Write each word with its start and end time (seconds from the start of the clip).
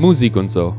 Musik 0.00 0.34
und 0.36 0.48
so. 0.48 0.74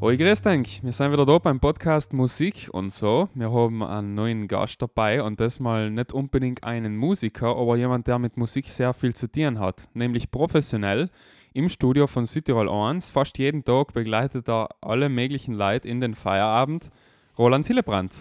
Hoi, 0.00 0.16
grüß 0.16 0.42
dich. 0.42 0.82
Wir 0.82 0.90
sind 0.90 1.12
wieder 1.12 1.24
da 1.24 1.38
beim 1.38 1.60
Podcast 1.60 2.12
Musik 2.12 2.68
und 2.72 2.92
so. 2.92 3.28
Wir 3.32 3.52
haben 3.52 3.84
einen 3.84 4.16
neuen 4.16 4.48
Gast 4.48 4.82
dabei 4.82 5.22
und 5.22 5.38
das 5.38 5.60
mal 5.60 5.88
nicht 5.92 6.12
unbedingt 6.12 6.64
einen 6.64 6.96
Musiker, 6.96 7.56
aber 7.56 7.76
jemand, 7.76 8.08
der 8.08 8.18
mit 8.18 8.36
Musik 8.36 8.68
sehr 8.68 8.92
viel 8.92 9.14
zu 9.14 9.30
tun 9.30 9.60
hat, 9.60 9.84
nämlich 9.94 10.32
professionell 10.32 11.10
im 11.54 11.68
Studio 11.68 12.08
von 12.08 12.26
Südtirol 12.26 12.68
1. 12.68 13.10
Fast 13.10 13.38
jeden 13.38 13.64
Tag 13.64 13.92
begleitet 13.92 14.48
er 14.48 14.70
alle 14.80 15.08
möglichen 15.08 15.54
Leute 15.54 15.86
in 15.86 16.00
den 16.00 16.16
Feierabend. 16.16 16.90
Roland 17.38 17.68
Hillebrand. 17.68 18.16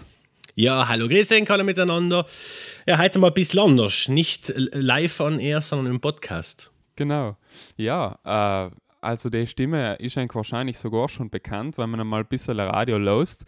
Ja, 0.53 0.87
hallo, 0.87 1.07
grüß 1.07 1.31
euch 1.31 1.49
alle 1.49 1.63
miteinander. 1.63 2.27
Ja, 2.85 2.99
heute 2.99 3.17
mal 3.17 3.29
ein 3.29 3.33
bisschen 3.33 3.61
anders. 3.61 4.09
Nicht 4.09 4.53
live 4.55 5.19
on 5.21 5.39
air, 5.39 5.61
sondern 5.61 5.91
im 5.91 5.99
Podcast. 5.99 6.71
Genau. 6.95 7.37
Ja, 7.77 8.19
äh, 8.23 8.75
also 9.01 9.29
die 9.29 9.47
Stimme 9.47 9.95
ist 9.95 10.17
eigentlich 10.17 10.35
wahrscheinlich 10.35 10.79
sogar 10.79 11.09
schon 11.09 11.29
bekannt, 11.29 11.77
wenn 11.77 11.89
man 11.89 11.99
einmal 11.99 12.21
ein 12.21 12.27
bisschen 12.27 12.59
Radio 12.59 12.97
lost. 12.97 13.45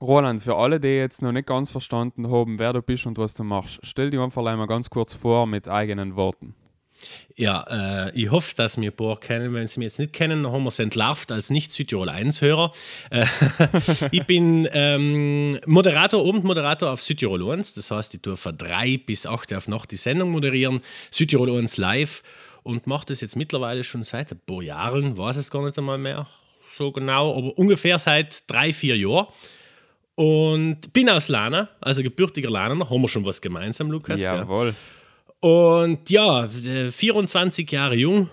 Roland, 0.00 0.42
für 0.42 0.56
alle, 0.56 0.80
die 0.80 0.88
jetzt 0.88 1.22
noch 1.22 1.32
nicht 1.32 1.46
ganz 1.46 1.70
verstanden 1.70 2.28
haben, 2.28 2.58
wer 2.58 2.72
du 2.72 2.82
bist 2.82 3.06
und 3.06 3.18
was 3.18 3.34
du 3.34 3.44
machst, 3.44 3.78
stell 3.82 4.10
dir 4.10 4.20
einfach 4.20 4.44
einmal 4.44 4.66
ganz 4.66 4.90
kurz 4.90 5.14
vor 5.14 5.46
mit 5.46 5.68
eigenen 5.68 6.16
Worten. 6.16 6.56
Ja, 7.36 8.08
äh, 8.08 8.12
ich 8.14 8.30
hoffe, 8.30 8.54
dass 8.54 8.76
ein 8.76 8.92
paar 8.92 9.18
kennen. 9.18 9.54
Wenn 9.54 9.68
Sie 9.68 9.78
mich 9.80 9.86
jetzt 9.86 9.98
nicht 9.98 10.12
kennen, 10.12 10.42
dann 10.42 10.52
haben 10.52 10.64
wir 10.64 10.68
es 10.68 10.78
entlarvt 10.78 11.32
als 11.32 11.50
Nicht-Südtirol 11.50 12.08
1-Hörer. 12.08 12.72
Äh, 13.10 13.26
ich 14.10 14.24
bin 14.24 14.68
ähm, 14.72 15.58
Moderator, 15.66 16.26
Abendmoderator 16.26 16.90
auf 16.90 17.00
Südtirol 17.00 17.52
1. 17.52 17.74
Das 17.74 17.90
heißt, 17.90 18.14
ich 18.14 18.20
tue 18.20 18.36
von 18.36 18.56
drei 18.56 18.98
bis 18.98 19.26
acht 19.26 19.52
auf 19.54 19.68
Nacht 19.68 19.90
die 19.90 19.96
Sendung 19.96 20.30
moderieren. 20.30 20.80
Südtirol 21.10 21.58
1 21.58 21.76
live 21.78 22.22
und 22.62 22.86
mache 22.86 23.06
das 23.06 23.20
jetzt 23.20 23.36
mittlerweile 23.36 23.82
schon 23.84 24.04
seit 24.04 24.32
ein 24.32 24.40
paar 24.44 24.62
Jahren. 24.62 25.16
Weiß 25.16 25.36
es 25.36 25.50
gar 25.50 25.64
nicht 25.64 25.78
einmal 25.78 25.98
mehr 25.98 26.26
so 26.76 26.90
genau, 26.90 27.36
aber 27.36 27.56
ungefähr 27.58 27.98
seit 27.98 28.50
drei, 28.50 28.72
vier 28.72 28.96
Jahren. 28.96 29.26
Und 30.14 30.92
bin 30.92 31.08
aus 31.08 31.28
Lana, 31.28 31.68
also 31.80 32.02
gebürtiger 32.02 32.50
Lana. 32.50 32.88
Haben 32.88 33.02
wir 33.02 33.08
schon 33.08 33.24
was 33.24 33.40
gemeinsam, 33.40 33.90
Lukas? 33.90 34.20
Jawohl. 34.20 34.68
Ja. 34.68 34.74
Und 35.42 36.08
ja, 36.08 36.46
24 36.46 37.68
Jahre 37.72 37.96
jung, 37.96 38.30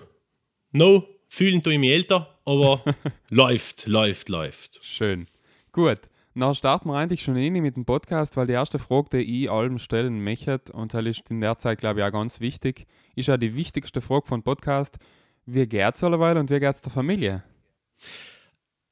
no, 0.70 1.08
fühlen 1.26 1.60
tue 1.60 1.72
ich 1.72 1.78
mich 1.80 1.90
älter, 1.90 2.38
aber 2.44 2.84
läuft, 3.30 3.88
läuft, 3.88 4.28
läuft. 4.28 4.78
Schön. 4.84 5.26
Gut, 5.72 5.98
dann 6.36 6.54
starten 6.54 6.88
wir 6.88 6.94
eigentlich 6.94 7.24
schon 7.24 7.34
rein 7.34 7.54
mit 7.54 7.74
dem 7.74 7.84
Podcast, 7.84 8.36
weil 8.36 8.46
die 8.46 8.52
erste 8.52 8.78
Frage, 8.78 9.08
die 9.18 9.42
ich 9.42 9.50
allem 9.50 9.80
stellen 9.80 10.22
möchte, 10.22 10.60
und 10.72 10.94
das 10.94 11.04
ist 11.04 11.32
in 11.32 11.40
der 11.40 11.58
Zeit, 11.58 11.80
glaube 11.80 11.98
ich, 11.98 12.06
auch 12.06 12.12
ganz 12.12 12.38
wichtig, 12.38 12.86
ist 13.16 13.26
ja 13.26 13.36
die 13.36 13.56
wichtigste 13.56 14.00
Frage 14.00 14.28
von 14.28 14.44
Podcast, 14.44 14.98
wie 15.46 15.66
geht 15.66 15.96
es 15.96 16.04
alleweil 16.04 16.36
und 16.38 16.48
wie 16.48 16.60
geht 16.60 16.74
es 16.76 16.80
der 16.80 16.92
Familie? 16.92 17.42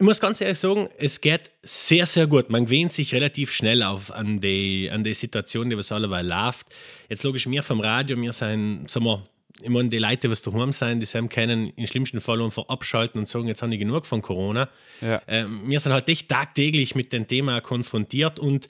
Ich 0.00 0.04
muss 0.04 0.20
ganz 0.20 0.40
ehrlich 0.40 0.60
sagen, 0.60 0.88
es 0.98 1.20
geht 1.20 1.50
sehr, 1.64 2.06
sehr 2.06 2.28
gut. 2.28 2.50
Man 2.50 2.66
gewöhnt 2.66 2.92
sich 2.92 3.12
relativ 3.12 3.50
schnell 3.50 3.82
auf 3.82 4.12
an 4.12 4.38
die, 4.38 4.88
an 4.92 5.02
die 5.02 5.12
Situation, 5.12 5.68
die 5.70 5.76
was 5.76 5.90
alleweil 5.90 6.24
läuft. 6.24 6.68
Jetzt 7.08 7.24
logisch, 7.24 7.50
wir 7.50 7.64
vom 7.64 7.80
Radio, 7.80 8.16
wir 8.16 8.32
sind, 8.32 8.88
sagen 8.88 9.06
wir, 9.06 9.26
ich 9.60 9.68
meine, 9.68 9.88
die 9.88 9.98
Leute, 9.98 10.28
die 10.28 10.40
daheim 10.40 10.72
sind, 10.72 11.00
die 11.00 11.06
sind 11.06 11.30
kennen 11.30 11.72
im 11.74 11.86
schlimmsten 11.88 12.20
Fall 12.20 12.40
einfach 12.40 12.68
abschalten 12.68 13.18
und 13.18 13.28
sagen, 13.28 13.48
jetzt 13.48 13.60
habe 13.60 13.72
ich 13.74 13.80
genug 13.80 14.06
von 14.06 14.22
Corona. 14.22 14.68
Ja. 15.00 15.20
Ähm, 15.26 15.62
wir 15.66 15.80
sind 15.80 15.92
halt 15.92 16.08
echt 16.08 16.28
tagtäglich 16.28 16.94
mit 16.94 17.12
dem 17.12 17.26
Thema 17.26 17.60
konfrontiert 17.60 18.38
und 18.38 18.68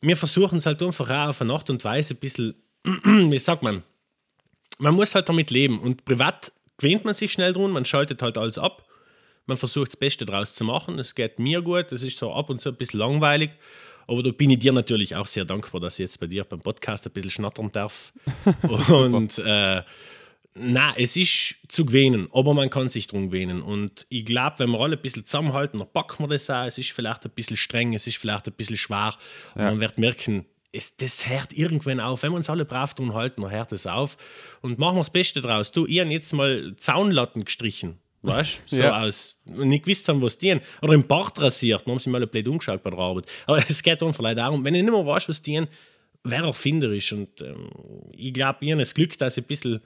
wir 0.00 0.16
versuchen 0.16 0.58
es 0.58 0.66
halt 0.66 0.80
einfach 0.84 1.10
auch 1.10 1.30
auf 1.30 1.42
eine 1.42 1.52
Art 1.52 1.68
und 1.68 1.84
Weise 1.84 2.14
ein 2.14 2.18
bisschen, 2.18 2.54
wie 2.84 3.38
sagt 3.40 3.64
man, 3.64 3.82
man 4.78 4.94
muss 4.94 5.16
halt 5.16 5.28
damit 5.28 5.50
leben 5.50 5.80
und 5.80 6.04
privat 6.04 6.52
gewöhnt 6.78 7.04
man 7.04 7.12
sich 7.12 7.32
schnell 7.32 7.52
drum, 7.52 7.72
man 7.72 7.84
schaltet 7.84 8.22
halt 8.22 8.38
alles 8.38 8.56
ab 8.56 8.86
man 9.50 9.58
versucht 9.58 9.88
das 9.88 9.96
Beste 9.96 10.24
daraus 10.24 10.54
zu 10.54 10.64
machen. 10.64 10.98
Es 10.98 11.14
geht 11.14 11.38
mir 11.38 11.60
gut, 11.60 11.92
es 11.92 12.02
ist 12.02 12.16
so 12.16 12.32
ab 12.32 12.50
und 12.50 12.60
zu 12.60 12.70
ein 12.70 12.76
bisschen 12.76 13.00
langweilig. 13.00 13.50
Aber 14.06 14.22
da 14.22 14.30
bin 14.30 14.50
ich 14.50 14.60
dir 14.60 14.72
natürlich 14.72 15.14
auch 15.14 15.26
sehr 15.26 15.44
dankbar, 15.44 15.80
dass 15.80 15.94
ich 15.94 16.04
jetzt 16.04 16.20
bei 16.20 16.26
dir 16.26 16.44
beim 16.44 16.60
Podcast 16.60 17.06
ein 17.06 17.12
bisschen 17.12 17.30
schnattern 17.30 17.70
darf. 17.70 18.12
und 18.88 19.38
äh, 19.38 19.82
na, 20.54 20.94
es 20.96 21.16
ist 21.16 21.56
zu 21.68 21.84
gewinnen, 21.84 22.28
aber 22.32 22.54
man 22.54 22.70
kann 22.70 22.88
sich 22.88 23.08
drum 23.08 23.30
gewinnen. 23.30 23.60
Und 23.60 24.06
ich 24.08 24.24
glaube, 24.24 24.60
wenn 24.60 24.70
wir 24.70 24.80
alle 24.80 24.96
ein 24.96 25.02
bisschen 25.02 25.24
zusammenhalten, 25.24 25.78
dann 25.78 25.92
packen 25.92 26.24
wir 26.24 26.28
das 26.28 26.48
auch. 26.48 26.64
Es 26.64 26.78
ist 26.78 26.92
vielleicht 26.92 27.24
ein 27.24 27.30
bisschen 27.30 27.56
streng, 27.56 27.94
es 27.94 28.06
ist 28.06 28.18
vielleicht 28.18 28.46
ein 28.46 28.54
bisschen 28.54 28.76
schwer. 28.76 29.14
Und 29.54 29.62
ja. 29.62 29.70
man 29.70 29.80
wird 29.80 29.98
merken, 29.98 30.46
es, 30.72 30.96
das 30.96 31.28
hört 31.28 31.52
irgendwann 31.52 31.98
auf. 31.98 32.22
Wenn 32.22 32.32
wir 32.32 32.36
uns 32.36 32.50
alle 32.50 32.64
brav 32.64 32.94
tun 32.94 33.14
halten, 33.14 33.42
dann 33.42 33.50
hört 33.50 33.72
es 33.72 33.86
auf. 33.86 34.16
Und 34.60 34.78
machen 34.78 34.96
wir 34.96 35.00
das 35.00 35.10
Beste 35.10 35.40
draus. 35.40 35.72
Du, 35.72 35.86
ich 35.86 35.98
habe 36.00 36.10
jetzt 36.10 36.32
mal 36.32 36.74
Zaunlatten 36.76 37.44
gestrichen. 37.44 37.98
Weißt 38.22 38.62
du? 38.66 38.76
So 38.76 38.82
ja. 38.82 39.02
aus. 39.02 39.40
Nicht 39.46 39.84
gewusst 39.84 40.08
haben, 40.08 40.20
was 40.20 40.36
die 40.36 40.58
Oder 40.82 40.92
im 40.92 41.06
Bart 41.06 41.40
rasiert. 41.40 41.82
Dann 41.86 41.92
haben 41.92 41.98
sie 41.98 42.10
mal 42.10 42.26
blöd 42.26 42.48
umgeschaut 42.48 42.82
bei 42.82 42.90
der 42.90 42.98
Arbeit. 42.98 43.26
Aber 43.46 43.58
es 43.68 43.82
geht 43.82 44.02
einfach 44.02 44.22
leider 44.22 44.42
darum, 44.42 44.64
wenn 44.64 44.74
ich 44.74 44.82
nicht 44.82 44.92
mehr 44.92 45.06
weiß, 45.06 45.28
was 45.28 45.40
die 45.42 45.66
wer 46.24 46.42
erfinderisch. 46.42 47.12
Und 47.12 47.40
ähm, 47.40 47.70
ich 48.12 48.32
glaube, 48.32 48.58
ich 48.60 48.72
habe 48.72 48.80
das 48.80 48.94
Glück, 48.94 49.16
dass 49.18 49.36
ich 49.36 49.44
ein 49.44 49.48
bisschen 49.48 49.80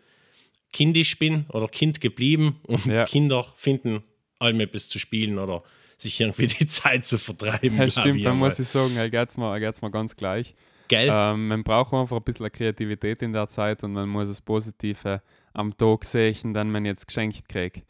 kindisch 0.72 1.18
bin 1.18 1.46
oder 1.50 1.68
Kind 1.68 2.00
geblieben 2.00 2.60
und 2.66 2.84
ja. 2.86 3.04
Kinder 3.04 3.46
finden 3.56 4.02
allem 4.40 4.60
etwas 4.60 4.88
zu 4.88 4.98
spielen 4.98 5.38
oder 5.38 5.62
sich 5.96 6.20
irgendwie 6.20 6.46
die 6.58 6.66
Zeit 6.66 7.06
zu 7.06 7.18
vertreiben. 7.18 7.76
Ja, 7.76 7.90
stimmt, 7.90 8.24
dann 8.24 8.38
muss 8.38 8.58
ich 8.58 8.68
sagen, 8.68 8.96
er 8.96 9.08
geht 9.08 9.28
es 9.28 9.36
mir, 9.36 9.58
mir 9.58 9.90
ganz 9.90 10.16
gleich. 10.16 10.54
Gell? 10.88 11.08
Ähm, 11.10 11.48
man 11.48 11.64
braucht 11.64 11.94
einfach 11.94 12.16
ein 12.16 12.24
bisschen 12.24 12.50
Kreativität 12.50 13.22
in 13.22 13.32
der 13.32 13.46
Zeit 13.46 13.84
und 13.84 13.92
man 13.92 14.08
muss 14.08 14.28
das 14.28 14.40
Positive 14.40 15.22
am 15.54 15.76
Tag 15.76 16.04
sehen, 16.04 16.52
dann 16.52 16.70
man 16.70 16.84
jetzt 16.84 17.06
geschenkt 17.06 17.48
kriegt. 17.48 17.82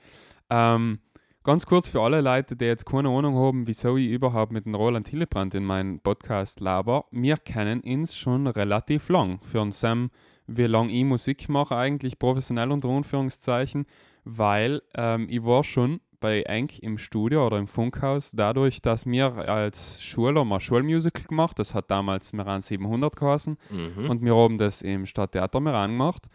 Ähm, 0.51 0.99
ganz 1.43 1.67
kurz 1.67 1.89
für 1.89 2.01
alle 2.01 2.21
Leute, 2.21 2.57
die 2.57 2.65
jetzt 2.65 2.87
keine 2.87 3.09
Ahnung 3.09 3.37
haben, 3.37 3.67
wieso 3.67 3.97
ich 3.97 4.09
überhaupt 4.09 4.53
mit 4.53 4.67
dem 4.67 4.75
Roland 4.75 5.09
Hillebrand 5.09 5.55
in 5.55 5.65
meinem 5.65 6.01
Podcast 6.01 6.61
laber. 6.61 7.05
Wir 7.11 7.37
kennen 7.37 7.81
uns 7.81 8.17
schon 8.17 8.47
relativ 8.47 9.09
lang. 9.09 9.41
Für 9.43 9.61
uns 9.61 9.81
Sam, 9.81 10.11
wie 10.47 10.67
lange 10.67 10.93
ich 10.93 11.05
Musik 11.05 11.49
mache, 11.49 11.77
eigentlich 11.77 12.19
professionell 12.19 12.73
unter 12.73 12.89
Anführungszeichen, 12.89 13.87
weil 14.25 14.83
ähm, 14.95 15.27
ich 15.29 15.45
war 15.45 15.65
schon 15.65 16.01
bei 16.25 16.41
Enk 16.45 16.79
im 16.79 16.97
Studio 16.97 17.47
oder 17.47 17.59
im 17.59 17.69
Funkhaus, 17.69 18.31
dadurch, 18.31 18.81
dass 18.81 19.05
wir 19.05 19.47
als 19.47 20.03
Schüler 20.03 20.47
mal 20.47 20.59
Schulmusical 20.59 21.27
gemacht 21.27 21.59
das 21.59 21.75
hat 21.75 21.91
damals 21.91 22.33
Meran 22.33 22.63
700 22.63 23.15
geheißen 23.15 23.59
mhm. 23.69 24.09
und 24.09 24.25
wir 24.25 24.35
haben 24.35 24.57
das 24.57 24.81
im 24.81 25.05
Stadttheater 25.05 25.61
Meran 25.61 25.91
gemacht 25.91 26.29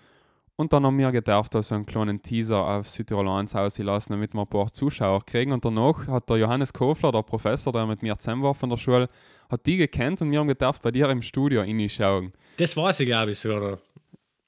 und 0.60 0.74
dann 0.74 0.86
haben 0.86 0.98
wir 0.98 1.10
gedacht, 1.14 1.54
so 1.54 1.74
einen 1.74 1.86
kleinen 1.86 2.22
Teaser 2.22 2.58
auf 2.58 2.90
Südtirol 2.90 3.30
1 3.30 3.56
auslassen, 3.56 4.12
damit 4.12 4.34
wir 4.34 4.42
ein 4.42 4.48
paar 4.48 4.74
Zuschauer 4.74 5.26
kriegen. 5.26 5.54
Und 5.54 5.64
danach 5.64 6.06
hat 6.08 6.30
der 6.30 6.36
Johannes 6.36 6.74
Kofler, 6.74 7.14
der 7.14 7.22
Professor, 7.22 7.72
der 7.72 7.86
mit 7.86 8.04
mir 8.04 8.20
zusammen 8.20 8.44
war 8.44 8.54
von 8.54 8.70
der 8.70 8.76
Schule, 8.76 9.08
hat 9.50 9.66
die 9.66 9.78
gekannt 9.78 10.22
und 10.22 10.32
wir 10.32 10.40
haben 10.40 10.50
gedacht, 10.50 10.82
bei 10.82 10.92
dir 10.92 11.10
im 11.12 11.22
Studio 11.22 11.62
reinschauen. 11.62 12.34
Das 12.58 12.76
war 12.76 12.92
sie, 12.92 13.06
glaube 13.06 13.32
ich, 13.32 13.46
oder? 13.46 13.80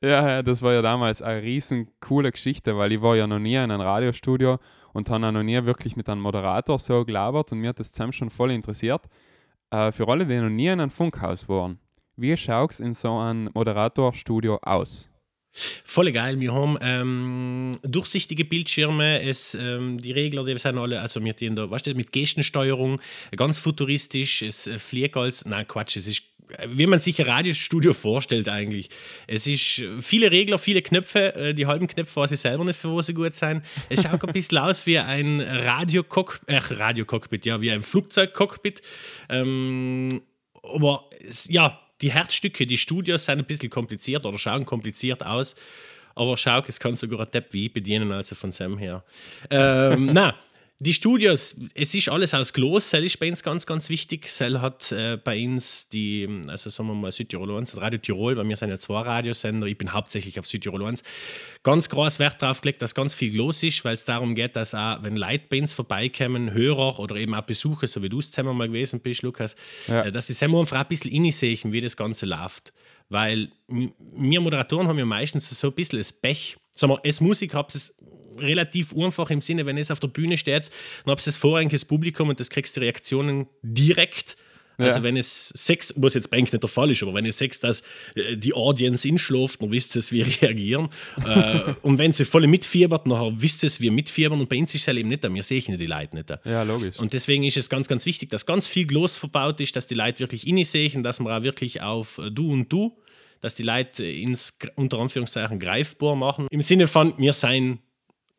Ja, 0.02 0.44
das 0.44 0.62
war 0.62 0.74
ja 0.74 0.82
damals 0.82 1.22
eine 1.22 1.44
riesen 1.44 1.88
coole 2.02 2.30
Geschichte, 2.34 2.76
weil 2.78 2.92
ich 2.92 3.02
war 3.02 3.16
ja 3.16 3.26
noch 3.26 3.40
nie 3.40 3.56
in 3.56 3.72
einem 3.72 3.80
Radiostudio 3.80 4.60
und 4.92 5.10
habe 5.10 5.26
auch 5.26 5.32
noch 5.32 5.44
nie 5.44 5.64
wirklich 5.64 5.96
mit 5.96 6.10
einem 6.10 6.20
Moderator 6.20 6.78
so 6.78 7.06
gelabert 7.06 7.54
und 7.54 7.60
mir 7.60 7.70
hat 7.70 7.80
das 7.80 7.94
zusammen 7.94 8.12
schon 8.12 8.30
voll 8.30 8.52
interessiert. 8.52 9.04
Äh, 9.70 9.94
für 9.94 10.10
alle, 10.10 10.26
die 10.26 10.36
noch 10.36 10.50
nie 10.50 10.68
in 10.68 10.82
einem 10.82 10.90
Funkhaus 10.90 11.48
waren, 11.48 11.80
wie 12.18 12.36
schaut 12.36 12.72
es 12.72 12.82
in 12.82 12.94
so 12.94 13.18
einem 13.18 13.50
Moderatorstudio 13.54 14.60
aus? 14.62 15.11
Voll 15.54 16.12
geil. 16.12 16.40
Wir 16.40 16.54
haben 16.54 16.78
ähm, 16.82 17.78
durchsichtige 17.84 18.46
Bildschirme. 18.46 19.22
Es, 19.22 19.54
ähm, 19.56 19.98
die 19.98 20.14
Regler, 20.14 20.46
die 20.46 20.58
sind 20.58 20.78
alle, 20.78 21.02
also 21.02 21.24
wir 21.24 21.34
da, 21.34 21.70
weißt 21.70 21.88
du, 21.88 21.94
mit 21.96 22.14
Gestensteuerung, 22.14 23.02
ganz 23.36 23.60
futuristisch. 23.60 24.42
Es 24.42 24.68
äh, 24.68 24.80
fliegt 24.80 25.18
als, 25.18 25.46
nein, 25.46 25.68
Quatsch, 25.68 25.98
es 25.98 26.08
ist 26.08 26.24
wie 26.68 26.86
man 26.86 27.00
sich 27.00 27.20
ein 27.22 27.28
Radiostudio 27.28 27.94
vorstellt 27.94 28.50
eigentlich. 28.50 28.90
Es 29.28 29.48
ist 29.48 29.84
viele 30.00 30.32
Regler, 30.32 30.60
viele 30.60 30.82
Knöpfe, 30.82 31.34
äh, 31.36 31.54
die 31.54 31.66
halben 31.66 31.88
Knöpfe 31.88 32.16
weiß 32.16 32.32
ich 32.32 32.40
selber 32.40 32.66
nicht, 32.66 32.78
für 32.78 32.96
was 32.96 33.08
sie 33.08 33.14
gut 33.14 33.36
sein. 33.36 33.64
Es 33.90 34.04
schaut 34.04 34.24
ein 34.26 34.34
bisschen 34.34 34.58
aus 34.58 34.86
wie 34.86 34.98
ein 34.98 35.40
Radiocockpit, 35.42 36.50
äh, 36.50 36.58
Radiocockpit, 36.58 37.46
ja, 37.46 37.62
wie 37.62 37.72
ein 37.72 37.82
Flugzeugcockpit. 37.82 38.82
Ähm, 39.30 40.22
aber 40.64 41.10
ja, 41.48 41.80
die 42.02 42.12
Herzstücke, 42.12 42.66
die 42.66 42.78
Studios 42.78 43.26
sind 43.26 43.40
ein 43.40 43.46
bisschen 43.46 43.70
kompliziert 43.70 44.26
oder 44.26 44.38
schauen 44.38 44.66
kompliziert 44.66 45.26
aus. 45.26 45.56
Aber 46.16 46.36
schau, 46.36 46.62
es 46.68 46.80
kann 46.80 46.96
sogar 46.96 47.22
ein 47.22 47.32
Depp 47.32 47.54
wie 47.54 47.70
bedienen, 47.70 48.12
also 48.12 48.36
von 48.36 48.52
Sam 48.52 48.78
her. 48.78 49.04
Ähm, 49.50 50.08
na, 50.14 50.36
die 50.84 50.94
Studios, 50.94 51.56
es 51.76 51.94
ist 51.94 52.10
alles 52.10 52.34
aus 52.34 52.54
Glas, 52.54 52.90
Cell 52.90 53.04
ist 53.04 53.20
bei 53.20 53.30
uns 53.30 53.44
ganz, 53.44 53.68
ganz 53.68 53.88
wichtig. 53.90 54.28
Cell 54.28 54.62
hat 54.62 54.92
äh, 54.92 55.16
bei 55.24 55.46
uns 55.46 55.88
die, 55.90 56.28
also 56.48 56.72
sagen 56.72 56.90
wir 56.90 56.96
mal 56.96 57.12
Südtirol 57.12 57.56
1, 57.56 57.78
Radio 57.78 58.00
Tirol, 58.00 58.34
bei 58.34 58.44
mir 58.44 58.56
sind 58.56 58.72
ja 58.72 58.80
zwei 58.80 59.02
Radiosender, 59.02 59.68
ich 59.68 59.78
bin 59.78 59.94
hauptsächlich 59.94 60.40
auf 60.40 60.48
Südtirol 60.48 60.84
1, 60.86 61.04
ganz 61.62 61.88
groß 61.88 62.18
Wert 62.18 62.42
darauf 62.42 62.62
gelegt, 62.62 62.82
dass 62.82 62.96
ganz 62.96 63.14
viel 63.14 63.32
Glas 63.32 63.62
ist, 63.62 63.86
weil 63.86 63.94
es 63.94 64.06
darum 64.06 64.34
geht, 64.34 64.56
dass 64.56 64.74
auch, 64.74 65.04
wenn 65.04 65.18
Leute 65.18 65.44
bei 65.50 65.62
uns 65.62 65.76
vorbeikommen, 65.76 66.52
Hörer 66.52 66.98
oder 66.98 67.16
eben 67.16 67.36
auch 67.36 67.44
Besucher, 67.44 67.86
so 67.86 68.02
wie 68.02 68.10
du 68.10 68.18
es 68.18 68.32
zusammen 68.32 68.58
mal 68.58 68.68
gewesen 68.68 69.02
bist, 69.02 69.22
Lukas, 69.22 69.56
ja. 69.88 70.02
äh, 70.02 70.12
dass 70.12 70.28
sie 70.28 70.34
selber 70.34 70.62
einfach 70.62 70.80
ein 70.80 70.88
bisschen 70.88 71.32
sehen, 71.32 71.72
wie 71.72 71.82
das 71.82 71.96
Ganze 71.96 72.26
läuft. 72.26 72.74
Weil 73.08 73.50
wir 73.68 74.42
Moderatoren 74.42 74.88
haben 74.88 74.98
ja 74.98 75.06
meistens 75.06 75.48
so 75.48 75.68
ein 75.68 75.74
bisschen 75.74 76.00
das 76.00 76.12
Pech, 76.12 76.56
Sagen 76.74 76.94
wir, 76.94 77.06
als 77.06 77.20
Musik 77.20 77.54
habt 77.54 77.76
es 77.76 77.94
relativ 78.40 78.96
einfach 78.96 79.30
im 79.30 79.42
Sinne, 79.42 79.66
wenn 79.66 79.78
es 79.78 79.92
auf 79.92 80.00
der 80.00 80.08
Bühne 80.08 80.38
steht, 80.38 80.70
dann 81.06 81.12
habt 81.12 81.22
ihr 81.22 81.26
das 81.26 81.38
vorrangiges 81.38 81.86
Publikum 81.86 82.30
und 82.30 82.40
das 82.40 82.50
kriegst 82.50 82.76
die 82.76 82.82
Reaktionen 82.82 83.48
direkt. 83.62 84.38
Also 84.78 85.00
ja. 85.00 85.04
wenn 85.04 85.18
es 85.18 85.50
Sex, 85.50 85.94
was 85.98 86.14
jetzt 86.14 86.34
eigentlich 86.34 86.54
nicht 86.54 86.64
der 86.64 86.70
Fall 86.70 86.90
ist, 86.90 87.04
aber 87.04 87.14
wenn 87.14 87.26
es 87.26 87.38
Sex, 87.38 87.60
dass 87.60 87.84
äh, 88.16 88.36
die 88.36 88.54
Audience 88.54 89.08
inschläft, 89.08 89.62
dann 89.62 89.72
wisst 89.72 89.96
ihr, 89.96 90.02
wie 90.12 90.22
reagieren. 90.42 90.90
äh, 91.26 91.74
und 91.82 91.98
wenn 91.98 92.12
sie 92.12 92.26
voll 92.26 92.48
mitfiebert, 92.48 93.06
dann 93.06 93.42
wisst 93.42 93.64
ihr, 93.64 93.70
wie 93.80 93.90
mitfiebern. 93.92 94.40
Und 94.40 94.50
bei 94.50 94.58
uns 94.58 94.74
ist 94.74 94.82
es 94.82 94.88
halt 94.88 94.98
eben 94.98 95.10
nicht, 95.10 95.24
wir 95.24 95.44
sehen 95.44 95.78
die 95.78 95.86
Leute 95.86 96.16
nicht. 96.16 96.34
Ja, 96.46 96.64
logisch. 96.64 96.98
Und 97.00 97.14
deswegen 97.14 97.44
ist 97.44 97.58
es 97.58 97.70
ganz, 97.70 97.88
ganz 97.88 98.06
wichtig, 98.06 98.30
dass 98.30 98.46
ganz 98.46 98.68
viel 98.68 98.86
Gloss 98.86 99.16
verbaut 99.16 99.60
ist, 99.60 99.76
dass 99.76 99.88
die 99.88 99.96
Leute 99.96 100.20
wirklich 100.20 100.48
inne 100.48 100.66
sehen, 100.66 101.04
dass 101.04 101.20
man 101.20 101.34
auch 101.34 101.44
wirklich 101.44 101.82
auf 101.82 102.20
Du 102.32 102.52
und 102.52 102.72
Du, 102.72 102.98
dass 103.40 103.56
die 103.56 103.64
Leute 103.64 104.06
ins 104.06 104.58
unter 104.76 105.00
Anführungszeichen 105.00 105.60
greifbar 105.60 106.16
machen. 106.16 106.48
Im 106.50 106.62
Sinne 106.62 106.88
von, 106.88 107.14
wir 107.18 107.34
seien 107.34 107.80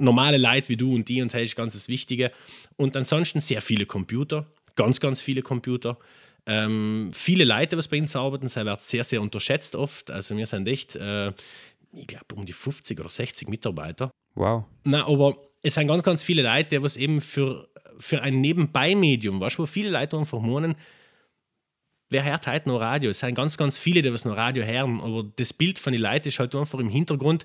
normale 0.02 0.38
Leute 0.38 0.68
wie 0.68 0.76
du 0.76 0.94
und 0.94 1.08
die 1.08 1.22
und 1.22 1.32
das 1.32 1.42
ist 1.42 1.56
ganz 1.56 1.72
das 1.72 1.88
Wichtige. 1.88 2.30
Und 2.76 2.96
ansonsten 2.96 3.40
sehr 3.40 3.60
viele 3.60 3.86
Computer, 3.86 4.46
ganz, 4.74 5.00
ganz 5.00 5.20
viele 5.20 5.42
Computer. 5.42 5.98
Ähm, 6.44 7.10
viele 7.14 7.44
Leute, 7.44 7.76
die 7.76 7.88
bei 7.88 8.00
uns 8.00 8.16
arbeiten, 8.16 8.48
sie 8.48 8.64
werden 8.64 8.80
sehr, 8.80 9.04
sehr 9.04 9.22
unterschätzt 9.22 9.74
oft. 9.74 10.10
Also 10.10 10.36
wir 10.36 10.46
sind 10.46 10.66
echt, 10.66 10.96
äh, 10.96 11.28
ich 11.92 12.06
glaube, 12.06 12.34
um 12.34 12.44
die 12.44 12.52
50 12.52 12.98
oder 12.98 13.08
60 13.08 13.48
Mitarbeiter. 13.48 14.10
Wow. 14.34 14.64
Na, 14.84 15.06
aber 15.06 15.36
es 15.62 15.74
sind 15.74 15.86
ganz, 15.86 16.02
ganz 16.02 16.22
viele 16.22 16.42
Leute, 16.42 16.70
die 16.70 16.82
was 16.82 16.96
eben 16.96 17.20
für, 17.20 17.68
für 17.98 18.22
ein 18.22 18.40
Nebenbei-Medium, 18.40 19.40
weißt 19.40 19.58
wo 19.58 19.66
viele 19.66 19.90
Leute 19.90 20.16
einfach 20.16 20.40
meinen, 20.40 20.74
wer 22.12 22.24
hört 22.24 22.46
heute 22.46 22.68
noch 22.68 22.80
Radio? 22.80 23.10
Es 23.10 23.20
sind 23.20 23.34
ganz, 23.34 23.56
ganz 23.56 23.78
viele, 23.78 24.02
die 24.02 24.12
was 24.12 24.24
noch 24.24 24.36
Radio 24.36 24.64
hören, 24.64 25.00
aber 25.00 25.24
das 25.36 25.52
Bild 25.52 25.78
von 25.78 25.92
den 25.92 26.02
Leuten 26.02 26.28
ist 26.28 26.38
halt 26.38 26.54
einfach 26.54 26.78
im 26.78 26.88
Hintergrund. 26.88 27.44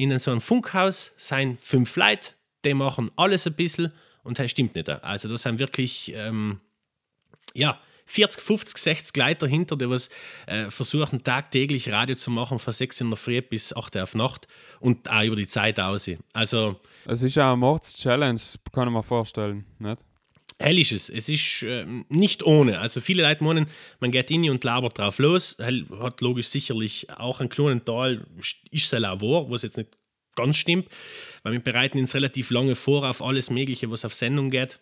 In 0.00 0.18
so 0.18 0.30
einem 0.30 0.40
Funkhaus 0.40 1.12
sind 1.18 1.60
fünf 1.60 1.94
Leute, 1.96 2.30
die 2.64 2.72
machen 2.72 3.10
alles 3.16 3.46
ein 3.46 3.52
bisschen 3.52 3.92
und 4.22 4.38
das 4.38 4.50
stimmt 4.50 4.74
nicht. 4.74 4.88
Also 4.88 5.28
da 5.28 5.36
sind 5.36 5.58
wirklich, 5.58 6.10
ähm, 6.14 6.58
ja, 7.52 7.78
40, 8.06 8.40
50, 8.40 8.78
60 8.78 9.16
Leute 9.18 9.40
dahinter, 9.40 9.76
die 9.76 9.90
was 9.90 10.08
äh, 10.46 10.70
versuchen 10.70 11.22
tagtäglich 11.22 11.92
Radio 11.92 12.16
zu 12.16 12.30
machen 12.30 12.58
von 12.58 12.72
6 12.72 13.02
in 13.02 13.10
der 13.10 13.18
Früh 13.18 13.42
bis 13.42 13.76
8 13.76 13.96
Uhr 13.96 14.02
auf 14.04 14.14
Nacht 14.14 14.48
und 14.80 15.10
auch 15.10 15.22
über 15.22 15.36
die 15.36 15.46
Zeit 15.46 15.78
aus. 15.78 16.10
Also, 16.32 16.80
es 17.04 17.20
ist 17.20 17.34
ja 17.34 17.48
eine 17.48 17.58
Mords-Challenge, 17.58 18.40
kann 18.72 18.88
ich 18.88 18.94
mir 18.94 19.02
vorstellen, 19.02 19.66
nicht? 19.78 20.00
Hell 20.60 20.78
ist 20.78 20.92
es. 20.92 21.08
Es 21.08 21.30
ist 21.30 21.62
äh, 21.62 21.86
nicht 22.10 22.42
ohne. 22.42 22.80
Also 22.80 23.00
viele 23.00 23.22
Leute 23.22 23.42
meinen, 23.42 23.66
man 23.98 24.10
geht 24.10 24.30
in 24.30 24.50
und 24.50 24.62
labert 24.62 24.98
drauf 24.98 25.18
los. 25.18 25.56
Hell 25.58 25.86
hat 26.00 26.20
logisch 26.20 26.48
sicherlich 26.48 27.08
auch 27.16 27.40
einen 27.40 27.48
kleinen 27.48 27.82
Teil, 27.84 28.26
ist 28.70 28.92
es 28.92 29.04
auch 29.04 29.20
wahr, 29.22 29.50
was 29.50 29.62
jetzt 29.62 29.78
nicht 29.78 29.96
ganz 30.36 30.58
stimmt, 30.58 30.88
weil 31.42 31.54
wir 31.54 31.60
bereiten 31.60 31.98
uns 31.98 32.14
relativ 32.14 32.50
lange 32.50 32.74
vor 32.74 33.08
auf 33.08 33.22
alles 33.22 33.48
Mögliche, 33.48 33.90
was 33.90 34.04
auf 34.04 34.12
Sendung 34.12 34.50
geht. 34.50 34.80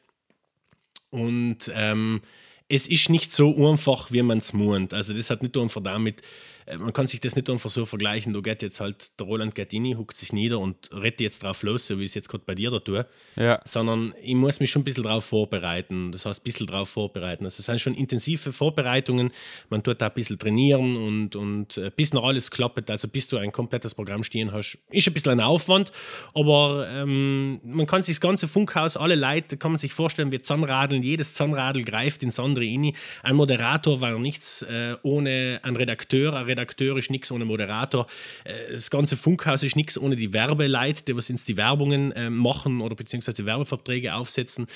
Und 1.11 1.71
ähm, 1.73 2.23
es 2.69 2.89
ist 2.89 3.09
nicht 3.09 3.33
so 3.33 3.71
einfach, 3.71 4.11
wie 4.11 4.23
man 4.23 4.39
es 4.39 4.53
meint. 4.53 4.93
Also 4.93 5.15
das 5.15 5.31
hat 5.31 5.43
nicht 5.43 5.57
einfach 5.57 5.83
damit, 5.83 6.23
man 6.77 6.93
kann 6.93 7.07
sich 7.07 7.21
das 7.21 7.37
nicht 7.37 7.49
einfach 7.49 7.71
so 7.71 7.87
vergleichen, 7.87 8.33
du 8.33 8.43
geht 8.43 8.63
jetzt 8.63 8.81
halt, 8.81 9.11
der 9.19 9.27
Roland 9.27 9.55
Gattini 9.55 9.95
huckt 9.95 10.17
sich 10.17 10.33
nieder 10.33 10.59
und 10.59 10.91
rettet 10.93 11.21
jetzt 11.23 11.43
drauf 11.43 11.63
los, 11.63 11.87
so 11.87 11.99
wie 11.99 12.03
ich 12.03 12.11
es 12.11 12.15
jetzt 12.15 12.29
gerade 12.29 12.45
bei 12.45 12.55
dir 12.55 12.71
da 12.71 12.79
tue, 12.81 13.07
ja. 13.37 13.61
sondern 13.65 14.15
ich 14.21 14.35
muss 14.35 14.61
mich 14.61 14.71
schon 14.71 14.83
ein 14.83 14.85
bisschen 14.85 15.05
drauf 15.05 15.25
vorbereiten, 15.25 16.13
das 16.13 16.27
heißt 16.27 16.41
ein 16.41 16.45
bisschen 16.45 16.67
drauf 16.67 16.91
vorbereiten. 16.91 17.45
Also 17.45 17.61
es 17.61 17.67
sind 17.67 17.81
schon 17.81 17.95
intensive 17.95 18.53
Vorbereitungen, 18.53 19.31
man 19.71 19.83
tut 19.83 20.01
da 20.03 20.09
ein 20.09 20.15
bisschen 20.15 20.39
trainieren 20.39 20.97
und, 20.97 21.37
und 21.37 21.79
äh, 21.79 21.91
bis 21.95 22.13
noch 22.13 22.25
alles 22.25 22.51
klappt, 22.51 22.91
also 22.91 23.09
bis 23.09 23.29
du 23.29 23.39
ein 23.39 23.53
komplettes 23.53 23.95
Programm 23.95 24.23
stehen 24.23 24.53
hast, 24.53 24.79
ist 24.91 25.07
ein 25.07 25.15
bisschen 25.15 25.33
ein 25.33 25.41
Aufwand, 25.41 25.93
aber 26.35 26.89
ähm, 26.91 27.61
man 27.65 27.87
kann 27.87 28.03
sich 28.03 28.17
das 28.17 28.21
ganze 28.21 28.47
Funkhaus, 28.47 28.97
alle 28.97 29.15
Leute, 29.15 29.57
kann 29.57 29.73
man 29.73 29.79
sich 29.79 29.93
vorstellen, 29.93 30.33
wir 30.33 30.43
Zahnradeln, 30.43 31.03
jedes 31.03 31.35
Zahnradel 31.35 31.85
greift 31.85 32.23
ins 32.23 32.39
andere 32.39 32.65
in. 32.65 32.95
Ein 33.23 33.37
Moderator 33.37 34.01
war 34.01 34.19
nichts 34.19 34.63
äh, 34.63 34.97
ohne 35.03 35.61
einen 35.63 35.77
Redakteur, 35.77 36.35
ein 36.35 36.45
Redakteur 36.45 36.58
Redakteur 36.59 36.97
ist 36.97 37.11
nichts 37.11 37.31
ohne 37.31 37.45
Moderator. 37.45 38.07
Äh, 38.45 38.73
das 38.73 38.91
ganze 38.91 39.17
Funkhaus 39.17 39.63
ist 39.63 39.77
nichts 39.77 39.99
ohne 39.99 40.17
die 40.17 40.33
Werbeleute, 40.33 41.05
die 41.05 41.17
was 41.17 41.31
uns 41.31 41.45
die 41.45 41.57
Werbungen 41.57 42.13
äh, 42.13 42.31
machen 42.31 42.81
oder 42.81 42.95
beziehungsweise 42.95 43.37
die 43.37 43.47
Werbeverträge 43.47 44.15
aufsetzen. 44.15 44.67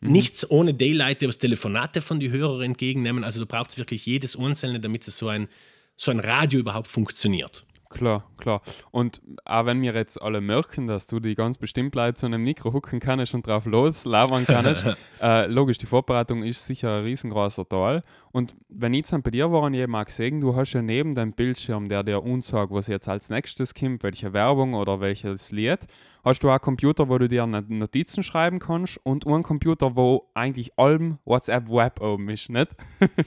Mhm. 0.00 0.12
Nichts 0.12 0.48
ohne 0.50 0.74
die 0.74 0.92
Leute, 0.92 1.20
die 1.20 1.28
was 1.28 1.38
Telefonate 1.38 2.02
von 2.02 2.20
den 2.20 2.30
Hörern 2.30 2.62
entgegennehmen. 2.62 3.24
Also 3.24 3.40
du 3.40 3.46
brauchst 3.46 3.78
wirklich 3.78 4.04
jedes 4.06 4.38
Einzelne, 4.38 4.80
damit 4.80 5.04
so 5.04 5.28
ein, 5.28 5.48
so 5.96 6.10
ein 6.10 6.20
Radio 6.20 6.60
überhaupt 6.60 6.88
funktioniert. 6.88 7.64
Klar, 7.90 8.24
klar. 8.36 8.62
Und 8.92 9.20
auch 9.44 9.66
wenn 9.66 9.82
wir 9.82 9.92
jetzt 9.94 10.22
alle 10.22 10.40
merken, 10.40 10.86
dass 10.86 11.08
du 11.08 11.18
die 11.18 11.34
ganz 11.34 11.58
bestimmt 11.58 11.96
Leute 11.96 12.14
zu 12.14 12.26
einem 12.26 12.44
Mikro 12.44 12.72
hucken 12.72 13.00
kannst 13.00 13.34
und 13.34 13.44
drauf 13.44 13.66
loslabern 13.66 14.46
kannst, 14.46 14.96
äh, 15.20 15.46
logisch, 15.46 15.78
die 15.78 15.86
Vorbereitung 15.86 16.44
ist 16.44 16.64
sicher 16.64 16.98
ein 16.98 17.04
riesengroßer 17.04 17.68
Teil. 17.68 18.04
Und 18.30 18.54
wenn 18.68 18.94
ich 18.94 19.08
dann 19.08 19.22
bei 19.22 19.32
dir 19.32 19.50
war, 19.50 19.68
ich 19.72 19.86
mal 19.88 20.04
gesehen, 20.04 20.40
du 20.40 20.54
hast 20.54 20.72
ja 20.72 20.82
neben 20.82 21.16
deinem 21.16 21.32
Bildschirm, 21.32 21.88
der 21.88 22.04
dir 22.04 22.22
unsagt, 22.22 22.72
was 22.72 22.86
jetzt 22.86 23.08
als 23.08 23.28
nächstes 23.28 23.74
kommt, 23.74 24.04
welche 24.04 24.32
Werbung 24.32 24.74
oder 24.74 25.00
welches 25.00 25.50
Lied, 25.50 25.80
hast 26.24 26.44
du 26.44 26.48
auch 26.48 26.52
einen 26.52 26.60
Computer, 26.60 27.08
wo 27.08 27.18
du 27.18 27.28
dir 27.28 27.44
Notizen 27.44 28.22
schreiben 28.22 28.60
kannst 28.60 29.00
und 29.02 29.26
einen 29.26 29.42
Computer, 29.42 29.96
wo 29.96 30.30
eigentlich 30.34 30.78
allem 30.78 31.18
WhatsApp 31.24 31.68
Web 31.68 32.00
oben 32.00 32.28
ist, 32.30 32.50
nicht? 32.50 32.70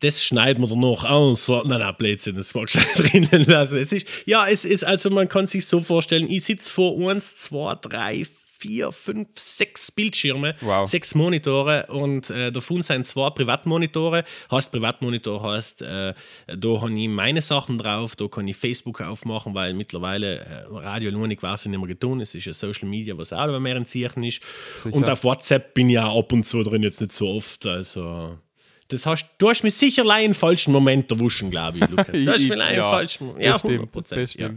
das 0.00 0.24
schneiden 0.24 0.62
wir 0.62 0.68
dann 0.68 0.80
noch 0.80 1.04
aus. 1.04 1.48
Nein, 1.48 1.66
nein, 1.66 1.94
Blödsinn, 1.96 2.36
das 2.36 2.54
war 2.54 2.66
schon 2.68 2.82
drinnen 2.96 3.44
lassen. 3.46 3.76
Es 3.76 3.92
ist, 3.92 4.06
ja, 4.26 4.46
es 4.46 4.64
ist, 4.64 4.84
also 4.84 5.10
man 5.10 5.28
kann 5.28 5.46
sich 5.46 5.66
so 5.66 5.80
vorstellen, 5.80 6.30
ich 6.30 6.44
sitze 6.44 6.72
vor 6.72 7.10
eins, 7.10 7.36
zwei, 7.36 7.74
drei, 7.76 8.26
vier, 8.62 8.92
fünf, 8.92 9.28
sechs 9.34 9.90
Bildschirme, 9.90 10.54
wow. 10.60 10.88
sechs 10.88 11.16
Monitore 11.16 11.86
und 11.88 12.30
äh, 12.30 12.52
davon 12.52 12.82
sind 12.82 13.08
zwei 13.08 13.30
Privatmonitore. 13.30 14.22
Heißt 14.52 14.70
Privatmonitor 14.70 15.42
heißt, 15.42 15.82
äh, 15.82 16.14
da 16.46 16.80
habe 16.80 16.92
ich 16.92 17.08
meine 17.08 17.40
Sachen 17.40 17.76
drauf, 17.76 18.14
da 18.14 18.28
kann 18.28 18.46
ich 18.46 18.56
Facebook 18.56 19.00
aufmachen, 19.00 19.54
weil 19.54 19.74
mittlerweile 19.74 20.38
äh, 20.38 20.64
Radio 20.70 21.10
Lunik 21.10 21.42
war 21.42 21.54
es 21.54 21.66
nicht 21.66 21.76
mehr 21.76 21.88
getan. 21.88 22.20
Es 22.20 22.36
ist 22.36 22.44
ja 22.44 22.52
Social 22.52 22.88
Media, 22.88 23.18
was 23.18 23.32
auch 23.32 23.58
mehr 23.58 23.76
in 23.76 23.86
Zeichen 23.86 24.22
ist. 24.22 24.42
Sicher. 24.84 24.94
Und 24.94 25.10
auf 25.10 25.24
WhatsApp 25.24 25.74
bin 25.74 25.90
ich 25.90 25.98
auch 25.98 26.16
ab 26.20 26.32
und 26.32 26.44
zu 26.44 26.62
drin, 26.62 26.84
jetzt 26.84 27.00
nicht 27.00 27.12
so 27.12 27.30
oft. 27.30 27.66
Also 27.66 28.38
das 28.88 29.06
hast, 29.06 29.34
du 29.38 29.48
hast 29.48 29.62
mich 29.62 29.74
sicher 29.74 30.08
einen 30.08 30.34
falschen 30.34 30.72
Moment 30.72 31.10
erwuschen, 31.10 31.50
glaube 31.50 31.78
ich, 31.78 31.88
Lukas. 31.88 32.12
Du 32.12 32.26
hast 32.26 32.48
mir 32.48 32.62
einen 32.62 32.76
ja, 32.76 32.90
falschen 32.90 33.26
Moment. 33.26 33.44
Ja, 33.44 33.56
100 33.56 33.90
Prozent. 33.90 34.34
Ja. 34.34 34.50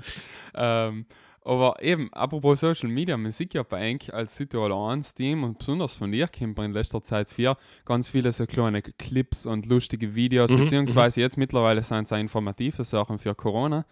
Ähm, 0.55 1.05
aber 1.46 1.82
eben, 1.84 2.12
apropos 2.12 2.60
Social 2.60 2.89
Media, 2.89 3.15
man 3.17 3.32
sieht 3.32 3.53
ja 3.53 3.62
bei 3.62 3.89
Enk 3.89 4.12
als 4.12 4.36
Südtirol 4.36 4.74
1 4.74 5.13
Team 5.13 5.44
und 5.44 5.60
besonders 5.60 5.94
von 5.94 6.12
dir 6.12 6.27
kommt 6.27 6.58
in 6.58 6.74
letzter 6.74 7.03
Zeit 7.03 7.29
für 7.29 7.55
ganz 7.86 8.10
viele 8.10 8.32
so 8.32 8.48
kleine 8.48 8.82
Clips 8.82 9.46
und 9.46 9.67
lustige 9.67 10.15
Videos, 10.15 10.50
mhm, 10.50 10.62
beziehungsweise 10.62 11.20
mhm. 11.20 11.24
jetzt 11.24 11.38
mittlerweile 11.38 11.84
sind 11.84 12.05
es 12.05 12.12
auch 12.12 12.17
informative 12.17 12.84
Sachen 12.84 13.20
für 13.20 13.36
Corona. 13.36 13.86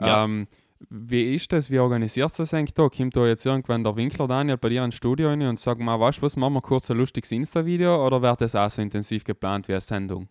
Ja. 0.00 0.24
Ähm, 0.24 0.48
wie 0.90 1.34
ist 1.34 1.52
das? 1.52 1.70
Wie 1.70 1.78
organisiert 1.78 2.30
es 2.32 2.36
das 2.36 2.54
eigentlich 2.54 2.74
da? 2.74 2.88
Kommt 2.88 3.16
da 3.16 3.26
jetzt 3.26 3.46
irgendwann 3.46 3.84
der 3.84 3.96
Winkler 3.96 4.28
Daniel 4.28 4.56
bei 4.56 4.68
dir 4.68 4.84
ins 4.84 4.94
Studio 4.94 5.28
rein 5.28 5.42
und 5.42 5.58
sagt 5.58 5.80
mal, 5.80 5.98
weißt 5.98 6.18
du 6.18 6.22
was, 6.22 6.36
machen 6.36 6.54
wir 6.54 6.62
kurz 6.62 6.90
ein 6.90 6.96
lustiges 6.96 7.32
Insta-Video 7.32 8.06
oder 8.06 8.22
wird 8.22 8.40
das 8.40 8.54
auch 8.54 8.70
so 8.70 8.82
intensiv 8.82 9.24
geplant 9.24 9.68
wie 9.68 9.72
eine 9.72 9.80
Sendung? 9.80 10.28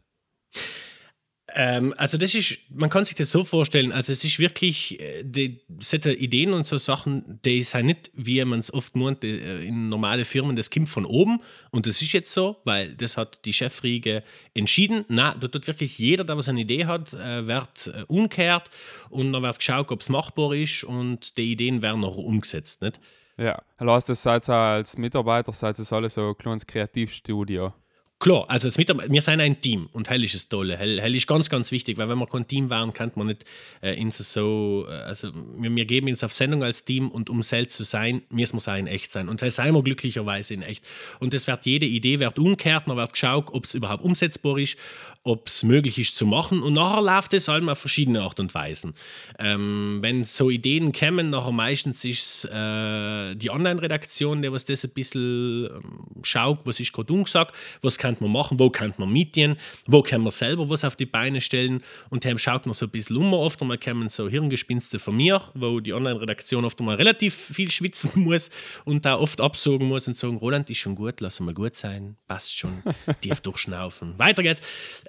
Ähm, 1.57 1.93
also 1.97 2.17
das 2.17 2.35
ist, 2.35 2.59
man 2.69 2.89
kann 2.89 3.05
sich 3.05 3.15
das 3.15 3.31
so 3.31 3.45
vorstellen, 3.45 3.93
also 3.93 4.11
es 4.11 4.25
ist 4.25 4.39
wirklich, 4.39 4.99
äh, 4.99 5.23
die 5.23 5.61
solche 5.79 6.11
Ideen 6.11 6.51
und 6.51 6.67
so 6.67 6.77
Sachen, 6.77 7.39
die 7.45 7.63
sind 7.63 7.85
nicht, 7.85 8.11
wie 8.13 8.43
man 8.43 8.59
es 8.59 8.73
oft 8.73 8.93
meint, 8.97 9.23
äh, 9.23 9.63
in 9.63 9.87
normale 9.87 10.25
Firmen, 10.25 10.57
das 10.57 10.69
kommt 10.69 10.89
von 10.89 11.05
oben 11.05 11.41
und 11.71 11.87
das 11.87 12.01
ist 12.01 12.11
jetzt 12.11 12.33
so, 12.33 12.57
weil 12.65 12.93
das 12.95 13.15
hat 13.15 13.45
die 13.45 13.53
Chefriege 13.53 14.21
entschieden. 14.53 15.05
Na, 15.07 15.33
da 15.33 15.47
tut 15.47 15.65
wirklich 15.67 15.97
jeder, 15.97 16.25
der 16.25 16.35
was 16.35 16.49
eine 16.49 16.59
Idee 16.59 16.87
hat, 16.87 17.13
äh, 17.13 17.47
wird 17.47 17.89
umkehrt 18.09 18.69
und 19.09 19.31
dann 19.31 19.41
wird 19.41 19.57
geschaut, 19.57 19.89
ob 19.91 20.01
es 20.01 20.09
machbar 20.09 20.51
ist 20.51 20.83
und 20.83 21.37
die 21.37 21.53
Ideen 21.53 21.81
werden 21.81 22.01
noch 22.01 22.17
umgesetzt, 22.17 22.81
nicht? 22.81 22.99
Ja, 23.37 23.61
heißt 23.79 24.09
das 24.09 24.23
seid 24.23 24.49
ihr 24.49 24.55
als 24.55 24.97
Mitarbeiter, 24.97 25.53
seid 25.53 25.79
ihr 25.79 25.89
alle 25.93 26.09
so 26.09 26.29
ein 26.29 26.37
kleines 26.37 26.67
Kreativstudio? 26.67 27.73
Klar, 28.17 28.45
also 28.47 28.69
es 28.69 28.77
mit, 28.77 28.87
wir 28.87 29.21
sind 29.21 29.41
ein 29.41 29.59
Team 29.59 29.89
und 29.91 30.09
hell 30.09 30.23
ist 30.23 30.33
das 30.33 30.47
Tolle. 30.47 30.77
Hell, 30.77 31.01
hell 31.01 31.13
ist 31.13 31.27
ganz, 31.27 31.49
ganz 31.49 31.73
wichtig, 31.73 31.97
weil 31.97 32.07
wenn 32.07 32.17
wir 32.17 32.27
kein 32.27 32.47
Team 32.47 32.69
wären, 32.69 32.93
kann 32.93 33.11
man 33.15 33.27
nicht 33.27 33.43
äh, 33.81 33.99
ins 33.99 34.17
so, 34.31 34.85
äh, 34.87 34.93
also 34.93 35.31
wir, 35.57 35.75
wir 35.75 35.85
geben 35.85 36.07
uns 36.07 36.23
auf 36.23 36.31
Sendung 36.31 36.63
als 36.63 36.85
Team 36.85 37.09
und 37.09 37.29
um 37.29 37.43
selbst 37.43 37.75
zu 37.75 37.83
sein, 37.83 38.21
müssen 38.29 38.55
wir 38.55 38.61
sein 38.61 38.87
echt 38.87 39.11
sein. 39.11 39.27
Und 39.27 39.41
das 39.41 39.55
seien 39.55 39.75
wir 39.75 39.83
glücklicherweise 39.83 40.53
in 40.53 40.61
echt. 40.61 40.87
Und 41.19 41.33
das 41.33 41.45
wird 41.47 41.65
jede 41.65 41.85
Idee 41.85 42.19
wird 42.19 42.39
umkehrt, 42.39 42.87
dann 42.87 42.95
wird 42.95 43.11
geschaut, 43.11 43.49
ob 43.51 43.65
es 43.65 43.73
überhaupt 43.73 44.03
umsetzbar 44.03 44.59
ist, 44.59 44.77
ob 45.23 45.49
es 45.49 45.63
möglich 45.63 45.99
ist 45.99 46.15
zu 46.15 46.25
machen 46.25 46.63
und 46.63 46.73
nachher 46.73 47.01
läuft 47.01 47.33
es 47.33 47.49
halt 47.49 47.67
auf 47.67 47.79
verschiedene 47.79 48.21
Art 48.21 48.39
und 48.39 48.53
Weisen. 48.53 48.93
Ähm, 49.39 49.97
wenn 50.01 50.23
so 50.23 50.49
Ideen 50.49 50.93
kommen, 50.93 51.31
nachher 51.31 51.51
meistens 51.51 52.05
ist 52.05 52.45
es 52.45 52.45
äh, 52.45 53.35
die 53.35 53.49
Online-Redaktion, 53.49 54.41
der 54.41 54.53
was 54.53 54.63
das 54.63 54.85
ein 54.85 54.91
bisschen 54.91 55.65
ähm, 55.65 56.05
schaut, 56.23 56.65
was 56.65 56.79
ist 56.79 56.93
gerade 56.93 57.11
umgesagt, 57.11 57.53
was 57.81 57.97
kann 58.05 58.17
man 58.19 58.31
machen, 58.31 58.59
wo 58.59 58.69
kann 58.69 58.93
man 58.97 59.11
mitgehen, 59.11 59.57
wo 59.87 60.01
kann 60.01 60.21
man 60.21 60.31
selber 60.31 60.69
was 60.69 60.83
auf 60.83 60.95
die 60.95 61.05
Beine 61.05 61.41
stellen 61.41 61.81
und 62.09 62.23
dann 62.23 62.37
schaut 62.37 62.65
man 62.65 62.73
so 62.73 62.85
ein 62.85 62.91
bisschen 62.91 63.17
um. 63.17 63.33
Oft 63.33 63.61
einmal 63.61 63.77
kommen 63.77 64.09
so 64.09 64.29
Hirngespinste 64.29 64.99
von 64.99 65.15
mir, 65.15 65.41
wo 65.53 65.79
die 65.79 65.93
Online-Redaktion 65.93 66.65
oft 66.65 66.79
einmal 66.79 66.95
relativ 66.95 67.33
viel 67.33 67.71
schwitzen 67.71 68.11
muss 68.15 68.49
und 68.85 69.05
da 69.05 69.15
oft 69.15 69.41
absogen 69.41 69.87
muss 69.87 70.07
und 70.07 70.15
sagen, 70.15 70.37
Roland 70.37 70.69
ist 70.69 70.77
schon 70.77 70.95
gut, 70.95 71.19
lass 71.19 71.39
mal 71.39 71.53
gut 71.53 71.75
sein, 71.75 72.15
passt 72.27 72.55
schon, 72.57 72.83
tief 73.21 73.39
durchschnaufen. 73.41 74.17
Weiter 74.19 74.43
geht's. 74.43 74.61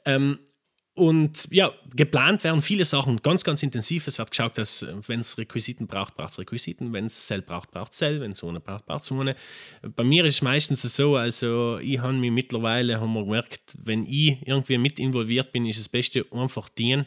Ähm, 0.05 0.39
und 0.97 1.49
ja, 1.51 1.73
geplant 1.95 2.43
werden 2.43 2.63
viele 2.63 2.87
Sachen 2.87 3.19
ganz, 3.19 3.45
ganz 3.45 3.63
intensiv. 3.63 4.07
Es 4.07 4.19
wird 4.19 4.31
geschaut, 4.31 4.57
dass, 4.57 4.83
äh, 4.83 4.95
wenn 5.07 5.21
es 5.21 5.37
Requisiten 5.37 5.87
braucht, 5.87 6.17
braucht 6.17 6.33
es 6.33 6.39
Requisiten. 6.39 6.93
Wenn 6.95 7.05
es 7.05 7.27
Cell 7.27 7.43
braucht, 7.43 7.71
braucht 7.71 7.93
es 7.93 7.99
Cell. 7.99 8.23
Wenn 8.23 8.33
es 8.33 8.39
Zone 8.39 8.61
braucht, 8.61 8.87
braucht 8.87 9.03
es 9.03 9.09
Zone. 9.09 9.37
Bei 9.95 10.05
mir 10.05 10.25
ist 10.25 10.37
es 10.37 10.43
meistens 10.43 10.81
so, 10.83 11.17
also 11.17 11.79
ich 11.79 11.99
habe 11.99 12.15
mich 12.15 12.31
mittlerweile, 12.31 12.99
haben 12.99 13.13
wir 13.13 13.25
gemerkt, 13.25 13.77
wenn 13.85 14.07
ich 14.07 14.39
irgendwie 14.47 14.79
mit 14.79 14.99
involviert 14.99 15.53
bin, 15.53 15.67
ist 15.67 15.79
das 15.79 15.89
Beste 15.91 16.25
einfach 16.33 16.71
dienen 16.71 17.05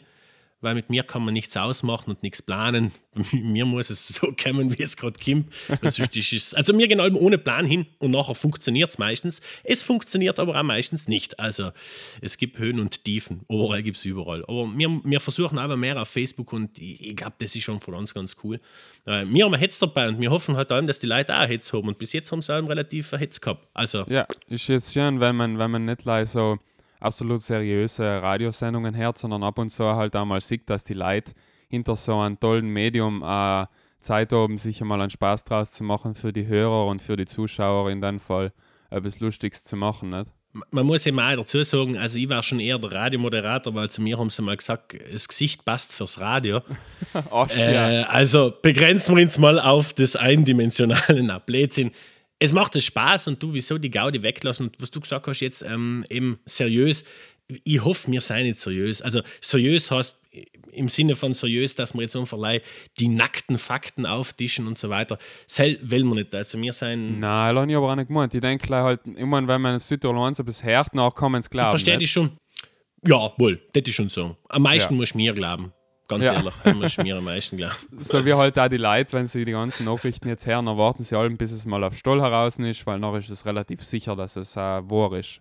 weil 0.60 0.74
mit 0.74 0.90
mir 0.90 1.02
kann 1.02 1.24
man 1.24 1.34
nichts 1.34 1.56
ausmachen 1.56 2.10
und 2.10 2.22
nichts 2.22 2.42
planen. 2.42 2.92
mir 3.32 3.64
muss 3.64 3.90
es 3.90 4.08
so 4.08 4.32
kommen, 4.42 4.76
wie 4.76 4.82
es 4.82 4.96
gerade 4.96 5.18
kommt. 5.18 5.52
Also 5.82 6.72
mir 6.72 6.88
gehen 6.88 7.00
ohne 7.00 7.38
Plan 7.38 7.64
hin 7.64 7.86
und 7.98 8.10
nachher 8.10 8.34
funktioniert 8.34 8.90
es 8.90 8.98
meistens. 8.98 9.40
Es 9.64 9.82
funktioniert 9.82 10.38
aber 10.38 10.58
auch 10.58 10.62
meistens 10.62 11.08
nicht. 11.08 11.40
Also 11.40 11.70
es 12.20 12.36
gibt 12.36 12.58
Höhen 12.58 12.78
und 12.78 13.04
Tiefen. 13.04 13.40
Überall 13.48 13.82
gibt 13.82 13.96
es 13.96 14.04
überall. 14.04 14.44
Aber 14.44 14.66
wir, 14.76 15.00
wir 15.04 15.20
versuchen 15.20 15.58
aber 15.58 15.76
mehr 15.76 16.00
auf 16.00 16.08
Facebook 16.08 16.52
und 16.52 16.78
ich, 16.78 17.00
ich 17.00 17.16
glaube, 17.16 17.34
das 17.38 17.54
ist 17.54 17.62
schon 17.62 17.80
von 17.80 17.94
uns 17.94 18.14
ganz 18.14 18.36
cool. 18.44 18.58
Äh, 19.06 19.24
wir 19.26 19.44
haben 19.44 19.54
ein 19.54 19.60
Hetz 19.60 19.78
dabei 19.78 20.08
und 20.08 20.20
wir 20.20 20.30
hoffen 20.30 20.56
halt 20.56 20.70
allem, 20.72 20.86
dass 20.86 21.00
die 21.00 21.06
Leute 21.06 21.34
auch 21.34 21.40
ein 21.40 21.48
Hetz 21.48 21.72
haben. 21.72 21.88
Und 21.88 21.98
bis 21.98 22.12
jetzt 22.12 22.30
haben 22.32 22.42
sie 22.42 22.52
allem 22.52 22.66
relativ 22.66 23.12
ein 23.12 23.18
Hetz 23.18 23.40
gehabt. 23.40 23.66
Also, 23.74 24.04
ja, 24.08 24.26
ist 24.48 24.68
jetzt 24.68 24.92
schön, 24.92 25.20
wenn 25.20 25.36
man, 25.36 25.58
wenn 25.58 25.70
man 25.70 25.84
nicht 25.84 26.02
gleich 26.02 26.30
so 26.30 26.58
absolut 27.00 27.42
seriöse 27.42 28.04
Radiosendungen 28.04 28.96
hört, 28.96 29.18
sondern 29.18 29.42
ab 29.42 29.58
und 29.58 29.70
zu 29.70 29.84
halt 29.84 30.14
auch 30.14 30.24
mal 30.24 30.40
sieht, 30.40 30.68
dass 30.70 30.84
die 30.84 30.94
Leute 30.94 31.32
hinter 31.68 31.96
so 31.96 32.18
einem 32.18 32.38
tollen 32.38 32.68
Medium 32.68 33.22
äh, 33.22 33.66
Zeit 34.00 34.32
haben, 34.32 34.58
sich 34.58 34.80
einmal 34.80 35.00
einen 35.00 35.10
Spaß 35.10 35.44
draus 35.44 35.72
zu 35.72 35.84
machen 35.84 36.14
für 36.14 36.32
die 36.32 36.46
Hörer 36.46 36.86
und 36.86 37.02
für 37.02 37.16
die 37.16 37.26
Zuschauer 37.26 37.90
in 37.90 38.00
dem 38.00 38.18
Fall 38.18 38.52
etwas 38.90 39.20
Lustiges 39.20 39.64
zu 39.64 39.76
machen. 39.76 40.10
Nicht? 40.10 40.26
Man 40.70 40.84
muss 40.84 41.04
ja 41.04 41.12
mal 41.12 41.36
dazu 41.36 41.62
sagen, 41.62 41.96
also 41.96 42.18
ich 42.18 42.28
war 42.28 42.42
schon 42.42 42.58
eher 42.58 42.78
der 42.78 42.90
Radiomoderator, 42.90 43.72
weil 43.74 43.88
zu 43.88 44.02
mir 44.02 44.18
haben 44.18 44.30
sie 44.30 44.42
mal 44.42 44.56
gesagt, 44.56 44.96
das 45.12 45.28
Gesicht 45.28 45.64
passt 45.64 45.94
fürs 45.94 46.18
Radio. 46.18 46.60
Oft, 47.30 47.56
äh, 47.56 48.04
also 48.08 48.52
begrenzen 48.60 49.16
wir 49.16 49.22
uns 49.22 49.38
mal 49.38 49.60
auf 49.60 49.92
das 49.92 50.16
eindimensionale 50.16 51.22
na, 51.22 51.38
Blödsinn 51.38 51.92
es 52.40 52.52
macht 52.52 52.74
es 52.74 52.86
Spaß 52.86 53.28
und 53.28 53.42
du, 53.42 53.52
wieso 53.52 53.78
die 53.78 53.90
Gaudi 53.90 54.22
weglassen 54.22 54.66
und 54.66 54.76
was 54.80 54.90
du 54.90 54.98
gesagt 55.00 55.26
hast, 55.26 55.40
jetzt 55.40 55.62
ähm, 55.62 56.04
eben 56.08 56.40
seriös. 56.46 57.04
Ich 57.64 57.84
hoffe, 57.84 58.10
wir 58.10 58.20
seien 58.20 58.46
nicht 58.46 58.58
seriös. 58.58 59.02
Also 59.02 59.20
seriös 59.40 59.90
heißt 59.90 60.18
im 60.72 60.88
Sinne 60.88 61.16
von 61.16 61.34
seriös, 61.34 61.74
dass 61.74 61.94
wir 61.94 62.02
jetzt 62.02 62.16
unverleih 62.16 62.62
die 62.98 63.08
nackten 63.08 63.58
Fakten 63.58 64.06
auftischen 64.06 64.66
und 64.66 64.78
so 64.78 64.88
weiter. 64.88 65.18
Sel 65.46 65.78
will 65.82 66.04
man 66.04 66.18
nicht. 66.18 66.34
Also 66.34 66.60
wir 66.60 66.72
sein. 66.72 67.20
Nein, 67.20 67.54
das 67.54 67.62
habe 67.62 67.70
ich 67.70 67.76
aber 67.76 67.92
auch 67.92 67.96
nicht 67.96 68.08
gemeint. 68.08 68.34
Ich 68.34 68.40
denke 68.40 68.74
halt, 68.74 69.00
immer 69.16 69.46
wenn 69.46 69.60
man 69.60 69.78
Südtirol 69.78 70.32
so 70.32 70.42
bis 70.42 70.64
hört, 70.64 70.94
nach 70.94 71.14
kann 71.14 71.32
man 71.32 71.40
es 71.40 71.50
glauben. 71.50 71.68
Ich 71.68 71.70
verstehe 71.70 71.98
dich 71.98 72.10
schon. 72.10 72.38
Ja, 73.06 73.32
wohl, 73.36 73.60
das 73.72 73.82
ist 73.86 73.94
schon 73.94 74.08
so. 74.08 74.36
Am 74.48 74.62
meisten 74.62 74.94
ja. 74.94 74.98
muss 74.98 75.10
ich 75.10 75.14
mir 75.14 75.32
glauben. 75.34 75.72
Ganz 76.10 76.24
ja. 76.24 76.34
ehrlich, 76.34 76.54
haben 76.64 76.80
wir 76.80 77.04
mir 77.04 77.16
am 77.18 77.24
meisten 77.24 77.56
glauben. 77.56 77.76
So 78.00 78.24
wie 78.24 78.34
halt 78.34 78.58
auch 78.58 78.68
die 78.68 78.78
Leute, 78.78 79.12
wenn 79.12 79.28
sie 79.28 79.44
die 79.44 79.52
ganzen 79.52 79.84
Nachrichten 79.84 80.26
jetzt 80.26 80.44
hören, 80.44 80.66
erwarten 80.66 81.04
sie 81.04 81.16
allem, 81.16 81.36
bis 81.36 81.52
es 81.52 81.66
mal 81.66 81.84
auf 81.84 81.96
Stoll 81.96 82.20
heraus 82.20 82.58
ist, 82.58 82.84
weil 82.84 82.98
noch 82.98 83.16
ist 83.16 83.30
es 83.30 83.46
relativ 83.46 83.84
sicher, 83.84 84.16
dass 84.16 84.34
es 84.34 84.56
äh, 84.56 84.58
wahr 84.58 85.12
ist. 85.12 85.40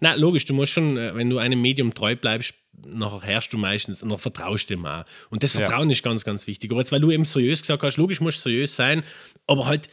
Na, 0.00 0.14
logisch, 0.14 0.46
du 0.46 0.54
musst 0.54 0.72
schon, 0.72 0.96
äh, 0.96 1.14
wenn 1.14 1.28
du 1.28 1.36
einem 1.36 1.60
Medium 1.60 1.92
treu 1.92 2.16
bleibst, 2.16 2.54
nachher 2.86 3.20
herrschst 3.20 3.52
du 3.52 3.58
meistens, 3.58 4.02
noch 4.02 4.18
vertraust 4.18 4.70
dem 4.70 4.86
auch. 4.86 5.04
Und 5.28 5.42
das 5.42 5.52
Vertrauen 5.52 5.90
ja. 5.90 5.92
ist 5.92 6.02
ganz, 6.02 6.24
ganz 6.24 6.46
wichtig. 6.46 6.70
Aber 6.70 6.80
jetzt, 6.80 6.92
weil 6.92 7.00
du 7.00 7.10
eben 7.10 7.26
seriös 7.26 7.60
gesagt 7.60 7.82
hast, 7.82 7.98
logisch 7.98 8.22
muss 8.22 8.42
seriös 8.42 8.74
sein, 8.74 9.02
aber 9.46 9.66
halt, 9.66 9.90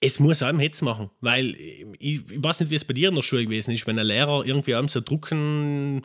es 0.00 0.18
muss 0.18 0.42
einem 0.42 0.58
Hetz 0.58 0.82
machen, 0.82 1.10
weil 1.20 1.54
äh, 1.54 1.86
ich, 2.00 2.28
ich, 2.28 2.42
weiß 2.42 2.58
nicht, 2.58 2.70
wie 2.70 2.74
es 2.74 2.84
bei 2.84 2.94
dir 2.94 3.10
in 3.10 3.14
der 3.14 3.22
Schule 3.22 3.44
gewesen 3.44 3.70
ist, 3.70 3.86
wenn 3.86 4.00
ein 4.00 4.06
Lehrer 4.06 4.44
irgendwie 4.44 4.74
einem 4.74 4.88
so 4.88 5.00
drucken 5.00 6.02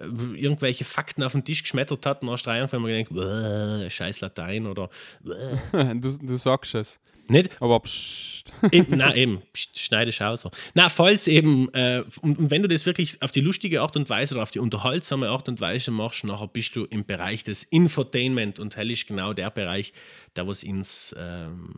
irgendwelche 0.00 0.84
Fakten 0.84 1.22
auf 1.22 1.32
den 1.32 1.44
Tisch 1.44 1.62
geschmettert 1.62 2.06
hat 2.06 2.22
und 2.22 2.46
du 2.46 2.50
einfach 2.50 2.78
mal 2.78 3.04
gedacht, 3.04 3.92
scheiß 3.92 4.20
Latein 4.20 4.66
oder. 4.66 4.90
du, 5.72 6.18
du 6.18 6.36
sagst 6.36 6.74
es. 6.74 7.00
Nicht? 7.30 7.62
Aber 7.62 7.78
pst. 7.78 8.52
eben, 8.72 8.96
nein, 8.98 9.16
eben, 9.16 9.42
pst, 9.52 9.78
schneide 9.78 10.10
Schauser. 10.10 10.50
Na, 10.74 10.88
falls 10.88 11.28
eben, 11.28 11.72
äh, 11.74 12.02
und 12.22 12.50
wenn 12.50 12.62
du 12.62 12.68
das 12.68 12.86
wirklich 12.86 13.22
auf 13.22 13.30
die 13.30 13.40
lustige 13.40 13.82
Art 13.82 13.96
und 13.96 14.10
Weise 14.10 14.34
oder 14.34 14.42
auf 14.42 14.50
die 14.50 14.58
unterhaltsame 14.58 15.28
Art 15.28 15.48
und 15.48 15.60
Weise 15.60 15.92
machst, 15.92 16.24
nachher 16.24 16.48
bist 16.48 16.74
du 16.74 16.86
im 16.86 17.04
Bereich 17.04 17.44
des 17.44 17.62
Infotainment 17.62 18.58
und 18.58 18.76
hell 18.76 18.90
ist 18.90 19.06
genau 19.06 19.32
der 19.32 19.50
Bereich, 19.50 19.92
der 20.34 20.48
was 20.48 20.64
ins, 20.64 21.14
ähm, 21.16 21.74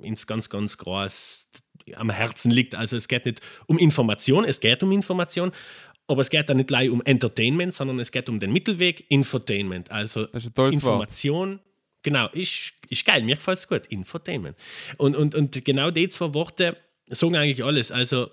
ins 0.00 0.26
ganz, 0.26 0.48
ganz 0.48 0.78
groß 0.78 1.48
am 1.94 2.10
Herzen 2.10 2.50
liegt. 2.50 2.74
Also 2.74 2.96
es 2.96 3.06
geht 3.06 3.26
nicht 3.26 3.40
um 3.66 3.76
Information, 3.78 4.44
es 4.44 4.60
geht 4.60 4.82
um 4.82 4.92
Information, 4.92 5.52
aber 6.08 6.20
es 6.20 6.30
geht 6.30 6.48
da 6.48 6.54
nicht 6.54 6.68
gleich 6.68 6.90
um 6.90 7.02
Entertainment, 7.02 7.74
sondern 7.74 7.98
es 7.98 8.12
geht 8.12 8.28
um 8.28 8.38
den 8.38 8.52
Mittelweg, 8.52 9.10
Infotainment. 9.10 9.90
Also 9.90 10.26
Information. 10.26 11.52
Wort. 11.52 11.60
Genau, 12.02 12.28
ist, 12.28 12.72
ist 12.88 13.04
geil, 13.04 13.22
mir 13.22 13.36
gefällt 13.36 13.58
es 13.58 13.66
gut. 13.66 13.86
Infotainment. 13.86 14.56
Und, 14.96 15.16
und, 15.16 15.34
und 15.34 15.64
genau 15.64 15.90
die 15.90 16.08
zwei 16.08 16.32
Worte 16.34 16.76
sagen 17.08 17.34
eigentlich 17.34 17.64
alles. 17.64 17.90
Also 17.90 18.28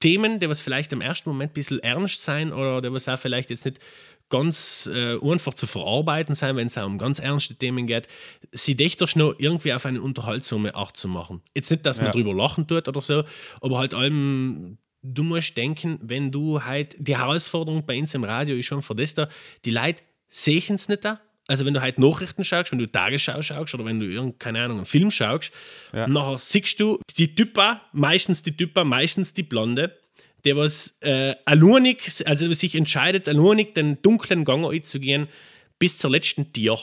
Themen, 0.00 0.38
die 0.40 0.48
was 0.48 0.60
vielleicht 0.60 0.92
im 0.92 1.00
ersten 1.00 1.30
Moment 1.30 1.52
ein 1.52 1.54
bisschen 1.54 1.80
ernst 1.80 2.22
sein 2.22 2.52
oder 2.52 2.82
die 2.82 2.92
was 2.92 3.08
auch 3.08 3.18
vielleicht 3.18 3.48
jetzt 3.50 3.64
nicht 3.64 3.78
ganz 4.28 4.90
äh, 4.92 5.16
einfach 5.22 5.54
zu 5.54 5.66
verarbeiten 5.66 6.34
sein, 6.34 6.56
wenn 6.56 6.66
es 6.66 6.76
um 6.76 6.98
ganz 6.98 7.18
ernste 7.18 7.54
Themen 7.54 7.86
geht, 7.86 8.08
sie 8.52 8.74
dich 8.74 8.96
doch 8.96 9.14
noch 9.14 9.34
irgendwie 9.38 9.72
auf 9.72 9.86
eine 9.86 10.02
unterhaltsame 10.02 10.74
Art 10.74 10.96
zu 10.96 11.08
machen. 11.08 11.42
Jetzt 11.54 11.70
nicht, 11.70 11.86
dass 11.86 11.98
man 11.98 12.06
ja. 12.06 12.12
drüber 12.12 12.34
lachen 12.34 12.66
tut 12.66 12.88
oder 12.88 13.00
so, 13.00 13.24
aber 13.60 13.78
halt 13.78 13.94
allem 13.94 14.78
du 15.14 15.22
musst 15.22 15.56
denken, 15.56 15.98
wenn 16.02 16.30
du 16.30 16.64
halt, 16.64 16.96
die 16.98 17.16
Herausforderung 17.16 17.84
bei 17.86 17.98
uns 17.98 18.14
im 18.14 18.24
Radio 18.24 18.56
ist 18.56 18.66
schon 18.66 18.82
für 18.82 18.94
das 18.94 19.14
da, 19.14 19.28
die 19.64 19.70
Leute 19.70 20.02
sehen 20.28 20.74
es 20.74 20.88
nicht 20.88 21.04
da. 21.04 21.20
Also 21.48 21.64
wenn 21.64 21.74
du 21.74 21.80
halt 21.80 21.98
Nachrichten 21.98 22.42
schaust, 22.42 22.72
wenn 22.72 22.80
du 22.80 22.90
Tagesschau 22.90 23.40
schaust 23.40 23.74
oder 23.74 23.84
wenn 23.84 24.00
du 24.00 24.06
irgendeine, 24.06 24.38
keine 24.38 24.64
Ahnung, 24.64 24.78
einen 24.78 24.86
Film 24.86 25.10
schaust, 25.12 25.52
ja. 25.92 26.08
nachher 26.08 26.38
siehst 26.38 26.80
du 26.80 26.98
die 27.16 27.34
Typa, 27.34 27.82
meistens 27.92 28.42
die 28.42 28.56
Typa, 28.56 28.82
meistens 28.84 29.32
die 29.32 29.44
Blonde, 29.44 29.96
der 30.44 30.56
was 30.56 30.96
äh, 31.00 31.34
alleinig, 31.44 32.26
also 32.26 32.52
sich 32.52 32.74
entscheidet, 32.74 33.28
alleinig 33.28 33.74
den 33.74 34.02
dunklen 34.02 34.44
Gang 34.44 34.66
einzugehen 34.66 35.28
bis 35.78 35.98
zur 35.98 36.10
letzten 36.10 36.52
Tier, 36.52 36.76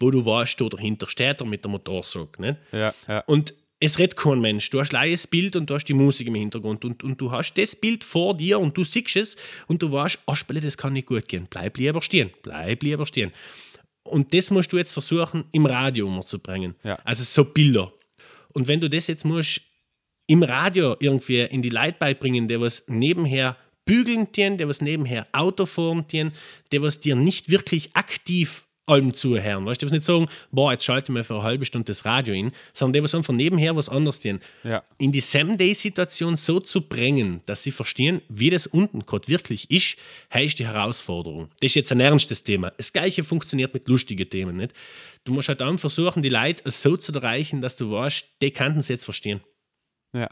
wo 0.00 0.10
du 0.10 0.24
warst, 0.24 0.60
wo 0.60 0.68
dahinter 0.68 1.08
steht 1.08 1.44
mit 1.44 1.64
der 1.64 1.70
Motorsog. 1.70 2.40
Nicht? 2.40 2.58
Ja, 2.72 2.94
ja. 3.06 3.20
Und 3.20 3.54
es 3.80 3.98
redet 3.98 4.16
kein 4.16 4.40
Mensch. 4.40 4.70
Du 4.70 4.80
hast 4.80 4.92
leises 4.92 5.26
Bild 5.26 5.54
und 5.54 5.70
du 5.70 5.74
hast 5.74 5.84
die 5.84 5.94
Musik 5.94 6.26
im 6.26 6.34
Hintergrund 6.34 6.84
und, 6.84 7.04
und 7.04 7.20
du 7.20 7.30
hast 7.30 7.54
das 7.54 7.76
Bild 7.76 8.02
vor 8.02 8.36
dir 8.36 8.58
und 8.58 8.76
du 8.76 8.84
siehst 8.84 9.16
es 9.16 9.36
und 9.66 9.82
du 9.82 9.92
weißt, 9.92 10.18
oh, 10.26 10.34
Spelle, 10.34 10.60
das 10.60 10.76
kann 10.76 10.92
nicht 10.92 11.06
gut 11.06 11.28
gehen. 11.28 11.46
Bleib 11.48 11.78
lieber 11.78 12.02
stehen. 12.02 12.30
Bleib 12.42 12.82
lieber 12.82 13.06
stehen. 13.06 13.32
Und 14.02 14.34
das 14.34 14.50
musst 14.50 14.72
du 14.72 14.78
jetzt 14.78 14.92
versuchen, 14.92 15.44
im 15.52 15.66
Radio 15.66 16.06
umzubringen. 16.06 16.74
Ja. 16.82 16.96
Also 17.04 17.22
so 17.22 17.44
Bilder. 17.44 17.92
Und 18.54 18.66
wenn 18.66 18.80
du 18.80 18.90
das 18.90 19.06
jetzt 19.06 19.24
musst 19.24 19.60
im 20.26 20.42
Radio 20.42 20.96
irgendwie 20.98 21.42
in 21.42 21.62
die 21.62 21.70
Leute 21.70 21.96
beibringen, 21.98 22.48
der 22.48 22.60
was 22.60 22.84
nebenher 22.88 23.56
bügeln 23.84 24.30
tun, 24.32 24.58
der 24.58 24.68
was 24.68 24.80
nebenher 24.80 25.26
Auto 25.32 25.66
fahren 25.66 26.06
tun, 26.08 26.32
der 26.72 26.82
was 26.82 27.00
dir 27.00 27.16
nicht 27.16 27.50
wirklich 27.50 27.94
aktiv 27.94 28.64
allem 28.88 29.14
zuhören. 29.14 29.66
Weißt 29.66 29.82
du, 29.82 29.86
was 29.86 29.92
nicht 29.92 30.04
sagen, 30.04 30.28
boah, 30.50 30.72
jetzt 30.72 30.84
schalte 30.84 31.06
ich 31.06 31.14
mir 31.14 31.24
für 31.24 31.34
eine 31.34 31.42
halbe 31.42 31.64
Stunde 31.64 31.86
das 31.86 32.04
Radio 32.04 32.34
in, 32.34 32.52
sondern 32.72 33.04
die, 33.04 33.12
was 33.12 33.26
von 33.26 33.36
nebenher 33.36 33.76
was 33.76 33.88
anderes 33.88 34.20
tun. 34.20 34.40
Ja. 34.64 34.82
In 34.98 35.12
die 35.12 35.20
Sam-Day-Situation 35.20 36.36
so 36.36 36.60
zu 36.60 36.82
bringen, 36.82 37.42
dass 37.46 37.62
sie 37.62 37.70
verstehen, 37.70 38.22
wie 38.28 38.50
das 38.50 38.66
unten 38.66 39.04
gerade 39.06 39.28
wirklich 39.28 39.70
ist, 39.70 39.96
heißt 40.32 40.58
die 40.58 40.66
Herausforderung. 40.66 41.48
Das 41.60 41.70
ist 41.70 41.74
jetzt 41.74 41.92
ein 41.92 42.00
ernstes 42.00 42.42
Thema. 42.44 42.70
Das 42.70 42.92
Gleiche 42.92 43.24
funktioniert 43.24 43.74
mit 43.74 43.88
lustigen 43.88 44.28
Themen. 44.28 44.56
Nicht? 44.56 44.72
Du 45.24 45.32
musst 45.32 45.48
halt 45.48 45.60
dann 45.60 45.78
versuchen, 45.78 46.22
die 46.22 46.28
Leute 46.28 46.70
so 46.70 46.96
zu 46.96 47.12
erreichen, 47.12 47.60
dass 47.60 47.76
du 47.76 47.90
weißt, 47.90 48.26
die 48.40 48.50
könnten 48.50 48.80
es 48.80 48.88
jetzt 48.88 49.04
verstehen. 49.04 49.40
Ja. 50.14 50.28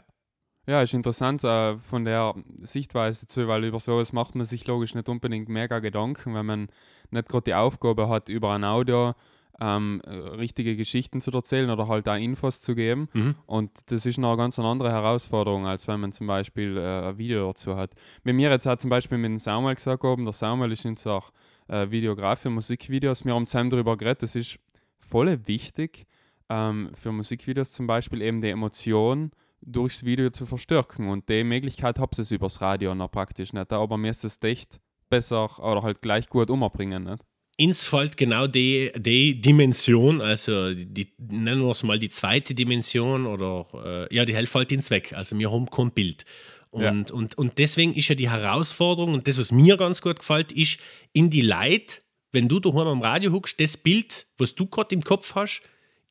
Ja, 0.67 0.81
ist 0.81 0.93
interessant 0.93 1.45
äh, 1.45 1.77
von 1.77 2.03
der 2.03 2.35
Sichtweise 2.61 3.25
zu, 3.25 3.47
weil 3.47 3.63
über 3.63 3.79
sowas 3.79 4.11
macht 4.11 4.35
man 4.35 4.45
sich 4.45 4.67
logisch 4.67 4.95
nicht 4.95 5.07
unbedingt 5.07 5.47
mega 5.47 5.79
Gedanken, 5.79 6.35
wenn 6.35 6.45
man 6.45 6.67
nicht 7.09 7.29
gerade 7.29 7.43
die 7.45 7.53
Aufgabe 7.53 8.09
hat, 8.09 8.27
über 8.27 8.53
ein 8.53 8.65
Audio 8.65 9.15
ähm, 9.61 10.01
richtige 10.05 10.75
Geschichten 10.75 11.21
zu 11.21 11.31
erzählen 11.31 11.69
oder 11.69 11.87
halt 11.87 12.05
da 12.05 12.17
Infos 12.17 12.61
zu 12.61 12.75
geben. 12.75 13.07
Mhm. 13.13 13.35
Und 13.45 13.71
das 13.91 14.05
ist 14.05 14.17
noch 14.17 14.29
eine 14.29 14.37
ganz 14.37 14.59
andere 14.59 14.91
Herausforderung, 14.91 15.65
als 15.65 15.87
wenn 15.87 16.01
man 16.01 16.11
zum 16.11 16.27
Beispiel 16.27 16.77
äh, 16.77 17.07
ein 17.07 17.17
Video 17.17 17.47
dazu 17.47 17.77
hat. 17.77 17.91
Mit 18.23 18.35
mir 18.35 18.49
jetzt 18.49 18.65
hat 18.65 18.81
zum 18.81 18.89
Beispiel 18.89 19.17
mit 19.17 19.31
dem 19.31 19.39
Samuel 19.39 19.75
gesagt, 19.75 20.03
oben, 20.03 20.25
der 20.25 20.33
Samuel 20.33 20.73
ist 20.73 20.83
jetzt 20.83 21.07
auch 21.07 21.31
äh, 21.69 21.89
Videograf 21.89 22.41
für 22.41 22.49
Musikvideos. 22.49 23.25
Wir 23.25 23.33
haben 23.33 23.47
zusammen 23.47 23.69
darüber 23.69 23.97
geredet, 23.97 24.23
das 24.23 24.35
ist 24.35 24.59
voll 24.99 25.47
wichtig 25.47 26.05
ähm, 26.49 26.89
für 26.93 27.11
Musikvideos 27.11 27.71
zum 27.71 27.87
Beispiel 27.87 28.21
eben 28.21 28.41
die 28.41 28.49
Emotion 28.49 29.31
durchs 29.61 30.03
Video 30.03 30.29
zu 30.29 30.45
verstärken. 30.45 31.09
Und 31.09 31.29
die 31.29 31.43
Möglichkeit 31.43 31.99
habt 31.99 32.17
es 32.19 32.31
übers 32.31 32.61
Radio 32.61 32.95
noch 32.95 33.11
praktisch 33.11 33.53
nicht. 33.53 33.71
Aber 33.73 33.97
mir 33.97 34.11
ist 34.11 34.23
es 34.23 34.41
echt 34.41 34.79
besser 35.09 35.59
oder 35.59 35.83
halt 35.83 36.01
gleich 36.01 36.27
gut 36.29 36.49
umbringen. 36.49 37.03
Nicht? 37.03 37.23
ins 37.57 37.83
fällt 37.83 38.17
genau 38.17 38.45
die, 38.47 38.91
die 38.95 39.41
Dimension, 39.41 40.21
also 40.21 40.73
die, 40.73 41.11
nennen 41.17 41.61
wir 41.63 41.71
es 41.71 41.83
mal 41.83 41.97
die 41.97 42.09
zweite 42.09 42.53
Dimension 42.53 43.25
oder 43.25 43.65
äh, 43.83 44.15
ja, 44.15 44.25
die 44.25 44.35
Hälfte 44.35 44.59
fällt 44.59 44.71
ins 44.71 44.91
Weg. 44.91 45.13
Also 45.13 45.37
wir 45.37 45.51
haben 45.51 45.65
kein 45.65 45.91
Bild. 45.91 46.23
Und, 46.69 46.83
ja. 46.83 47.15
und, 47.15 47.35
und 47.37 47.57
deswegen 47.57 47.95
ist 47.95 48.09
ja 48.09 48.15
die 48.15 48.29
Herausforderung 48.29 49.15
und 49.15 49.27
das, 49.27 49.39
was 49.39 49.51
mir 49.51 49.75
ganz 49.75 50.01
gut 50.01 50.19
gefällt, 50.19 50.51
ist 50.51 50.79
in 51.13 51.31
die 51.31 51.41
Leid, 51.41 52.03
wenn 52.31 52.47
du 52.47 52.59
daheim 52.59 52.87
am 52.87 53.01
Radio 53.01 53.31
huckst, 53.31 53.59
das 53.59 53.75
Bild, 53.75 54.27
was 54.37 54.53
du 54.53 54.67
gerade 54.67 54.93
im 54.93 55.01
Kopf 55.01 55.33
hast, 55.33 55.61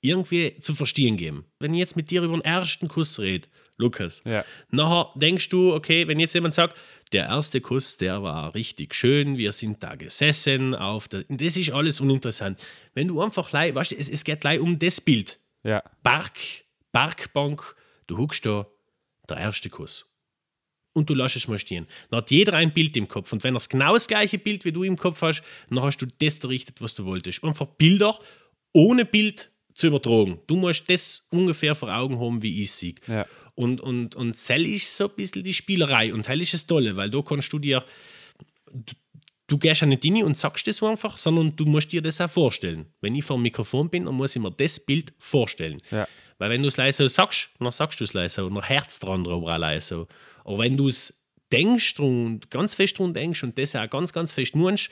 irgendwie 0.08 0.58
zu 0.60 0.74
verstehen 0.74 1.16
geben. 1.16 1.44
Wenn 1.60 1.72
ich 1.72 1.80
jetzt 1.80 1.96
mit 1.96 2.10
dir 2.10 2.22
über 2.22 2.36
den 2.36 2.44
ersten 2.44 2.88
Kuss 2.88 3.18
rede, 3.18 3.48
Lukas, 3.78 4.22
ja. 4.24 4.44
nachher 4.70 5.10
denkst 5.16 5.48
du, 5.50 5.74
okay, 5.74 6.08
wenn 6.08 6.18
jetzt 6.18 6.34
jemand 6.34 6.54
sagt, 6.54 6.76
der 7.12 7.26
erste 7.26 7.60
Kuss, 7.60 7.96
der 7.96 8.22
war 8.22 8.54
richtig 8.54 8.94
schön, 8.94 9.36
wir 9.36 9.52
sind 9.52 9.82
da 9.82 9.94
gesessen, 9.94 10.74
auf 10.74 11.08
der, 11.08 11.24
das 11.28 11.56
ist 11.56 11.70
alles 11.70 12.00
uninteressant. 12.00 12.60
Wenn 12.94 13.08
du 13.08 13.20
einfach, 13.20 13.52
weißt 13.52 13.92
du, 13.92 13.96
es, 13.96 14.08
es 14.08 14.24
geht 14.24 14.40
gleich 14.40 14.60
um 14.60 14.78
das 14.78 15.00
Bild. 15.00 15.38
Ja. 15.62 15.82
Park, 16.02 16.38
Parkbank, 16.92 17.76
du 18.06 18.18
huckst 18.18 18.46
da, 18.46 18.66
der 19.28 19.38
erste 19.38 19.68
Kuss. 19.68 20.10
Und 20.94 21.10
du 21.10 21.14
lässt 21.14 21.36
es 21.36 21.46
mal 21.46 21.58
stehen. 21.58 21.86
Dann 22.08 22.18
hat 22.18 22.30
jeder 22.30 22.54
ein 22.54 22.72
Bild 22.72 22.96
im 22.96 23.06
Kopf. 23.06 23.30
Und 23.30 23.44
wenn 23.44 23.52
er 23.52 23.56
das 23.56 23.68
genau 23.68 23.92
das 23.92 24.06
gleiche 24.06 24.38
Bild 24.38 24.64
wie 24.64 24.72
du 24.72 24.82
im 24.82 24.96
Kopf 24.96 25.20
hast, 25.20 25.42
dann 25.68 25.82
hast 25.82 25.98
du 25.98 26.06
das 26.06 26.38
errichtet, 26.38 26.80
was 26.80 26.94
du 26.94 27.04
wolltest. 27.04 27.44
Einfach 27.44 27.66
Bilder 27.66 28.18
ohne 28.72 29.04
Bild 29.04 29.50
zu 29.76 29.88
übertragen. 29.88 30.40
Du 30.46 30.56
musst 30.56 30.88
das 30.88 31.26
ungefähr 31.30 31.74
vor 31.74 31.94
Augen 31.94 32.18
haben, 32.18 32.42
wie 32.42 32.62
ich 32.62 32.70
es 32.70 32.78
sehe. 32.78 32.94
Ja. 33.06 33.26
Und, 33.54 33.80
und, 33.80 34.16
und 34.16 34.34
Cell 34.34 34.66
ist 34.66 34.96
so 34.96 35.08
ein 35.08 35.14
bisschen 35.16 35.44
die 35.44 35.54
Spielerei 35.54 36.12
und 36.12 36.28
Hell 36.28 36.40
ist 36.40 36.54
das 36.54 36.66
Tolle, 36.66 36.96
weil 36.96 37.10
da 37.10 37.20
kannst 37.22 37.52
du 37.52 37.58
dir, 37.58 37.84
du, 38.72 38.94
du 39.46 39.58
gehst 39.58 39.82
ja 39.82 39.86
nicht 39.86 40.04
rein 40.04 40.24
und 40.24 40.36
sagst 40.36 40.66
das 40.66 40.82
einfach, 40.82 41.18
sondern 41.18 41.54
du 41.54 41.66
musst 41.66 41.92
dir 41.92 42.02
das 42.02 42.20
auch 42.20 42.30
vorstellen. 42.30 42.86
Wenn 43.00 43.14
ich 43.14 43.24
vor 43.24 43.36
dem 43.36 43.42
Mikrofon 43.42 43.90
bin, 43.90 44.06
dann 44.06 44.14
muss 44.14 44.34
ich 44.34 44.42
mir 44.42 44.50
das 44.50 44.80
Bild 44.80 45.12
vorstellen. 45.18 45.80
Ja. 45.90 46.08
Weil 46.38 46.50
wenn 46.50 46.62
du 46.62 46.68
es 46.68 46.76
leise 46.76 47.08
sagst, 47.08 47.50
dann 47.58 47.70
sagst 47.70 48.00
du 48.00 48.04
es 48.04 48.14
leise 48.14 48.44
und 48.44 48.54
dann 48.54 48.64
Herz 48.64 48.98
dran 48.98 49.24
drüber 49.24 49.52
auch 49.54 49.58
leise. 49.58 50.06
Aber 50.44 50.58
wenn 50.58 50.76
du 50.76 50.88
es 50.88 51.22
denkst 51.52 52.00
und 52.00 52.50
ganz 52.50 52.74
fest 52.74 52.98
dran 52.98 53.14
denkst 53.14 53.42
und 53.42 53.58
das 53.58 53.76
auch 53.76 53.88
ganz, 53.88 54.12
ganz 54.12 54.32
fest 54.32 54.56
nutzt, 54.56 54.90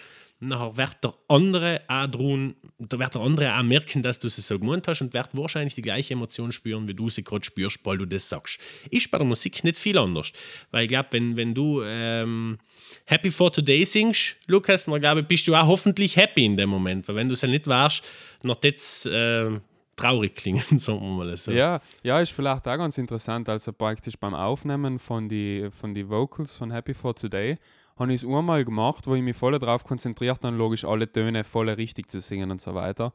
nachher 0.49 0.77
wird 0.77 1.05
der 1.05 1.15
andere 1.29 1.83
auch 1.89 2.07
dran, 2.07 2.55
da 2.79 2.99
wird 2.99 3.15
der 3.15 3.21
andere 3.21 3.57
auch 3.57 3.63
merken, 3.63 4.03
dass 4.03 4.19
du 4.19 4.27
es 4.27 4.37
so 4.37 4.59
gemeint 4.59 4.87
hast 4.89 5.01
und 5.01 5.15
wird 5.15 5.37
wahrscheinlich 5.37 5.75
die 5.75 5.83
gleiche 5.83 6.15
Emotion 6.15 6.53
spüren, 6.53 6.89
wie 6.89 6.95
du 6.95 7.09
sie 7.09 7.25
gerade 7.25 7.45
spürst, 7.45 7.81
weil 7.85 7.99
du 7.99 8.07
das 8.07 8.29
sagst. 8.29 8.59
Ist 8.91 9.11
bei 9.11 9.19
der 9.19 9.27
Musik 9.27 9.65
nicht 9.65 9.79
viel 9.79 9.99
anders. 9.99 10.33
Weil 10.71 10.85
ich 10.85 10.89
glaube, 10.89 11.09
wenn, 11.13 11.37
wenn 11.37 11.55
du 11.55 11.83
ähm, 11.83 12.59
Happy 13.07 13.31
for 13.31 13.53
Today 13.53 13.85
singst, 13.85 14.37
Lukas, 14.47 14.85
dann 14.85 15.01
glaube 15.01 15.21
ich, 15.21 15.27
bist 15.27 15.49
du 15.49 15.55
auch 15.55 15.67
hoffentlich 15.67 16.17
happy 16.17 16.45
in 16.45 16.57
dem 16.57 16.71
Moment. 16.71 17.09
Weil 17.09 17.17
wenn 17.17 17.29
du 17.29 17.35
es 17.35 17.43
ja 17.43 17.49
nicht 17.49 17.67
warst, 17.67 18.03
dann 18.43 18.55
das 18.61 19.07
äh, 19.07 19.51
traurig 19.97 20.35
klingen, 20.35 20.63
sagen 20.79 21.01
wir 21.01 21.25
mal 21.25 21.37
so. 21.37 21.53
Ja, 21.53 21.81
ja, 22.03 22.21
ist 22.21 22.33
vielleicht 22.33 22.67
auch 22.67 22.77
ganz 22.77 22.99
interessant. 22.99 23.49
Also 23.49 23.73
praktisch 23.73 24.19
beim 24.19 24.35
Aufnehmen 24.35 24.99
von 24.99 25.29
die, 25.29 25.69
von 25.71 25.95
die 25.95 26.09
Vocals 26.09 26.57
von 26.57 26.71
Happy 26.71 26.95
for 26.95 27.15
Today 27.15 27.59
habe 27.97 28.13
ich 28.13 28.23
es 28.23 28.29
einmal 28.29 28.65
gemacht, 28.65 29.07
wo 29.07 29.15
ich 29.15 29.23
mich 29.23 29.37
voll 29.37 29.59
darauf 29.59 29.85
konzentriert 29.85 30.43
habe, 30.43 30.57
logisch 30.57 30.85
alle 30.85 31.11
Töne 31.11 31.45
voll 31.45 31.69
richtig 31.71 32.11
zu 32.11 32.21
singen 32.21 32.51
und 32.51 32.61
so 32.61 32.75
weiter. 32.75 33.13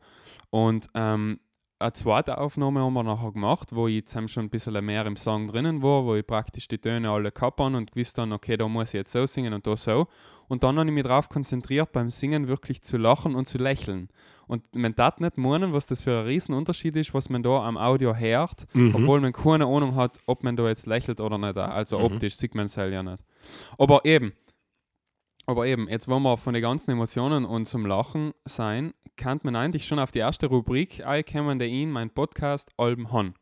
Und 0.49 0.89
ähm, 0.93 1.39
eine 1.79 1.93
zweite 1.93 2.37
Aufnahme 2.37 2.81
haben 2.81 2.93
wir 2.93 3.03
nachher 3.03 3.31
gemacht, 3.31 3.73
wo 3.73 3.87
ich 3.87 3.95
jetzt 3.95 4.11
schon 4.29 4.45
ein 4.45 4.49
bisschen 4.49 4.85
mehr 4.85 5.05
im 5.05 5.15
Song 5.15 5.47
drinnen 5.47 5.81
war, 5.81 6.05
wo 6.05 6.15
ich 6.15 6.27
praktisch 6.27 6.67
die 6.67 6.77
Töne 6.77 7.09
alle 7.09 7.31
kappern 7.31 7.75
und 7.75 7.93
gewusst 7.93 8.17
dann, 8.17 8.33
okay, 8.33 8.57
da 8.57 8.67
muss 8.67 8.89
ich 8.89 8.95
jetzt 8.95 9.13
so 9.13 9.25
singen 9.25 9.53
und 9.53 9.65
da 9.65 9.77
so. 9.77 10.07
Und 10.49 10.63
dann 10.63 10.77
habe 10.77 10.89
ich 10.89 10.93
mich 10.93 11.03
darauf 11.03 11.29
konzentriert, 11.29 11.93
beim 11.93 12.09
Singen 12.09 12.49
wirklich 12.49 12.81
zu 12.81 12.97
lachen 12.97 13.33
und 13.33 13.47
zu 13.47 13.57
lächeln. 13.57 14.09
Und 14.47 14.63
man 14.75 14.93
darf 14.95 15.19
nicht 15.19 15.37
meinen, 15.37 15.71
was 15.71 15.87
das 15.87 16.01
für 16.01 16.19
ein 16.19 16.25
Riesenunterschied 16.25 16.95
ist, 16.97 17.13
was 17.13 17.29
man 17.29 17.43
da 17.43 17.63
am 17.63 17.77
Audio 17.77 18.13
hört, 18.13 18.65
mhm. 18.73 18.95
obwohl 18.95 19.21
man 19.21 19.31
keine 19.31 19.65
Ahnung 19.65 19.95
hat, 19.95 20.19
ob 20.25 20.43
man 20.43 20.57
da 20.57 20.67
jetzt 20.67 20.85
lächelt 20.85 21.21
oder 21.21 21.37
nicht. 21.37 21.55
Also 21.55 21.99
mhm. 21.99 22.05
optisch 22.05 22.35
sieht 22.35 22.55
man 22.55 22.65
es 22.65 22.75
halt 22.75 22.91
ja 22.91 23.03
nicht. 23.03 23.23
Aber 23.77 24.03
eben, 24.03 24.33
aber 25.49 25.65
eben, 25.65 25.89
jetzt 25.89 26.07
wollen 26.07 26.21
wir 26.21 26.37
von 26.37 26.53
den 26.53 26.61
ganzen 26.61 26.91
Emotionen 26.91 27.43
und 27.43 27.65
zum 27.65 27.83
Lachen 27.83 28.33
sein, 28.45 28.93
kann 29.15 29.39
man 29.41 29.55
eigentlich 29.55 29.87
schon 29.87 29.97
auf 29.97 30.11
die 30.11 30.19
erste 30.19 30.45
Rubrik 30.45 31.03
einkommen, 31.03 31.57
der 31.57 31.67
ihn, 31.67 31.89
mein 31.89 32.11
Podcast, 32.11 32.69
Alben 32.77 33.11
Han. 33.11 33.33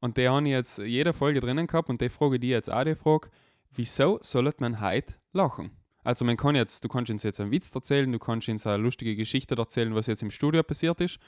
Und 0.00 0.18
der 0.18 0.32
habe 0.32 0.44
ich 0.46 0.52
jetzt 0.52 0.76
jede 0.76 1.14
Folge 1.14 1.40
drinnen 1.40 1.66
gehabt 1.66 1.88
und 1.88 2.02
die 2.02 2.10
frage 2.10 2.38
die 2.38 2.50
jetzt 2.50 2.70
auch 2.70 2.84
die 2.84 2.94
Frage, 2.94 3.30
wieso 3.72 4.18
soll 4.20 4.52
man 4.58 4.82
heute 4.82 5.14
lachen? 5.32 5.70
Also 6.04 6.26
man 6.26 6.36
kann 6.36 6.56
jetzt, 6.56 6.84
du 6.84 6.88
kannst 6.88 7.10
uns 7.10 7.22
jetzt 7.22 7.40
einen 7.40 7.50
Witz 7.50 7.74
erzählen, 7.74 8.12
du 8.12 8.18
kannst 8.18 8.50
uns 8.50 8.66
eine 8.66 8.82
lustige 8.82 9.16
Geschichte 9.16 9.56
erzählen, 9.56 9.94
was 9.94 10.08
jetzt 10.08 10.20
im 10.20 10.30
Studio 10.30 10.62
passiert 10.62 11.00
ist. 11.00 11.18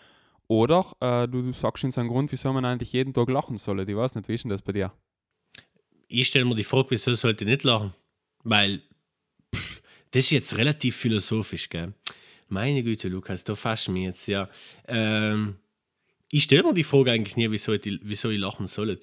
Oder 0.47 0.85
äh, 1.01 1.27
du, 1.27 1.41
du 1.41 1.53
sagst 1.55 1.85
uns 1.85 1.97
einen 1.97 2.11
Grund, 2.11 2.31
wieso 2.33 2.53
man 2.53 2.67
eigentlich 2.67 2.93
jeden 2.93 3.15
Tag 3.15 3.31
lachen 3.31 3.57
soll. 3.57 3.81
Ich 3.81 3.97
weiß 3.97 4.15
nicht, 4.17 4.29
wie 4.29 4.35
ist 4.35 4.45
denn 4.45 4.51
das 4.51 4.61
bei 4.61 4.73
dir? 4.73 4.93
Ich 6.07 6.27
stelle 6.27 6.45
mir 6.45 6.55
die 6.55 6.65
Frage, 6.65 6.91
wieso 6.91 7.15
sollte 7.15 7.45
ich 7.45 7.51
nicht 7.51 7.65
lachen? 7.65 7.95
Weil 8.45 8.83
das 10.11 10.25
ist 10.25 10.31
jetzt 10.31 10.57
relativ 10.57 10.97
philosophisch, 10.97 11.69
gell? 11.69 11.93
Meine 12.49 12.83
Güte, 12.83 13.09
Lukas, 13.09 13.45
da 13.45 13.55
fasst 13.55 13.89
mich 13.89 14.05
jetzt, 14.05 14.27
ja. 14.27 14.49
Ähm, 14.87 15.57
ich 16.31 16.45
stelle 16.45 16.63
mir 16.63 16.75
die 16.75 16.85
Frage 16.85 17.13
eigentlich 17.13 17.37
nie, 17.37 17.51
wieso 17.51 17.73
ich, 17.73 17.83
wieso 18.03 18.31
ich 18.31 18.39
lachen 18.39 18.67
soll. 18.67 18.99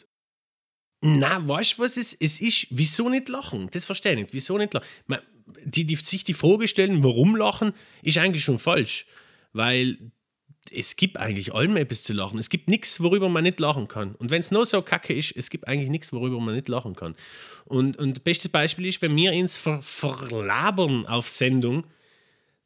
Na, 1.02 1.48
weißt 1.48 1.78
du, 1.78 1.84
was 1.84 1.98
es 1.98 2.14
ist? 2.14 2.22
Es 2.22 2.42
ist, 2.42 2.68
wieso 2.72 3.10
nicht 3.10 3.30
lachen? 3.30 3.70
Das 3.72 3.86
verstehe 3.86 4.14
ich 4.14 4.20
nicht. 4.20 4.34
Wieso 4.34 4.58
nicht 4.58 4.74
lachen? 4.74 4.88
Die, 5.64 5.86
die 5.86 5.96
sich 5.96 6.24
die 6.24 6.34
Frage 6.34 6.68
stellen, 6.68 7.04
warum 7.04 7.36
lachen, 7.36 7.74
ist 8.02 8.18
eigentlich 8.18 8.44
schon 8.44 8.58
falsch. 8.58 9.06
Weil 9.54 9.98
es 10.72 10.96
gibt 10.96 11.18
eigentlich 11.18 11.54
allem 11.54 11.78
etwas 11.78 12.04
zu 12.04 12.14
lachen. 12.14 12.40
Es 12.40 12.50
gibt 12.50 12.70
nichts, 12.70 13.02
worüber 13.02 13.30
man 13.30 13.44
nicht 13.44 13.60
lachen 13.60 13.88
kann. 13.88 14.16
Und 14.16 14.32
wenn 14.32 14.42
es 14.42 14.52
nur 14.52 14.66
so 14.66 14.82
kacke 14.82 15.14
ist, 15.14 15.36
es 15.36 15.50
gibt 15.50 15.68
eigentlich 15.68 15.90
nichts, 15.90 16.14
worüber 16.14 16.40
man 16.40 16.56
nicht 16.56 16.68
lachen 16.68 16.96
kann. 16.96 17.16
Und, 17.66 17.98
und 17.98 18.18
das 18.18 18.24
beste 18.24 18.50
Beispiel 18.50 18.88
ist, 18.88 19.02
wenn 19.02 19.16
wir 19.16 19.32
ins 19.32 19.58
Ver 19.58 19.82
Verlabern 19.82 21.06
auf 21.06 21.30
Sendung, 21.30 21.86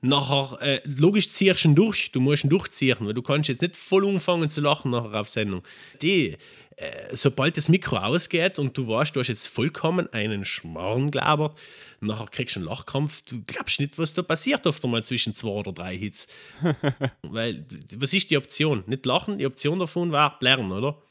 nachher, 0.02 0.62
äh, 0.62 0.82
logisch 0.86 1.30
ziehst 1.30 1.64
du 1.64 1.70
ihn 1.70 1.76
durch, 1.76 2.12
du 2.12 2.20
musst 2.20 2.44
ihn 2.44 2.50
durchziehen, 2.50 2.98
weil 3.02 3.14
du 3.14 3.22
kannst 3.22 3.50
jetzt 3.50 3.62
nicht 3.62 3.76
voll 3.76 4.04
umfangen 4.04 4.50
zu 4.50 4.62
lachen 4.62 4.92
nachher 4.92 5.20
auf 5.20 5.30
Sendung. 5.30 5.64
Die, 6.02 6.38
äh, 6.78 7.14
sobald 7.14 7.58
das 7.58 7.68
Mikro 7.68 7.98
ausgeht 7.98 8.60
und 8.60 8.78
du 8.78 8.88
weißt, 8.88 9.16
du 9.16 9.20
hast 9.20 9.28
jetzt 9.28 9.48
vollkommen 9.48 10.12
einen 10.14 10.46
Schmarrn 10.46 11.12
gelabert, 11.12 11.60
nachher 12.00 12.28
kriegst 12.28 12.56
du 12.56 12.62
einen 12.62 12.70
Lachkampf, 12.70 13.22
du 13.24 13.44
glaubst 13.46 13.80
nicht, 13.80 13.98
was 13.98 14.14
da 14.14 14.22
passiert 14.22 14.66
oft 14.66 14.84
einmal 14.84 15.04
zwischen 15.04 15.36
zwei 15.36 15.50
oder 15.50 15.74
drei 15.74 15.98
Hits. 15.98 16.28
weil, 17.22 17.66
was 17.98 18.14
ist 18.14 18.30
die 18.30 18.38
Option? 18.38 18.84
Nicht 18.88 19.06
lachen, 19.06 19.38
die 19.38 19.46
Option 19.46 19.80
davon 19.80 20.12
war 20.12 20.38
lernen, 20.40 20.72
oder? 20.72 21.02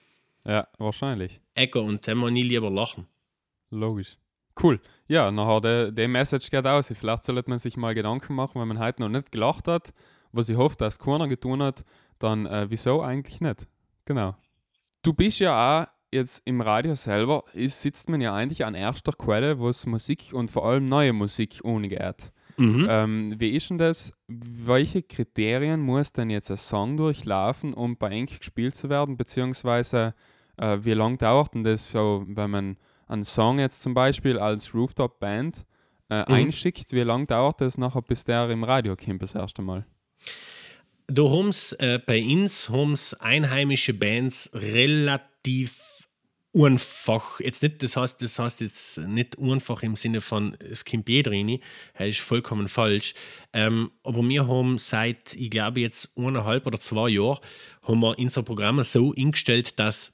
Ja, 0.46 0.66
wahrscheinlich. 0.79 1.38
Echo 1.55 1.81
und 1.81 2.07
mal 2.07 2.31
nie 2.31 2.44
lieber 2.44 2.70
lachen. 2.70 3.07
Logisch. 3.70 4.16
Cool. 4.62 4.81
Ja, 5.07 5.31
nachher 5.31 5.61
der, 5.61 5.92
der 5.92 6.09
Message 6.09 6.51
geht 6.51 6.66
aus. 6.66 6.92
Vielleicht 6.94 7.25
sollte 7.25 7.49
man 7.49 7.59
sich 7.59 7.77
mal 7.77 7.94
Gedanken 7.94 8.35
machen, 8.35 8.61
wenn 8.61 8.68
man 8.68 8.79
heute 8.79 9.01
noch 9.03 9.09
nicht 9.09 9.33
gelacht 9.33 9.68
hat, 9.68 9.92
was 10.33 10.49
ich 10.49 10.57
hoffe, 10.57 10.77
dass 10.77 10.99
keiner 10.99 11.29
getan 11.29 11.62
hat, 11.62 11.85
dann 12.18 12.47
äh, 12.47 12.66
wieso 12.68 13.03
eigentlich 13.03 13.40
nicht? 13.40 13.66
Genau. 14.05 14.37
Du 15.03 15.12
bist 15.12 15.38
ja 15.38 15.83
auch 15.83 15.87
jetzt 16.11 16.42
im 16.44 16.61
Radio 16.61 16.94
selber, 16.94 17.44
ist, 17.53 17.81
sitzt 17.81 18.09
man 18.09 18.21
ja 18.21 18.35
eigentlich 18.35 18.64
an 18.64 18.75
erster 18.75 19.12
Quelle, 19.12 19.61
was 19.61 19.87
Musik 19.87 20.31
und 20.33 20.51
vor 20.51 20.66
allem 20.66 20.87
neue 20.87 21.12
Musik 21.12 21.61
umgeht. 21.62 22.33
Mhm. 22.57 22.87
Ähm, 22.90 23.35
wie 23.38 23.51
ist 23.51 23.71
denn 23.71 23.79
das? 23.79 24.12
Welche 24.27 25.03
Kriterien 25.03 25.81
muss 25.81 26.12
denn 26.12 26.29
jetzt 26.29 26.51
ein 26.51 26.57
Song 26.57 26.97
durchlaufen, 26.97 27.73
um 27.73 27.97
bei 27.97 28.11
Enk 28.11 28.38
gespielt 28.38 28.75
zu 28.75 28.88
werden? 28.88 29.16
Beziehungsweise 29.16 30.14
äh, 30.57 30.79
wie 30.83 30.94
lange 30.94 31.18
dauert 31.18 31.55
denn 31.55 31.62
das 31.62 31.90
so, 31.90 32.25
wenn 32.27 32.51
man 32.51 32.77
einen 33.09 33.25
Song 33.25 33.59
jetzt 33.59 33.83
zum 33.83 33.94
Beispiel 33.94 34.38
als 34.38 34.75
Rooftop-Band 34.75 35.64
äh, 36.11 36.21
mhm. 36.21 36.35
einschickt, 36.35 36.92
wie 36.92 37.01
lange 37.01 37.27
dauert 37.27 37.61
das 37.61 37.79
nachher, 37.79 38.03
bis 38.03 38.25
der 38.25 38.49
im 38.51 38.64
Radio 38.64 38.97
kommt 38.97 39.23
das 39.23 39.35
erste 39.35 39.62
Mal? 39.62 39.85
Da 41.07 41.23
haben 41.23 41.51
äh, 41.79 41.99
bei 41.99 42.23
uns 42.23 42.68
haben's 42.68 43.14
einheimische 43.14 43.94
Bands 43.94 44.51
relativ 44.53 45.88
einfach, 46.55 47.40
jetzt 47.40 47.62
nicht, 47.62 47.83
das 47.83 47.97
heißt, 47.97 48.23
das 48.23 48.38
heißt 48.38 48.61
jetzt 48.61 48.99
nicht 48.99 49.38
einfach 49.38 49.83
im 49.83 49.97
Sinne 49.97 50.21
von 50.21 50.57
es 50.61 50.85
kommt 50.85 51.09
jeder 51.09 51.31
rein, 51.31 51.61
das 51.97 52.09
ist 52.09 52.21
vollkommen 52.21 52.68
falsch. 52.68 53.14
Ähm, 53.53 53.90
aber 54.03 54.23
wir 54.23 54.49
haben 54.49 54.79
seit, 54.79 55.35
ich 55.35 55.51
glaube 55.51 55.81
jetzt 55.81 56.16
eineinhalb 56.16 56.66
oder 56.66 56.81
zwei 56.81 57.11
Jahren, 57.11 57.38
haben 57.83 58.01
wir 58.01 58.18
unser 58.18 58.42
Programm 58.42 58.83
so 58.83 59.14
eingestellt, 59.16 59.79
dass 59.79 60.12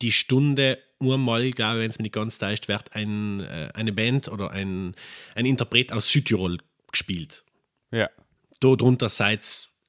die 0.00 0.12
Stunde 0.12 0.78
einmal, 1.02 1.50
glaube 1.50 1.76
ich, 1.76 1.82
wenn 1.82 1.90
es 1.90 1.98
mir 1.98 2.04
nicht 2.04 2.14
ganz 2.14 2.38
täuscht, 2.38 2.68
wird 2.68 2.94
ein, 2.94 3.40
äh, 3.40 3.70
eine 3.74 3.92
Band 3.92 4.28
oder 4.28 4.50
ein, 4.50 4.94
ein 5.34 5.46
Interpret 5.46 5.92
aus 5.92 6.10
Südtirol 6.10 6.58
gespielt. 6.90 7.44
Ja. 7.90 8.08
Da 8.60 8.76
drunter 8.76 9.08
seid 9.08 9.42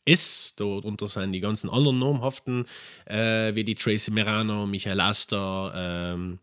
ist. 0.06 0.60
Darunter 0.60 1.08
sind 1.08 1.32
die 1.32 1.40
ganzen 1.40 1.70
anderen 1.70 2.00
namhaften, 2.00 2.66
äh, 3.06 3.56
wie 3.56 3.64
die 3.64 3.76
Tracy 3.76 4.12
Merano, 4.12 4.66
Michael 4.66 5.00
Aster, 5.00 5.72
ähm, 5.76 6.40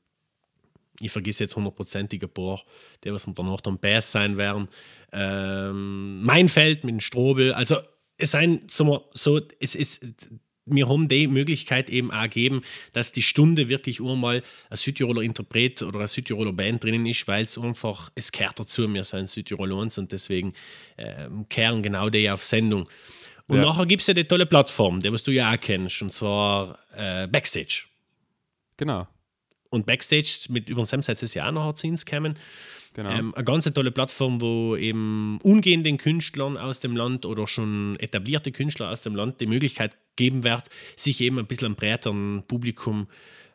ich 1.01 1.11
vergesse 1.11 1.45
jetzt 1.45 1.57
hundertprozentig 1.57 2.23
ein 2.23 2.29
paar, 2.29 2.63
die 3.03 3.13
was 3.13 3.27
danach 3.35 3.61
dann 3.63 3.79
Bass 3.79 4.13
sein 4.13 4.37
werden. 4.37 4.69
Ähm, 5.13 6.29
Feld 6.49 6.85
mit 6.85 6.93
dem 6.93 7.01
Strobel, 7.01 7.55
also 7.55 7.79
es 8.19 8.33
sind 8.33 8.71
so, 8.71 9.09
so 9.13 9.41
es 9.61 9.75
ist 9.75 10.29
wir 10.71 10.89
haben 10.89 11.09
die 11.09 11.27
Möglichkeit 11.27 11.91
eben 11.91 12.11
auch 12.11 12.23
gegeben, 12.25 12.63
dass 12.93 13.13
die 13.13 13.23
Stunde 13.23 13.69
wirklich 13.69 14.01
einmal 14.01 14.43
ein 14.69 14.77
Südtiroler 14.77 15.23
Interpret 15.23 15.83
oder 15.83 15.99
eine 16.01 16.09
Südtiroler 16.09 16.53
Band 16.53 16.85
drinnen 16.85 17.07
ist, 17.07 17.27
weil 17.29 17.45
es 17.45 17.59
einfach, 17.59 18.11
es 18.15 18.33
kehrt 18.33 18.59
dazu, 18.59 18.93
wir 18.93 19.05
sind 19.05 19.29
Südtirolons 19.29 19.99
und 19.99 20.13
deswegen 20.13 20.53
äh, 20.97 21.29
kehren 21.49 21.83
genau 21.83 22.09
die 22.11 22.31
auf 22.31 22.45
Sendung. 22.45 22.89
Und 23.47 23.57
ja. 23.57 23.65
nachher 23.65 23.87
gibt 23.87 24.03
es 24.03 24.07
ja 24.07 24.15
die 24.15 24.25
tolle 24.25 24.47
Plattform, 24.47 25.01
die 25.01 25.13
was 25.13 25.25
du 25.25 25.33
ja 25.33 25.53
auch 25.53 25.61
kennst, 25.61 26.03
und 26.03 26.13
zwar 26.13 26.79
äh, 26.95 27.27
Backstage. 27.27 27.85
Genau. 28.77 29.09
Und 29.71 29.87
Backstage 29.87 30.47
mit 30.49 30.69
über 30.69 30.83
den 30.83 30.87
Sam 30.87 31.01
es 31.01 31.35
ja 31.35 31.49
auch 31.49 31.53
nachher 31.53 31.75
zu 31.75 31.89
uns 31.89 32.07
kommen. 32.07 32.37
Genau. 32.95 33.11
Ähm, 33.11 33.35
eine 33.35 33.45
ganz 33.45 33.73
tolle 33.73 33.93
Plattform, 33.93 34.41
wo 34.41 34.77
eben 34.77 35.39
umgehenden 35.43 35.97
Künstlern 35.97 36.57
aus 36.57 36.81
dem 36.81 36.97
Land 36.97 37.25
oder 37.25 37.47
schon 37.47 37.97
etablierte 38.01 38.51
Künstler 38.51 38.91
aus 38.91 39.03
dem 39.03 39.15
Land 39.15 39.41
die 39.41 39.47
Möglichkeit 39.47 39.97
geben 40.17 40.43
wird, 40.43 40.65
sich 40.97 41.21
eben 41.21 41.39
ein 41.39 41.47
bisschen 41.47 41.69
am 41.69 41.75
breiteren 41.77 42.43
Publikum 42.49 43.07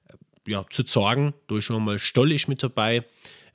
äh, 0.07 0.51
ja, 0.51 0.65
zu 0.69 0.83
zeigen. 0.83 1.33
Da 1.47 1.57
ist 1.57 1.65
schon 1.65 1.83
mal 1.83 1.99
Stoll 1.99 2.35
mit 2.47 2.63
dabei. 2.63 3.03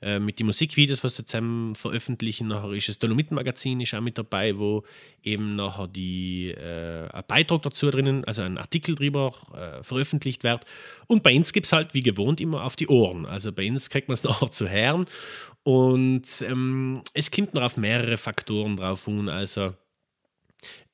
Äh, 0.03 0.19
mit 0.19 0.39
den 0.39 0.47
Musikvideos, 0.47 1.03
was 1.03 1.15
sie 1.15 1.25
zusammen 1.25 1.75
veröffentlichen. 1.75 2.47
Nachher 2.47 2.71
ist 2.71 2.89
das 2.89 2.97
Dolomiten-Magazin 2.97 3.81
ist 3.81 3.93
auch 3.93 4.01
mit 4.01 4.17
dabei, 4.17 4.57
wo 4.57 4.83
eben 5.23 5.55
nachher 5.55 5.87
die, 5.87 6.49
äh, 6.49 7.07
ein 7.07 7.23
Beitrag 7.27 7.61
dazu 7.61 7.91
drinnen, 7.91 8.23
also 8.23 8.41
ein 8.41 8.57
Artikel 8.57 8.95
drüber 8.95 9.31
äh, 9.53 9.83
veröffentlicht 9.83 10.43
wird. 10.43 10.65
Und 11.05 11.21
bei 11.21 11.35
uns 11.35 11.53
gibt 11.53 11.67
es 11.67 11.71
halt 11.71 11.93
wie 11.93 12.01
gewohnt 12.01 12.41
immer 12.41 12.63
auf 12.63 12.75
die 12.75 12.87
Ohren. 12.87 13.27
Also 13.27 13.51
bei 13.51 13.69
uns 13.69 13.91
kriegt 13.91 14.07
man 14.07 14.13
es 14.15 14.23
nachher 14.23 14.49
zu 14.49 14.67
hören. 14.67 15.05
Und 15.63 16.27
ähm, 16.41 17.03
es 17.13 17.29
kommt 17.29 17.53
noch 17.53 17.63
auf 17.63 17.77
mehrere 17.77 18.17
Faktoren 18.17 18.77
drauf 18.77 19.07
an. 19.07 19.29
Also 19.29 19.73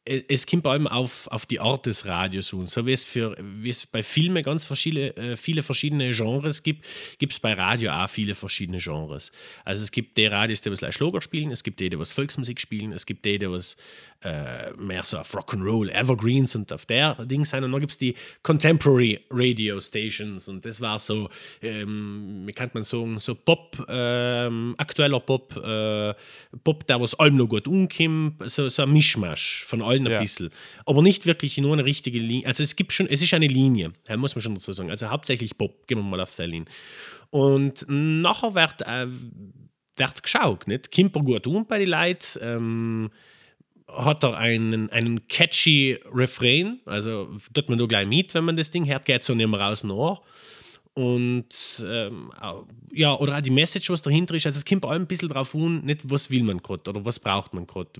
es 0.07 0.45
kommt 0.47 0.63
vor 0.63 0.71
allem 0.71 0.87
auf, 0.87 1.27
auf 1.27 1.45
die 1.45 1.59
Art 1.59 1.85
des 1.85 2.05
Radios 2.05 2.53
an. 2.53 2.65
So 2.65 2.85
wie 2.85 2.93
es, 2.93 3.03
für, 3.03 3.35
wie 3.39 3.69
es 3.69 3.85
bei 3.85 4.01
Filmen 4.01 4.41
ganz 4.41 4.63
verschiedene, 4.63 5.15
äh, 5.17 5.37
viele 5.37 5.63
verschiedene 5.63 6.11
Genres 6.11 6.63
gibt, 6.63 6.85
gibt 7.17 7.33
es 7.33 7.39
bei 7.39 7.53
Radio 7.53 7.91
auch 7.91 8.09
viele 8.09 8.33
verschiedene 8.33 8.77
Genres. 8.77 9.31
Also 9.65 9.83
es 9.83 9.91
gibt 9.91 10.17
die 10.17 10.27
Radios, 10.27 10.61
die 10.61 10.71
was 10.71 10.95
Schlager 10.95 11.21
spielen, 11.21 11.51
es 11.51 11.63
gibt 11.63 11.79
die, 11.79 11.89
die 11.89 11.99
was 11.99 12.13
Volksmusik 12.13 12.61
spielen, 12.61 12.93
es 12.93 13.05
gibt 13.05 13.25
die, 13.25 13.37
die 13.37 13.49
was 13.49 13.75
äh, 14.23 14.71
mehr 14.73 15.03
so 15.03 15.17
auf 15.17 15.33
Rock'n'Roll, 15.35 15.91
Evergreens 15.91 16.55
und 16.55 16.71
auf 16.73 16.85
der 16.85 17.13
Ding 17.25 17.45
sein. 17.45 17.63
Und 17.63 17.71
dann 17.71 17.79
gibt 17.79 17.91
es 17.91 17.97
die 17.97 18.15
Contemporary 18.43 19.19
Radio 19.29 19.79
Stations 19.79 20.47
und 20.49 20.65
das 20.65 20.81
war 20.81 20.99
so, 20.99 21.29
ähm, 21.61 22.43
wie 22.45 22.53
kann 22.53 22.71
man 22.73 22.83
sagen, 22.83 23.19
so 23.19 23.35
Pop, 23.35 23.85
ähm, 23.87 24.75
aktueller 24.77 25.19
Pop, 25.19 25.55
äh, 25.57 26.13
Pop, 26.63 26.87
der 26.87 26.99
was 26.99 27.15
allem 27.15 27.37
noch 27.37 27.47
gut 27.47 27.67
umkommt, 27.67 28.49
so, 28.49 28.69
so 28.69 28.83
ein 28.83 28.91
Mischmasch 28.91 29.63
von 29.65 29.81
allem 29.81 30.05
ein 30.05 30.11
ja. 30.13 30.19
bisschen. 30.19 30.49
Aber 30.85 31.01
nicht 31.01 31.25
wirklich 31.25 31.57
nur 31.57 31.73
eine 31.73 31.85
richtige 31.85 32.19
Linie. 32.19 32.47
Also 32.47 32.63
es 32.63 32.75
gibt 32.75 32.93
schon, 32.93 33.07
es 33.07 33.21
ist 33.21 33.33
eine 33.33 33.47
Linie, 33.47 33.91
muss 34.17 34.35
man 34.35 34.41
schon 34.41 34.55
dazu 34.55 34.73
sagen. 34.73 34.89
Also 34.89 35.09
hauptsächlich 35.09 35.57
Pop, 35.57 35.87
gehen 35.87 35.99
wir 35.99 36.03
mal 36.03 36.21
auf 36.21 36.31
seine 36.31 36.51
Linie. 36.51 36.69
Und 37.29 37.85
nachher 37.87 38.55
wird, 38.55 38.81
äh, 38.81 39.07
wird 39.97 40.23
geschaut, 40.23 40.67
nicht? 40.67 40.91
Kimper 40.91 41.21
gut 41.21 41.45
um 41.47 41.65
bei 41.65 41.79
den 41.79 41.89
Leuten. 41.89 42.39
Ähm, 42.41 43.09
hat 43.87 44.23
er 44.23 44.35
einen, 44.37 44.89
einen 44.89 45.27
catchy 45.27 45.99
Refrain, 46.13 46.79
also 46.85 47.29
tut 47.53 47.69
man 47.69 47.77
nur 47.77 47.87
gleich 47.87 48.07
mit, 48.07 48.33
wenn 48.33 48.45
man 48.45 48.57
das 48.57 48.71
Ding 48.71 48.85
hört, 48.85 49.05
geht 49.05 49.23
so 49.23 49.33
nicht 49.33 49.47
mehr 49.47 49.59
raus 49.59 49.83
nach. 49.83 50.21
Und 50.93 51.85
ähm, 51.87 52.31
ja, 52.91 53.15
oder 53.15 53.37
auch 53.37 53.41
die 53.41 53.51
Message, 53.51 53.89
was 53.91 54.01
dahinter 54.01 54.33
ist, 54.33 54.47
also 54.47 54.57
es 54.57 54.65
kommt 54.65 54.83
allem 54.83 55.03
ein 55.03 55.07
bisschen 55.07 55.29
drauf 55.29 55.53
an, 55.53 55.85
nicht 55.85 56.09
was 56.09 56.31
will 56.31 56.43
man 56.43 56.57
gerade 56.57 56.89
oder 56.89 57.05
was 57.05 57.19
braucht 57.19 57.53
man 57.53 57.67
gerade. 57.67 57.91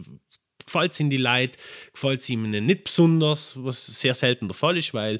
Gefällt 0.65 0.91
es 0.91 1.00
ihnen 1.00 1.12
die 1.12 1.17
Leute, 1.17 1.58
gefällt 1.93 2.21
es 2.21 2.30
ihnen 2.30 2.65
nicht 2.65 2.86
besonders, 2.86 3.63
was 3.63 3.86
sehr 3.86 4.15
selten 4.15 4.47
der 4.47 4.56
Fall 4.56 4.78
ist, 4.78 4.93
weil 4.93 5.19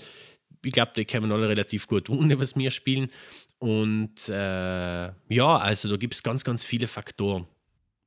ich 0.66 0.72
glaube, 0.72 0.92
die 0.96 1.06
kommen 1.06 1.32
alle 1.32 1.48
relativ 1.48 1.88
gut 1.88 2.10
ohne, 2.10 2.40
was 2.40 2.56
wir 2.58 2.72
spielen. 2.72 3.12
Und 3.60 4.28
äh, 4.28 5.06
ja, 5.30 5.58
also 5.58 5.90
da 5.90 5.98
gibt 5.98 6.14
es 6.14 6.24
ganz, 6.24 6.44
ganz 6.44 6.64
viele 6.64 6.88
Faktoren. 6.88 7.48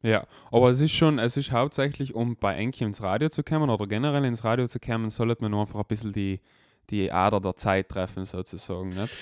Ja, 0.02 0.26
aber 0.50 0.70
es 0.70 0.80
ist 0.80 0.92
schon, 0.92 1.18
es 1.18 1.36
ist 1.36 1.52
hauptsächlich, 1.52 2.14
um 2.14 2.36
bei 2.36 2.56
Enki 2.56 2.84
ins 2.84 3.02
Radio 3.02 3.28
zu 3.28 3.42
kommen 3.42 3.68
oder 3.68 3.86
generell 3.86 4.24
ins 4.24 4.44
Radio 4.44 4.66
zu 4.66 4.80
kommen, 4.80 5.10
sollte 5.10 5.42
man 5.42 5.50
nur 5.50 5.60
einfach 5.60 5.80
ein 5.80 5.86
bisschen 5.86 6.12
die, 6.12 6.40
die 6.88 7.12
Ader 7.12 7.40
der 7.40 7.56
Zeit 7.56 7.90
treffen, 7.90 8.24
sozusagen. 8.24 8.90
Nicht? 8.90 9.12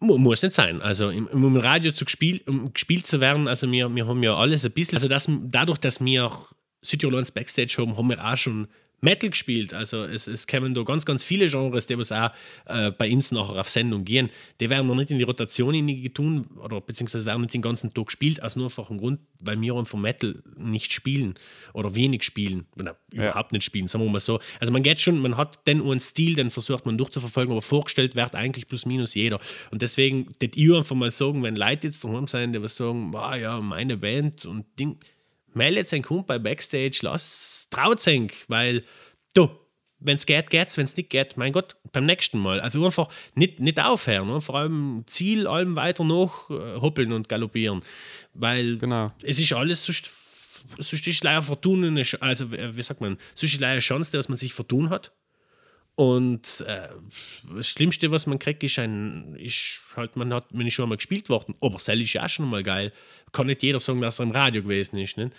Muss 0.00 0.42
nicht 0.42 0.52
sein. 0.52 0.82
Also 0.82 1.08
im, 1.10 1.28
im 1.28 1.56
Radio 1.56 1.92
zu 1.92 2.04
gespielt, 2.04 2.46
um 2.48 2.72
gespielt 2.72 3.06
zu 3.06 3.20
werden, 3.20 3.48
also 3.48 3.70
wir, 3.70 3.94
wir 3.94 4.06
haben 4.06 4.22
ja 4.22 4.36
alles 4.36 4.64
ein 4.64 4.72
bisschen, 4.72 4.96
also 4.96 5.08
das, 5.08 5.26
dadurch, 5.44 5.78
dass 5.78 6.04
wir 6.04 6.30
Südtirolens 6.82 7.32
Backstage 7.32 7.76
haben, 7.78 7.96
haben 7.96 8.08
wir 8.08 8.24
auch 8.24 8.36
schon 8.36 8.68
Metal 9.00 9.30
gespielt. 9.30 9.72
Also 9.74 10.04
es, 10.04 10.26
es 10.26 10.46
kommen 10.46 10.74
da 10.74 10.82
ganz, 10.82 11.04
ganz 11.04 11.22
viele 11.22 11.48
Genres, 11.48 11.86
die 11.86 11.96
was 11.96 12.12
auch 12.12 12.30
äh, 12.66 12.90
bei 12.90 13.10
uns 13.10 13.32
nachher 13.32 13.60
auf 13.60 13.68
Sendung 13.68 14.04
gehen. 14.04 14.30
Die 14.60 14.68
werden 14.68 14.86
noch 14.86 14.94
nicht 14.94 15.10
in 15.10 15.18
die 15.18 15.24
Rotation 15.24 15.70
tun 16.14 16.46
oder 16.62 16.80
beziehungsweise 16.80 17.24
werden 17.26 17.42
nicht 17.42 17.54
den 17.54 17.62
ganzen 17.62 17.94
Tag 17.94 18.06
gespielt, 18.06 18.42
aus 18.42 18.56
nur 18.56 18.66
einfachen 18.66 18.98
Grund, 18.98 19.20
weil 19.42 19.60
wir 19.60 19.74
einfach 19.74 19.98
Metal 19.98 20.42
nicht 20.56 20.92
spielen 20.92 21.34
oder 21.72 21.94
wenig 21.94 22.22
spielen. 22.22 22.66
Oder 22.78 22.96
ja. 23.12 23.30
überhaupt 23.30 23.52
nicht 23.52 23.64
spielen, 23.64 23.86
sagen 23.86 24.04
wir 24.04 24.10
mal 24.10 24.20
so. 24.20 24.40
Also 24.60 24.72
man 24.72 24.82
geht 24.82 25.00
schon, 25.00 25.18
man 25.18 25.36
hat 25.36 25.66
den 25.66 25.82
einen 25.82 26.00
Stil, 26.00 26.34
den 26.34 26.50
versucht 26.50 26.86
man 26.86 26.98
durchzuverfolgen, 26.98 27.52
aber 27.52 27.62
vorgestellt 27.62 28.16
wird 28.16 28.34
eigentlich 28.34 28.68
plus 28.68 28.86
minus 28.86 29.14
jeder. 29.14 29.40
Und 29.70 29.82
deswegen, 29.82 30.28
das 30.40 30.50
ich 30.54 30.72
einfach 30.72 30.96
mal 30.96 31.10
sagen, 31.10 31.42
wenn 31.42 31.56
Leute 31.56 31.86
jetzt 31.86 32.04
daheim 32.04 32.26
sind, 32.26 32.54
die 32.54 32.62
was 32.62 32.76
sagen, 32.76 33.12
ah 33.14 33.36
ja, 33.36 33.60
meine 33.60 33.96
Band 33.96 34.44
und 34.44 34.66
Ding 34.78 34.98
meldet 35.54 35.92
einen 35.92 36.02
Kumpel 36.02 36.38
bei 36.38 36.50
Backstage, 36.50 37.00
lass 37.02 37.68
traut 37.70 38.00
weil 38.48 38.82
du, 39.34 39.48
wenn 39.98 40.16
es 40.16 40.26
geht, 40.26 40.50
geht's, 40.50 40.76
wenn 40.76 40.84
es 40.84 40.96
nicht 40.96 41.10
geht, 41.10 41.36
mein 41.36 41.52
Gott, 41.52 41.76
beim 41.92 42.04
nächsten 42.04 42.38
Mal. 42.38 42.60
Also 42.60 42.84
einfach 42.84 43.08
nicht, 43.34 43.60
nicht 43.60 43.80
aufhören, 43.80 44.28
ne? 44.28 44.40
vor 44.40 44.56
allem 44.56 45.04
Ziel 45.06 45.46
allem 45.46 45.76
weiter 45.76 46.04
noch 46.04 46.50
äh, 46.50 46.80
hoppeln 46.80 47.12
und 47.12 47.28
galoppieren, 47.28 47.82
weil 48.34 48.78
genau. 48.78 49.12
es 49.22 49.38
ist 49.38 49.52
alles 49.52 49.84
sonst, 49.84 50.10
sonst 50.78 51.06
ist 51.06 51.24
leider 51.24 51.42
vertun, 51.42 52.02
also 52.20 52.52
wie 52.52 52.82
sagt 52.82 53.00
man, 53.00 53.18
sonst 53.34 53.54
ist 53.54 53.60
leider 53.60 53.72
eine 53.72 53.80
Chance, 53.80 54.12
dass 54.12 54.28
man 54.28 54.36
sich 54.36 54.54
vertun 54.54 54.90
hat. 54.90 55.12
Und 56.00 56.64
äh, 56.66 56.88
das 57.54 57.68
Schlimmste, 57.68 58.10
was 58.10 58.26
man 58.26 58.38
kriegt, 58.38 58.62
ist 58.62 58.78
ein, 58.78 59.34
ist 59.34 59.92
halt, 59.96 60.16
man 60.16 60.32
hat, 60.32 60.50
man 60.54 60.66
ist 60.66 60.72
schon 60.72 60.84
einmal 60.84 60.96
gespielt 60.96 61.28
worden. 61.28 61.54
Aber 61.60 61.78
Sell 61.78 62.00
ist 62.00 62.14
ja 62.14 62.24
auch 62.24 62.28
schon 62.30 62.48
mal 62.48 62.62
geil. 62.62 62.90
Kann 63.32 63.48
nicht 63.48 63.62
jeder 63.62 63.80
sagen, 63.80 64.00
dass 64.00 64.18
er 64.18 64.22
im 64.22 64.30
Radio 64.30 64.62
gewesen 64.62 64.98
ist. 64.98 65.18
Ne? 65.18 65.30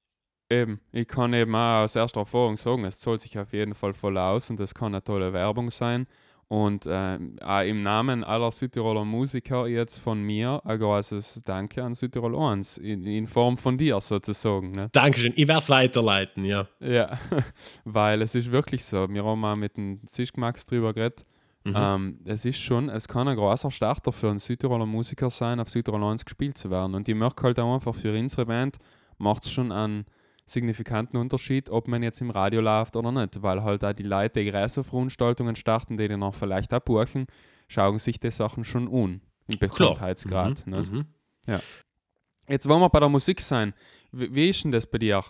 Eben, 0.52 0.80
ich 0.92 1.08
kann 1.08 1.34
eben 1.34 1.56
auch 1.56 1.82
aus 1.82 1.96
erster 1.96 2.20
Erfahrung 2.20 2.58
sagen, 2.58 2.86
es 2.86 3.00
zahlt 3.00 3.22
sich 3.22 3.40
auf 3.40 3.54
jeden 3.54 3.74
Fall 3.74 3.96
voll 3.96 4.20
aus 4.20 4.52
und 4.52 4.60
es 4.60 4.76
kann 4.76 4.94
eine 4.94 5.04
tolle 5.04 5.34
Werbung 5.34 5.72
sein. 5.72 6.06
Und 6.52 6.86
äh, 6.86 7.18
auch 7.40 7.62
im 7.62 7.82
Namen 7.82 8.26
aller 8.26 8.52
Südtiroler 8.52 9.06
Musiker 9.06 9.68
jetzt 9.68 10.00
von 10.00 10.22
mir 10.22 10.62
ein 10.66 10.80
großes 10.80 11.44
Danke 11.46 11.82
an 11.82 11.94
Südtirol 11.94 12.38
1 12.38 12.78
in, 12.80 13.06
in 13.06 13.26
Form 13.26 13.58
von 13.58 13.78
dir 13.78 14.02
sozusagen. 14.02 14.74
Ne? 14.74 14.90
Dankeschön, 14.92 15.32
ich 15.38 15.48
werde 15.48 15.60
es 15.60 15.70
weiterleiten, 15.70 16.44
ja. 16.44 16.68
Ja, 16.82 17.18
weil 17.86 18.22
es 18.22 18.36
ist 18.36 18.52
wirklich 18.52 18.84
so. 18.84 19.08
Wir 19.10 19.24
haben 19.24 19.46
auch 19.46 19.56
mit 19.56 19.78
dem 19.78 20.06
Zischgmax 20.06 20.66
drüber 20.66 20.94
geredet. 20.94 21.24
Mhm. 21.64 21.74
Ähm, 21.74 22.20
es 22.26 22.44
ist 22.44 22.60
schon, 22.60 22.90
es 22.90 23.08
kann 23.08 23.30
ein 23.30 23.38
großer 23.38 23.72
Starter 23.72 24.12
für 24.12 24.30
einen 24.30 24.40
Südtiroler 24.40 24.86
Musiker 24.86 25.30
sein, 25.30 25.58
auf 25.62 25.70
Südtirol 25.70 26.04
1 26.04 26.26
gespielt 26.26 26.58
zu 26.58 26.70
werden. 26.70 26.96
Und 26.96 27.08
ich 27.08 27.16
merke 27.16 27.44
halt 27.44 27.62
auch 27.62 27.74
einfach 27.74 27.96
für 27.96 28.12
unsere 28.14 28.46
Band 28.46 28.78
macht 29.18 29.46
es 29.46 29.52
schon 29.52 29.72
einen 29.72 30.04
signifikanten 30.52 31.18
Unterschied, 31.18 31.70
ob 31.70 31.88
man 31.88 32.04
jetzt 32.04 32.22
im 32.22 32.30
Radio 32.30 32.62
läuft 32.62 32.96
oder 32.96 33.12
nicht, 33.12 33.42
weil 33.42 33.64
halt 33.64 33.84
auch 33.84 33.94
die 33.94 34.04
Leute, 34.04 34.44
die 34.44 34.50
Reiseveranstaltungen 34.50 35.56
starten, 35.56 35.98
die 35.98 36.08
dann 36.08 36.24
auch 36.24 36.36
vielleicht 36.36 36.74
auch 36.74 36.82
buchen, 36.82 37.28
schauen 37.68 38.00
sich 38.00 38.20
die 38.20 38.32
Sachen 38.32 38.64
schon 38.64 38.88
an, 38.88 39.22
im 39.48 39.60
Bekanntheitsgrad. 39.60 40.66
Mhm. 40.68 40.72
Ne? 40.72 40.82
Mhm. 40.82 41.06
Ja. 41.48 41.60
Jetzt 42.48 42.68
wollen 42.68 42.82
wir 42.82 42.90
bei 42.90 43.00
der 43.00 43.10
Musik 43.10 43.42
sein. 43.42 43.74
Wie, 44.12 44.34
wie 44.34 44.50
ist 44.50 44.64
denn 44.64 44.72
das 44.72 44.86
bei 44.86 44.98
dir? 44.98 45.24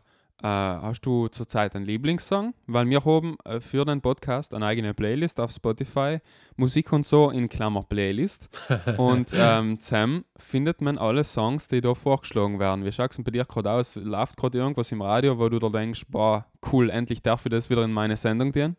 Äh, 0.44 0.48
hast 0.48 1.06
du 1.06 1.28
zurzeit 1.28 1.76
einen 1.76 1.86
Lieblingssong? 1.86 2.54
Weil 2.66 2.90
wir 2.90 3.06
haben 3.06 3.38
äh, 3.46 3.60
für 3.60 3.86
den 3.86 4.02
Podcast 4.02 4.54
eine 4.54 4.66
eigene 4.66 4.94
Playlist 4.94 5.40
auf 5.40 5.52
Spotify, 5.52 6.20
Musik 6.56 6.92
und 6.94 7.06
so 7.06 7.30
in 7.30 7.48
Klammer 7.48 7.84
Playlist. 7.84 8.50
und 8.98 9.32
ähm, 9.36 9.78
Sam 9.80 10.26
findet 10.38 10.82
man 10.82 10.98
alle 10.98 11.24
Songs, 11.24 11.68
die 11.68 11.82
da 11.82 11.94
vorgeschlagen 11.94 12.60
werden. 12.60 12.86
Wie 12.86 12.92
schaut 12.92 13.12
es 13.12 13.24
bei 13.24 13.32
dir 13.32 13.46
gerade 13.46 13.70
aus? 13.70 13.96
Läuft 13.96 14.38
gerade 14.38 14.58
irgendwas 14.58 14.92
im 14.92 15.02
Radio, 15.02 15.38
wo 15.38 15.48
du 15.48 15.60
da 15.60 15.70
denkst, 15.70 16.06
boah, 16.10 16.46
cool, 16.72 16.90
endlich 16.90 17.22
darf 17.22 17.46
ich 17.46 17.52
das 17.52 17.70
wieder 17.70 17.84
in 17.84 17.92
meine 17.92 18.18
Sendung 18.18 18.52
gehen? 18.52 18.76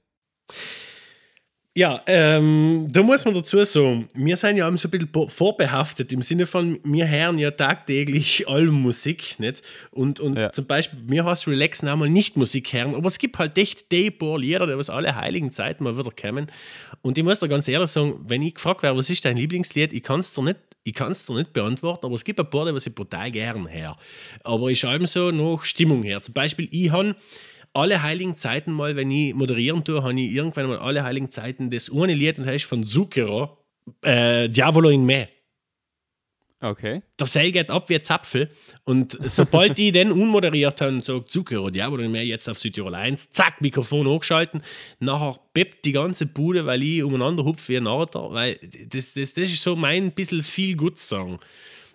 Ja, 1.74 2.02
ähm, 2.06 2.87
da 2.90 3.02
muss 3.02 3.24
man 3.24 3.32
dazu 3.32 3.64
sagen, 3.64 4.06
wir 4.12 4.37
sind 4.37 4.58
ja 4.58 4.70
so 4.76 4.88
ein 4.88 4.90
bisschen 4.90 5.30
vorbehaftet 5.30 6.12
im 6.12 6.20
Sinne 6.20 6.46
von, 6.46 6.78
wir 6.85 7.08
hören 7.08 7.38
ja 7.38 7.50
tagtäglich 7.50 8.46
Albummusik, 8.48 9.40
nicht? 9.40 9.62
Und, 9.90 10.20
und 10.20 10.38
ja. 10.38 10.52
zum 10.52 10.66
Beispiel, 10.66 10.98
mir 11.06 11.24
hast 11.24 11.46
relaxen 11.46 11.88
einmal 11.88 12.11
nicht 12.11 12.37
Musik 12.37 12.74
hören, 12.74 12.94
aber 12.94 13.06
es 13.06 13.18
gibt 13.18 13.38
halt 13.38 13.56
echt 13.56 13.90
die 13.90 14.11
paar 14.11 14.38
Lieder, 14.38 14.66
die 14.66 14.76
was 14.76 14.90
alle 14.90 15.16
heiligen 15.16 15.50
Zeiten 15.50 15.85
mal 15.85 15.96
wieder 15.96 16.11
kommen. 16.11 16.52
Und 17.00 17.16
ich 17.16 17.24
muss 17.24 17.40
da 17.40 17.46
ganz 17.46 17.66
ehrlich 17.68 17.88
sagen, 17.88 18.20
wenn 18.28 18.42
ich 18.42 18.54
gefragt 18.54 18.82
werde, 18.82 18.98
was 18.98 19.08
ist 19.08 19.24
dein 19.24 19.38
Lieblingslied, 19.38 19.94
ich 19.94 20.02
kann 20.02 20.20
es 20.20 20.35
dir 20.35 20.42
nicht 20.42 20.58
ich 20.85 20.94
kann 20.94 21.12
es 21.12 21.26
dir 21.26 21.35
nicht 21.35 21.52
beantworten, 21.52 22.06
aber 22.06 22.16
es 22.16 22.24
gibt 22.24 22.40
ein 22.40 22.50
paar, 22.50 22.70
die 22.70 22.76
ich 22.76 22.94
brutal 22.94 23.30
gern 23.30 23.66
her. 23.68 23.96
Aber 24.42 24.68
ich 24.68 24.85
allem 24.85 25.06
so 25.06 25.30
noch 25.30 25.62
Stimmung 25.62 26.02
her. 26.02 26.20
Zum 26.20 26.35
Beispiel, 26.35 26.68
ich 26.72 26.90
habe 26.90 27.14
alle 27.74 28.02
heiligen 28.02 28.35
Zeiten 28.35 28.72
mal, 28.72 28.96
wenn 28.96 29.11
ich 29.11 29.35
moderieren 29.35 29.85
tue, 29.85 30.02
habe 30.02 30.20
ich 30.20 30.32
irgendwann 30.32 30.66
mal 30.66 30.78
alle 30.78 31.04
heiligen 31.04 31.30
Zeiten 31.30 31.70
das 31.70 31.90
ohne 31.90 32.14
Lied 32.14 32.38
und 32.38 32.46
heißt 32.46 32.64
von 32.64 32.85
Zucchero, 32.85 33.58
äh, 34.02 34.48
Diavolo 34.48 34.90
in 34.90 35.04
me. 35.04 35.28
Okay. 36.61 37.02
Der 37.18 37.26
Seil 37.26 37.50
geht 37.50 37.70
ab 37.70 37.88
wie 37.88 37.96
ein 37.96 38.04
Zapfel. 38.04 38.48
Und 38.85 39.18
sobald 39.24 39.76
ich 39.80 39.90
den 39.90 40.12
unmoderiert 40.12 40.80
habe 40.80 40.92
und 40.92 41.04
sage, 41.04 41.24
Zucchero, 41.24 41.70
Diavolo 41.70 42.04
in 42.04 42.12
me, 42.12 42.22
jetzt 42.22 42.48
auf 42.48 42.56
Südtirol 42.56 42.94
1, 42.94 43.30
zack, 43.32 43.61
Mikrofon 43.61 44.06
hochgeschalten, 44.06 44.62
nachher 45.00 45.40
bebt 45.52 45.85
die 45.85 45.90
ganze 45.90 46.26
Bude, 46.26 46.64
weil 46.64 46.85
ich 46.85 47.02
umeinander 47.02 47.42
hupfe 47.42 47.72
wie 47.72 47.78
ein 47.78 47.82
Narter, 47.82 48.30
weil 48.30 48.56
das, 48.62 49.14
das, 49.14 49.35
das 49.35 49.48
ist 49.48 49.62
so 49.62 49.74
mein 49.74 50.12
bisschen 50.12 50.42
viel 50.44 50.76
gut 50.76 50.98
Song. 50.98 51.40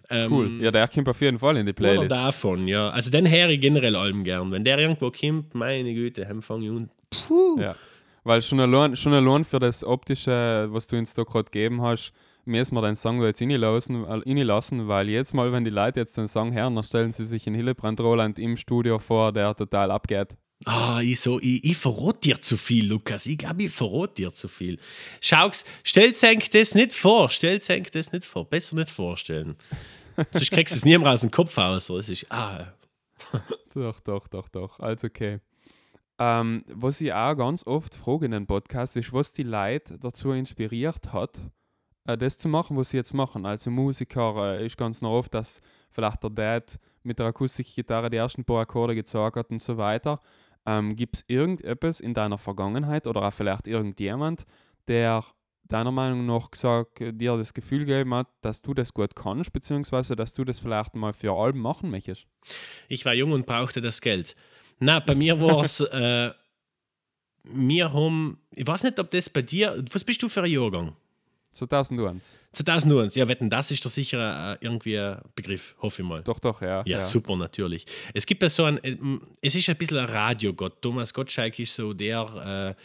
Ähm, 0.10 0.32
cool. 0.32 0.64
Ja, 0.64 0.72
der 0.72 0.88
kommt 0.88 1.10
auf 1.10 1.20
jeden 1.22 1.40
Fall 1.40 1.58
in 1.58 1.66
die 1.66 1.74
Playlist. 1.74 2.06
Oder 2.06 2.08
davon, 2.08 2.68
ja. 2.68 2.90
Also 2.90 3.12
den 3.12 3.30
höre 3.30 3.50
ich 3.50 3.60
generell 3.60 3.96
allem 3.96 4.24
gern. 4.24 4.52
Wenn 4.52 4.64
der 4.64 4.78
irgendwo 4.80 5.12
kommt, 5.12 5.54
meine 5.54 5.94
Güte, 5.94 6.22
dann 6.22 6.42
fange 6.42 6.66
ich 6.66 6.72
an. 6.72 6.90
Puh. 7.10 7.60
Ja. 7.60 7.76
Weil 8.24 8.42
schon 8.42 8.60
allein, 8.60 8.96
schon 8.96 9.14
allein 9.14 9.44
für 9.46 9.60
das 9.60 9.84
Optische, 9.84 10.68
was 10.70 10.88
du 10.88 10.98
uns 10.98 11.14
da 11.14 11.24
gerade 11.24 11.46
gegeben 11.46 11.82
hast, 11.82 12.12
müssen 12.46 12.76
wir 12.76 12.82
den 12.82 12.96
Song 12.96 13.20
da 13.20 13.28
jetzt 13.28 13.42
reinlassen, 13.42 14.04
reinlassen, 14.04 14.88
weil 14.88 15.10
jedes 15.10 15.34
Mal, 15.34 15.52
wenn 15.52 15.64
die 15.64 15.70
Leute 15.70 16.00
jetzt 16.00 16.18
den 16.18 16.28
Song 16.28 16.54
hören, 16.54 16.76
dann 16.76 16.84
stellen 16.84 17.12
sie 17.12 17.26
sich 17.26 17.46
in 17.48 17.54
Hillebrand 17.54 18.00
Roland 18.00 18.40
im 18.40 18.58
Studio 18.58 19.00
vor, 19.00 19.34
der 19.34 19.56
total 19.56 19.92
abgeht. 19.92 20.36
Ah, 20.66 21.02
ich, 21.04 21.20
so, 21.20 21.40
ich, 21.40 21.64
ich 21.64 21.78
verrate 21.78 22.20
dir 22.22 22.42
zu 22.42 22.58
viel, 22.58 22.88
Lukas. 22.88 23.28
Ich 23.28 23.38
glaube, 23.38 23.64
ich 23.64 23.72
verrate 23.72 24.16
dir 24.16 24.34
zu 24.34 24.48
viel. 24.48 24.80
Schau's, 25.22 25.64
stellt 25.84 26.22
euch 26.24 26.50
das 26.50 26.74
nicht 26.74 26.94
vor. 26.94 27.30
Stellt 27.30 27.70
euch 27.70 27.92
das 27.92 28.12
nicht 28.12 28.26
vor. 28.26 28.50
Besser 28.50 28.76
nicht 28.76 28.90
vorstellen. 28.90 29.56
Sonst 30.32 30.52
kriegst 30.52 30.74
du 30.74 30.78
es 30.78 30.86
nie 30.86 30.98
mehr 30.98 31.12
aus 31.12 31.22
dem 31.22 31.32
Kopf 31.32 31.58
aus. 31.58 31.88
Das 31.88 32.10
ist, 32.10 32.32
ah. 32.32 32.74
doch, 33.74 34.00
doch, 34.00 34.28
doch, 34.28 34.50
doch. 34.50 34.80
Also 34.80 35.08
okay. 35.08 35.40
Ähm, 36.20 36.64
was 36.68 37.00
ich 37.00 37.14
auch 37.14 37.36
ganz 37.36 37.66
oft 37.68 37.94
frage 37.94 38.26
in 38.26 38.32
den 38.32 38.48
Podcast 38.48 38.98
ist, 38.98 39.14
was 39.14 39.34
die 39.34 39.44
Leute 39.44 40.00
dazu 40.00 40.32
inspiriert 40.32 41.14
hat, 41.14 41.40
äh, 42.08 42.18
das 42.18 42.40
zu 42.40 42.50
machen, 42.50 42.76
was 42.76 42.90
sie 42.90 42.98
jetzt 42.98 43.14
machen. 43.14 43.46
Also 43.46 43.70
Musiker 43.70 44.58
äh, 44.58 44.66
ist 44.66 44.78
ganz 44.78 45.02
noch 45.02 45.12
oft, 45.12 45.34
dass 45.34 45.62
vielleicht 45.92 46.24
der 46.24 46.32
Dad 46.32 46.80
mit 47.04 47.20
der 47.20 47.28
Akustikgitarre 47.28 48.10
die 48.10 48.18
ersten 48.18 48.44
paar 48.44 48.62
Akkorde 48.62 48.96
gezogen 48.96 49.40
hat 49.40 49.52
und 49.52 49.62
so 49.62 49.78
weiter. 49.78 50.20
Ähm, 50.66 50.96
Gibt 50.96 51.18
es 51.18 51.26
irgendetwas 51.28 52.00
in 52.00 52.14
deiner 52.14 52.40
Vergangenheit 52.40 53.06
oder 53.06 53.22
auch 53.22 53.34
vielleicht 53.34 53.68
irgendjemand, 53.68 54.46
der 54.88 55.24
deiner 55.68 55.92
Meinung 55.92 56.26
nach 56.26 56.52
gesagt, 56.52 57.02
äh, 57.02 57.14
dir 57.14 57.38
das 57.38 57.54
Gefühl 57.54 57.86
gegeben 57.86 58.14
hat, 58.14 58.28
dass 58.42 58.62
du 58.62 58.74
das 58.74 58.94
gut 58.94 59.16
kannst, 59.16 59.54
beziehungsweise 59.54 60.16
dass 60.16 60.34
du 60.34 60.44
das 60.44 60.60
vielleicht 60.60 60.96
mal 60.96 61.14
für 61.14 61.32
Alben 61.34 61.60
machen 61.60 61.90
möchtest? 61.90 62.26
Ich 62.88 63.06
war 63.06 63.14
jung 63.14 63.32
und 63.32 63.46
brauchte 63.46 63.82
das 63.82 64.02
Geld. 64.02 64.36
Na, 64.80 65.00
bei 65.00 65.16
mir 65.16 65.40
war 65.42 65.64
es, 65.64 65.80
äh, 65.92 66.32
wir 67.44 67.94
haben, 67.94 68.40
ich 68.52 68.68
weiß 68.68 68.84
nicht, 68.84 69.00
ob 69.00 69.12
das 69.12 69.30
bei 69.30 69.42
dir, 69.42 69.84
was 69.92 70.04
bist 70.04 70.22
du 70.22 70.30
für 70.30 70.44
ein 70.44 70.52
Jahrgang? 70.52 70.96
2001. 71.58 72.40
2001, 72.54 73.16
ja, 73.16 73.28
wetten, 73.28 73.50
das 73.50 73.72
ist 73.72 73.84
doch 73.84 73.90
sicher 73.90 74.54
äh, 74.54 74.58
irgendwie 74.62 75.00
ein 75.00 75.20
Begriff, 75.36 75.76
hoffe 75.82 76.04
ich 76.04 76.08
mal. 76.08 76.22
Doch, 76.22 76.38
doch, 76.40 76.62
ja. 76.62 76.84
Ja, 76.86 76.98
ja. 76.98 77.00
super, 77.00 77.36
natürlich. 77.36 77.86
Es 78.14 78.28
gibt 78.28 78.44
ja 78.44 78.50
so 78.50 78.66
ein, 78.66 78.84
äh, 78.84 78.96
es 79.42 79.56
ist 79.56 79.68
ein 79.68 79.76
bisschen 79.76 79.98
ein 79.98 80.06
Radiogott. 80.06 80.82
Thomas 80.82 81.12
Gottschalk 81.12 81.58
ist 81.58 81.74
so 81.74 81.94
der, 81.94 82.76
äh, 82.78 82.82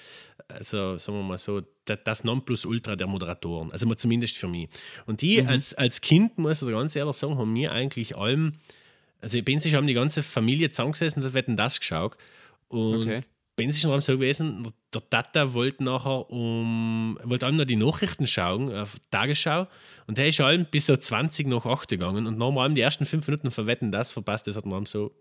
also 0.55 0.99
sagen 0.99 1.19
wir 1.19 1.25
mal 1.25 1.39
so, 1.39 1.63
das 1.85 2.25
Nonplusultra 2.25 2.97
der 2.97 3.07
Moderatoren. 3.07 3.73
Also 3.73 3.87
mal 3.87 3.97
zumindest 3.97 4.37
für 4.37 4.49
mich. 4.49 4.69
Und 5.07 5.21
die 5.21 5.43
mhm. 5.43 5.49
als, 5.49 5.75
als 5.75 6.01
Kind, 6.01 6.39
muss 6.39 6.63
ich 6.63 6.69
ganz 6.69 6.95
ehrlich 6.97 7.17
sagen, 7.17 7.39
haben 7.39 7.53
mir 7.53 7.73
eigentlich 7.73 8.17
allem, 8.17 8.55
also 9.21 9.39
ich 9.39 9.45
bin 9.45 9.61
sich 9.61 9.75
haben 9.75 9.87
die 9.87 9.95
ganze 9.95 10.23
Familie 10.23 10.71
zusammengesessen 10.71 11.23
und 11.23 11.35
wetten 11.35 11.57
das 11.57 11.81
geschaut. 11.81 12.17
Und 12.69 13.03
okay 13.03 13.25
uns 13.61 13.77
ist 13.77 13.85
es 13.85 14.07
so 14.07 14.15
gewesen, 14.15 14.73
der 14.95 15.09
Tata 15.09 15.53
wollte 15.55 15.85
nachher 15.85 16.31
um, 16.31 17.19
wollte 17.23 17.47
auch 17.47 17.51
noch 17.51 17.65
die 17.65 17.77
Nachrichten 17.77 18.27
schauen, 18.27 18.75
auf 18.75 18.97
Tagesschau, 19.11 19.67
und 20.07 20.19
der 20.19 20.29
ist 20.29 20.41
allem 20.41 20.67
bis 20.67 20.87
so 20.87 20.97
20 20.97 21.47
nach 21.47 21.67
8 21.67 21.89
gegangen 21.89 22.27
und 22.27 22.39
nochmal 22.39 22.73
die 22.73 22.81
ersten 22.81 23.07
5 23.07 23.27
Minuten 23.27 23.51
verwetten 23.51 23.93
das 23.93 24.13
verpasst, 24.13 24.47
das 24.47 24.57
hat 24.57 24.67
man 24.67 24.87
so, 24.87 25.13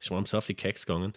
ist 0.00 0.10
man 0.10 0.24
so 0.24 0.38
auf 0.38 0.46
die 0.46 0.54
Keks 0.54 0.86
gegangen. 0.86 1.12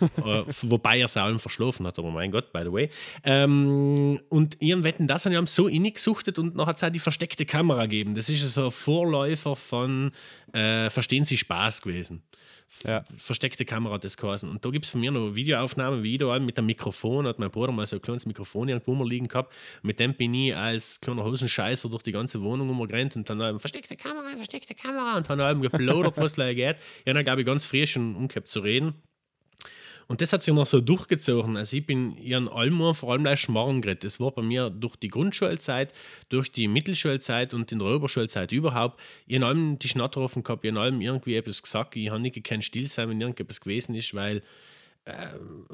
Äh, 0.00 0.42
wobei 0.62 0.98
er 0.98 1.06
es 1.06 1.16
allem 1.16 1.38
verschlafen 1.38 1.86
hat, 1.86 1.98
aber 1.98 2.10
mein 2.10 2.30
Gott, 2.30 2.52
by 2.52 2.60
the 2.62 2.72
way. 2.72 2.88
Ähm, 3.24 4.20
und 4.28 4.60
ihren 4.60 4.84
Wetten, 4.84 5.06
das 5.06 5.26
haben 5.26 5.46
so 5.46 5.68
innig 5.68 5.94
gesuchtet 5.94 6.38
und 6.38 6.54
nachher 6.54 6.68
hat 6.68 6.76
es 6.76 6.84
auch 6.84 6.90
die 6.90 6.98
versteckte 6.98 7.44
Kamera 7.44 7.82
gegeben. 7.82 8.14
Das 8.14 8.28
ist 8.28 8.54
so 8.54 8.66
ein 8.66 8.70
Vorläufer 8.70 9.56
von 9.56 10.12
äh, 10.52 10.90
Verstehen 10.90 11.24
Sie 11.24 11.38
Spaß 11.38 11.82
gewesen 11.82 12.22
ja. 12.84 13.04
versteckte 13.16 13.64
Kamera 13.64 13.98
das 13.98 14.16
geheißen. 14.16 14.48
Und 14.48 14.64
da 14.64 14.70
gibt 14.70 14.84
es 14.84 14.90
von 14.90 15.00
mir 15.00 15.10
noch 15.10 15.34
Videoaufnahmen, 15.34 16.02
wie 16.02 16.18
da 16.18 16.38
mit 16.38 16.58
dem 16.58 16.66
Mikrofon, 16.66 17.26
hat 17.26 17.38
mein 17.38 17.50
Bruder 17.50 17.72
mal 17.72 17.86
so 17.86 17.96
ein 17.96 18.02
kleines 18.02 18.26
Mikrofon 18.26 18.68
irgendwo 18.68 18.94
mal 18.94 19.08
liegen 19.08 19.26
gehabt. 19.26 19.52
Mit 19.82 20.00
dem 20.00 20.14
bin 20.14 20.34
ich 20.34 20.54
als 20.56 21.00
kleiner 21.00 21.24
Hosenscheißer 21.24 21.88
durch 21.88 22.02
die 22.02 22.12
ganze 22.12 22.42
Wohnung 22.42 22.68
umgerannt 22.70 23.16
und 23.16 23.28
dann 23.30 23.42
haben 23.42 23.58
versteckte 23.58 23.96
Kamera, 23.96 24.28
versteckte 24.36 24.74
Kamera 24.74 25.18
und 25.18 25.30
dann 25.30 25.40
haben 25.40 25.60
geplaudert, 25.60 26.16
was 26.18 26.34
da 26.34 26.52
geht. 26.52 26.76
Ja, 27.06 27.14
dann 27.14 27.24
glaube 27.24 27.42
ich 27.42 27.46
ganz 27.46 27.64
frisch 27.64 27.92
schon 27.92 28.16
umgehabt 28.16 28.48
zu 28.48 28.60
reden. 28.60 28.94
Und 30.08 30.20
das 30.20 30.32
hat 30.32 30.42
sich 30.42 30.54
noch 30.54 30.66
so 30.66 30.80
durchgezogen. 30.80 31.56
Also 31.56 31.76
ich 31.76 31.86
bin 31.86 32.16
in 32.16 32.48
allem 32.48 32.94
vor 32.94 33.12
allem 33.12 33.24
gleich 33.24 33.40
Schmarrn 33.40 33.80
geredet. 33.80 34.04
Es 34.04 34.20
war 34.20 34.30
bei 34.30 34.42
mir 34.42 34.70
durch 34.70 34.96
die 34.96 35.08
Grundschulzeit, 35.08 35.92
durch 36.28 36.50
die 36.50 36.68
Mittelschulzeit 36.68 37.54
und 37.54 37.72
in 37.72 37.80
der 37.80 37.88
Oberschulzeit 37.88 38.52
überhaupt, 38.52 39.00
habe 39.30 39.46
allem 39.46 39.78
die 39.78 39.88
Schnatter 39.88 40.20
offen 40.20 40.44
gehabt, 40.44 40.64
habe 40.64 40.80
allem 40.80 41.00
irgendwie 41.00 41.34
etwas 41.34 41.62
gesagt. 41.62 41.96
Ich 41.96 42.10
habe 42.10 42.20
nicht 42.20 42.34
gekannt 42.34 42.64
still 42.64 42.86
sein, 42.86 43.08
wenn 43.08 43.20
irgendetwas 43.20 43.60
gewesen 43.60 43.96
ist, 43.96 44.14
weil 44.14 44.42
äh, 45.06 45.28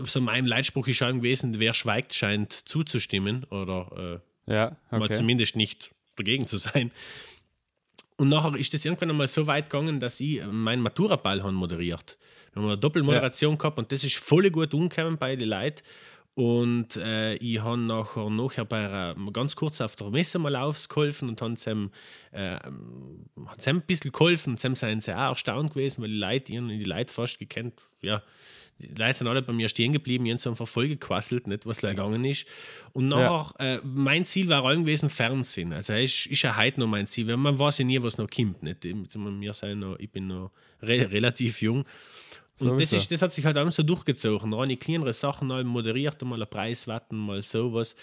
so 0.05 0.21
mein 0.21 0.47
Leitspruch 0.47 0.89
ist 0.89 0.97
schon 0.97 1.19
gewesen, 1.19 1.61
wer 1.61 1.75
schweigt, 1.75 2.15
scheint 2.15 2.53
zuzustimmen 2.53 3.45
oder 3.45 4.23
äh, 4.47 4.53
ja, 4.53 4.77
okay. 4.89 4.99
mal 4.99 5.11
zumindest 5.11 5.57
nicht 5.57 5.91
dagegen 6.17 6.47
zu 6.47 6.57
sein. 6.57 6.91
Und 8.17 8.31
nachher 8.31 8.55
ist 8.55 8.73
das 8.73 8.85
irgendwann 8.85 9.11
einmal 9.11 9.27
so 9.27 9.47
weit 9.47 9.69
gegangen, 9.69 10.01
dass 10.01 10.21
ich 10.21 10.43
meinen 10.47 10.81
Maturaball 10.81 11.43
moderiert 11.53 12.17
habe 12.19 12.32
wir 12.55 12.63
haben 12.63 12.69
eine 12.69 12.79
Doppelmoderation 12.79 13.55
ja. 13.55 13.59
gehabt 13.59 13.79
und 13.79 13.93
das 13.93 14.05
ist 14.05 14.17
voll 14.17 14.51
gut 14.51 14.75
umgekommen 14.75 15.17
bei 15.17 15.37
den 15.37 15.49
Leuten. 15.49 15.83
Und 16.35 16.97
äh, 16.97 17.35
ich 17.35 17.61
habe 17.61 17.79
nachher, 17.79 18.31
nachher 18.31 18.65
bei 18.65 18.87
einer, 18.87 19.15
ganz 19.33 19.55
kurz 19.55 19.83
auf 19.83 19.97
der 19.97 20.09
Messe 20.09 20.39
mal 20.39 20.57
ausgeholfen 20.57 21.29
und 21.29 21.43
habe 21.43 21.55
ihm, 21.67 21.91
äh, 22.31 22.57
ein 22.57 23.83
bisschen 23.83 24.13
geholfen 24.13 24.55
und 24.55 24.61
sie 24.61 24.75
sind 24.75 25.03
sehr 25.03 25.17
erstaunt 25.17 25.75
gewesen, 25.75 26.03
weil 26.03 26.09
die 26.09 26.17
Leute, 26.17 26.53
ich 26.55 26.59
die 26.59 26.85
Leute 26.85 27.13
fast 27.13 27.39
gekannt, 27.39 27.75
ja, 28.01 28.23
die 28.79 29.01
Leute 29.01 29.15
sind 29.15 29.29
alle 29.29 29.43
bei 29.43 29.53
mir 29.53 29.69
stehen 29.69 29.93
geblieben, 29.93 30.25
die 30.25 30.33
haben 30.33 30.57
voll 30.57 30.89
gequasselt, 30.89 31.47
nicht, 31.47 31.67
was 31.67 31.83
gegangen 31.83 32.25
ist. 32.25 32.47
Und 32.93 33.09
nachher, 33.09 33.55
ja. 33.59 33.75
äh, 33.75 33.81
mein 33.85 34.25
Ziel 34.25 34.49
war 34.49 34.65
allem 34.65 34.85
gewesen, 34.85 35.11
Fernsehen. 35.11 35.73
Also 35.73 35.93
ist, 35.93 36.27
ist 36.27 36.43
ja 36.43 36.57
heute 36.57 36.81
noch 36.81 36.89
mein 36.89 37.07
Ziel, 37.07 37.29
weil 37.29 37.37
man 37.37 37.59
weiß 37.59 37.79
ja 37.79 37.85
nie, 37.85 38.03
was 38.03 38.19
noch 38.19 38.29
kommt. 38.29 38.63
Nicht? 38.63 38.85
Wir 38.85 39.55
sind 39.55 39.81
noch, 39.81 39.99
ich 39.99 40.11
bin 40.11 40.29
noch 40.29 40.51
re 40.81 41.11
relativ 41.13 41.63
jung. 41.63 41.85
Und 42.63 42.81
das, 42.81 42.93
ist, 42.93 43.11
das 43.11 43.23
hat 43.23 43.33
sich 43.33 43.45
halt 43.45 43.59
auch 43.59 43.71
so 43.71 43.83
durchgezogen. 43.83 44.53
Ich 44.71 44.81
kleinere 44.81 45.13
Sachen 45.13 45.49
mal 45.49 45.65
moderiert, 45.65 46.23
mal 46.23 46.35
einen 46.35 46.49
Preis 46.49 46.87
wetten, 46.87 47.17
mal 47.17 47.43
sowas. 47.43 47.95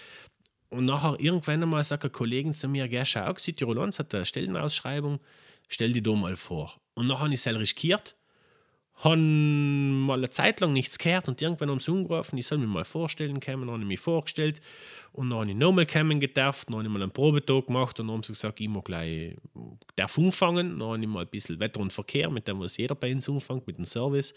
Und 0.70 0.86
nachher 0.86 1.20
irgendwann 1.20 1.64
einmal 1.64 1.84
sagt 1.84 2.06
ein 2.06 2.12
Kollege 2.12 2.52
zu 2.52 2.68
mir, 2.68 2.88
gell, 2.88 3.06
schau, 3.06 3.34
Südtirol 3.36 3.80
1 3.80 4.00
hat 4.00 4.14
eine 4.14 4.26
Stellenausschreibung, 4.26 5.20
stell 5.68 5.94
die 5.94 6.04
da 6.04 6.14
mal 6.14 6.36
vor. 6.36 6.80
Und 6.94 7.08
nachher 7.08 7.26
habe 7.26 7.34
ich 7.34 7.46
es 7.46 7.56
riskiert 7.56 8.16
haben 9.00 10.02
mal 10.02 10.18
eine 10.18 10.30
Zeit 10.30 10.60
lang 10.60 10.74
nichts 10.74 10.98
gehört 10.98 11.28
und 11.30 11.42
irgendwann 11.42 11.70
haben 11.70 11.80
sie 11.80 11.92
angerufen, 11.92 12.38
ich 12.38 12.48
soll 12.48 12.58
mich 12.58 12.68
mal 12.68 12.84
vorstellen 12.84 13.40
kommen, 13.40 13.62
dann 13.62 13.72
habe 13.72 13.82
ich 13.82 13.88
mich 13.88 14.00
vorgestellt 14.00 14.60
und 15.14 15.30
dann 15.30 15.40
habe 15.40 15.52
ich 15.52 15.56
nochmal 15.56 15.86
kommen 15.86 16.20
gedarf, 16.20 16.66
dann 16.66 16.76
habe 16.76 16.86
ich 16.86 16.92
mal 16.92 17.02
einen 17.02 17.12
Probetag 17.12 17.68
gemacht 17.68 18.00
und 18.00 18.08
dann 18.08 18.16
haben 18.16 18.24
sie 18.24 18.34
gesagt, 18.34 18.60
ich 18.60 18.68
muss 18.68 18.84
gleich 18.84 19.36
darf 19.96 20.18
anfangen, 20.18 20.80
dann 20.80 20.90
habe 20.90 21.02
ich 21.02 21.08
mal 21.08 21.22
ein 21.22 21.28
bisschen 21.28 21.60
Wetter 21.60 21.80
und 21.80 21.94
Verkehr, 21.94 22.30
mit 22.30 22.48
dem 22.48 22.60
was 22.60 22.76
jeder 22.78 22.96
bei 22.96 23.14
uns 23.14 23.30
anfängt, 23.30 23.66
mit 23.68 23.78
dem 23.78 23.86
Service. 23.86 24.34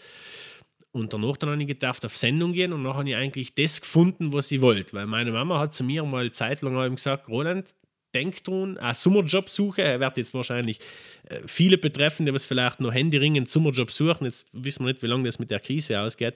Und 0.93 1.11
danach 1.11 1.37
dann 1.37 1.49
habe 1.49 1.61
ich 1.61 1.67
gedacht, 1.67 2.05
auf 2.05 2.15
Sendung 2.15 2.53
gehen 2.53 2.71
und 2.71 2.83
dann 2.83 2.93
habe 2.93 3.09
ich 3.09 3.15
eigentlich 3.15 3.55
das 3.55 3.81
gefunden, 3.81 4.31
was 4.31 4.51
ich 4.51 4.61
wollte, 4.61 4.93
weil 4.93 5.07
meine 5.07 5.31
Mama 5.31 5.59
hat 5.59 5.73
zu 5.73 5.83
mir 5.83 6.03
mal 6.05 6.31
zeitlang 6.31 6.95
gesagt, 6.95 7.27
Roland, 7.27 7.73
denkt 8.13 8.47
dran, 8.47 8.77
eine 8.77 8.93
Sommerjob 8.93 9.49
suchen. 9.49 9.81
Er 9.81 9.99
wird 9.99 10.17
jetzt 10.17 10.33
wahrscheinlich 10.33 10.79
äh, 11.29 11.39
viele 11.45 11.77
betreffen, 11.77 12.25
die 12.25 12.33
was 12.33 12.45
vielleicht 12.45 12.79
noch 12.79 12.93
händeringend 12.93 13.49
Sommerjob 13.49 13.91
suchen. 13.91 14.25
Jetzt 14.25 14.47
wissen 14.53 14.85
wir 14.85 14.91
nicht, 14.91 15.03
wie 15.03 15.07
lange 15.07 15.25
das 15.25 15.39
mit 15.39 15.51
der 15.51 15.59
Krise 15.59 15.99
ausgeht. 15.99 16.35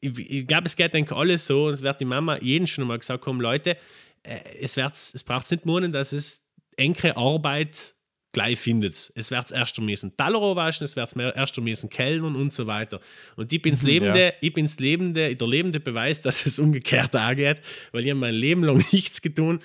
ich, 0.00 0.18
ich 0.18 0.46
glaube, 0.46 0.66
es 0.66 0.76
geht 0.76 0.94
denke 0.94 1.14
alles 1.14 1.46
so 1.46 1.66
und 1.66 1.74
es 1.74 1.82
wird 1.82 2.00
die 2.00 2.04
Mama 2.04 2.38
jeden 2.40 2.66
schon 2.66 2.86
mal 2.86 2.98
gesagt, 2.98 3.22
komm 3.22 3.40
Leute, 3.40 3.76
äh, 4.22 4.38
es, 4.60 4.76
es 4.76 5.24
braucht 5.24 5.50
nicht 5.50 5.66
morgen, 5.66 5.92
dass 5.92 6.12
es 6.12 6.42
enge 6.76 7.16
Arbeit 7.16 7.94
gleich 8.32 8.58
findet. 8.58 9.12
Es 9.14 9.30
wird 9.30 9.52
erst 9.52 9.78
um 9.78 9.86
müssen 9.86 10.16
Taler 10.16 10.40
waschen, 10.54 10.84
es 10.84 10.96
wird 10.96 11.16
erst 11.16 11.58
um 11.58 11.64
müssen 11.64 11.90
Kellnern 11.90 12.36
und 12.36 12.52
so 12.52 12.66
weiter. 12.66 13.00
Und 13.36 13.52
ich 13.52 13.60
bin's 13.60 13.82
lebende, 13.82 14.24
ja. 14.24 14.32
ich 14.40 14.52
bin's 14.52 14.78
lebende, 14.78 15.34
der 15.34 15.48
lebende 15.48 15.80
Beweis, 15.80 16.20
dass 16.20 16.46
es 16.46 16.58
umgekehrt 16.58 17.14
angeht, 17.16 17.60
weil 17.92 18.02
ich 18.02 18.10
habe 18.10 18.20
mein 18.20 18.34
Leben 18.34 18.62
lang 18.62 18.84
nichts 18.92 19.20
getan, 19.20 19.60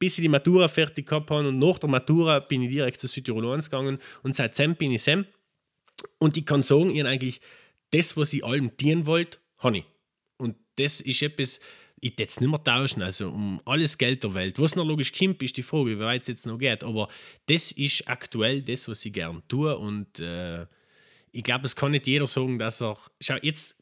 bis 0.00 0.18
ich 0.18 0.22
die 0.22 0.28
Matura 0.28 0.66
fertig 0.66 1.06
gehabt 1.06 1.30
habe 1.30 1.46
und 1.46 1.58
nach 1.58 1.78
der 1.78 1.88
Matura 1.88 2.40
bin 2.40 2.62
ich 2.62 2.70
direkt 2.70 2.98
zu 2.98 3.06
Südtirol 3.06 3.52
1 3.52 3.70
gegangen 3.70 3.98
und 4.24 4.34
seitdem 4.34 4.74
bin 4.74 4.90
ich 4.90 5.02
Sam. 5.02 5.26
Und 6.18 6.36
ich 6.38 6.46
kann 6.46 6.62
sagen, 6.62 6.90
ich 6.90 7.04
eigentlich 7.04 7.40
das, 7.90 8.16
was 8.16 8.32
ich 8.32 8.42
allem 8.42 8.74
dienen 8.78 9.04
wollte, 9.04 9.38
habe 9.58 9.78
ich. 9.78 9.84
Und 10.38 10.56
das 10.76 11.02
ist 11.02 11.20
etwas, 11.20 11.60
ich 12.00 12.12
würde 12.12 12.24
es 12.28 12.40
nicht 12.40 12.50
mehr 12.50 12.64
tauschen, 12.64 13.02
also 13.02 13.28
um 13.28 13.60
alles 13.66 13.98
Geld 13.98 14.24
der 14.24 14.32
Welt. 14.32 14.58
Was 14.58 14.74
noch 14.74 14.86
logisch 14.86 15.12
kommt, 15.12 15.42
ist 15.42 15.58
die 15.58 15.62
Frage, 15.62 15.90
wie 15.90 15.98
weit 15.98 16.22
es 16.22 16.28
jetzt 16.28 16.46
noch 16.46 16.56
geht. 16.56 16.82
Aber 16.82 17.08
das 17.44 17.70
ist 17.72 18.08
aktuell 18.08 18.62
das, 18.62 18.88
was 18.88 19.04
ich 19.04 19.12
gerne 19.12 19.42
tue. 19.48 19.76
Und 19.76 20.18
äh, 20.18 20.64
ich 21.30 21.42
glaube, 21.42 21.66
es 21.66 21.76
kann 21.76 21.90
nicht 21.90 22.06
jeder 22.06 22.26
sagen, 22.26 22.58
dass 22.58 22.80
er. 22.80 22.96
Schau, 23.20 23.36
jetzt, 23.42 23.76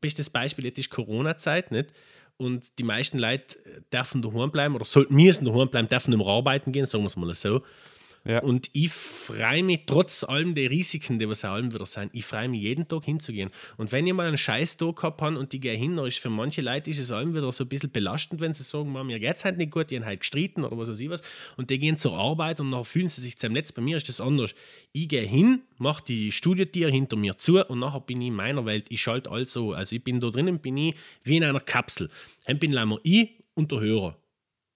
bestes 0.00 0.30
Beispiel, 0.30 0.66
jetzt 0.66 0.78
ist 0.78 0.90
Corona-Zeit, 0.90 1.72
nicht? 1.72 1.92
Und 2.40 2.78
die 2.78 2.84
meisten 2.84 3.18
Leute 3.18 3.58
dürfen 3.92 4.22
daheim 4.22 4.50
bleiben 4.50 4.74
oder 4.74 4.86
sollten 4.86 5.14
müssen 5.14 5.44
daheim 5.44 5.68
bleiben, 5.68 5.90
dürfen 5.90 6.16
mehr 6.16 6.26
arbeiten 6.26 6.72
gehen, 6.72 6.86
sagen 6.86 7.04
wir 7.04 7.08
es 7.08 7.16
mal 7.16 7.34
so. 7.34 7.60
Ja. 8.24 8.42
Und 8.42 8.68
ich 8.74 8.92
freue 8.92 9.62
mich 9.62 9.80
trotz 9.86 10.24
allem 10.24 10.54
der 10.54 10.70
Risiken, 10.70 11.18
die 11.18 11.28
was 11.28 11.44
allem 11.44 11.72
wieder 11.72 11.86
sein, 11.86 12.10
ich 12.12 12.26
freue 12.26 12.48
mich 12.48 12.60
jeden 12.60 12.86
Tag 12.86 13.04
hinzugehen. 13.04 13.48
Und 13.78 13.92
wenn 13.92 14.06
ich 14.06 14.12
mal 14.12 14.26
einen 14.26 14.36
scheiß 14.36 14.76
Tag 14.76 14.96
gehabt 14.96 15.22
habe 15.22 15.38
und 15.38 15.52
die 15.52 15.60
gehe 15.60 15.74
hin, 15.74 15.96
dann 15.96 16.06
ist 16.06 16.18
für 16.18 16.28
manche 16.28 16.60
Leute 16.60 16.90
ist 16.90 16.98
es 16.98 17.12
allem 17.12 17.34
wieder 17.34 17.50
so 17.50 17.64
ein 17.64 17.68
bisschen 17.68 17.90
belastend, 17.90 18.40
wenn 18.40 18.52
sie 18.52 18.62
sagen, 18.62 18.92
mir 18.92 19.18
geht 19.18 19.36
es 19.36 19.44
halt 19.44 19.56
nicht 19.56 19.70
gut, 19.70 19.90
die 19.90 19.96
haben 19.96 20.04
halt 20.04 20.20
gestritten 20.20 20.64
oder 20.64 20.76
was 20.76 20.90
weiß 20.90 21.00
ich 21.00 21.08
was. 21.08 21.22
Und 21.56 21.70
die 21.70 21.78
gehen 21.78 21.96
zur 21.96 22.12
Arbeit 22.16 22.60
und 22.60 22.70
dann 22.70 22.84
fühlen 22.84 23.08
sie 23.08 23.22
sich 23.22 23.38
zum 23.38 23.54
Netz. 23.54 23.72
Bei 23.72 23.80
mir 23.80 23.96
ist 23.96 24.08
das 24.08 24.20
anders. 24.20 24.54
Ich 24.92 25.08
gehe 25.08 25.26
hin, 25.26 25.62
mache 25.78 26.04
die 26.06 26.30
Studiotür 26.30 26.90
hinter 26.90 27.16
mir 27.16 27.38
zu 27.38 27.64
und 27.66 27.78
nachher 27.78 28.00
bin 28.00 28.20
ich 28.20 28.28
in 28.28 28.34
meiner 28.34 28.66
Welt. 28.66 28.84
Ich 28.90 29.00
schalte 29.00 29.30
also. 29.30 29.72
Also 29.72 29.96
ich 29.96 30.04
bin 30.04 30.20
da 30.20 30.28
drinnen, 30.28 30.58
bin 30.58 30.76
ich 30.76 30.94
wie 31.24 31.38
in 31.38 31.44
einer 31.44 31.60
Kapsel. 31.60 32.10
Dann 32.44 32.58
bin 32.58 32.76
ich 33.02 33.30
und 33.54 33.72
der 33.72 33.80
Hörer. 33.80 34.19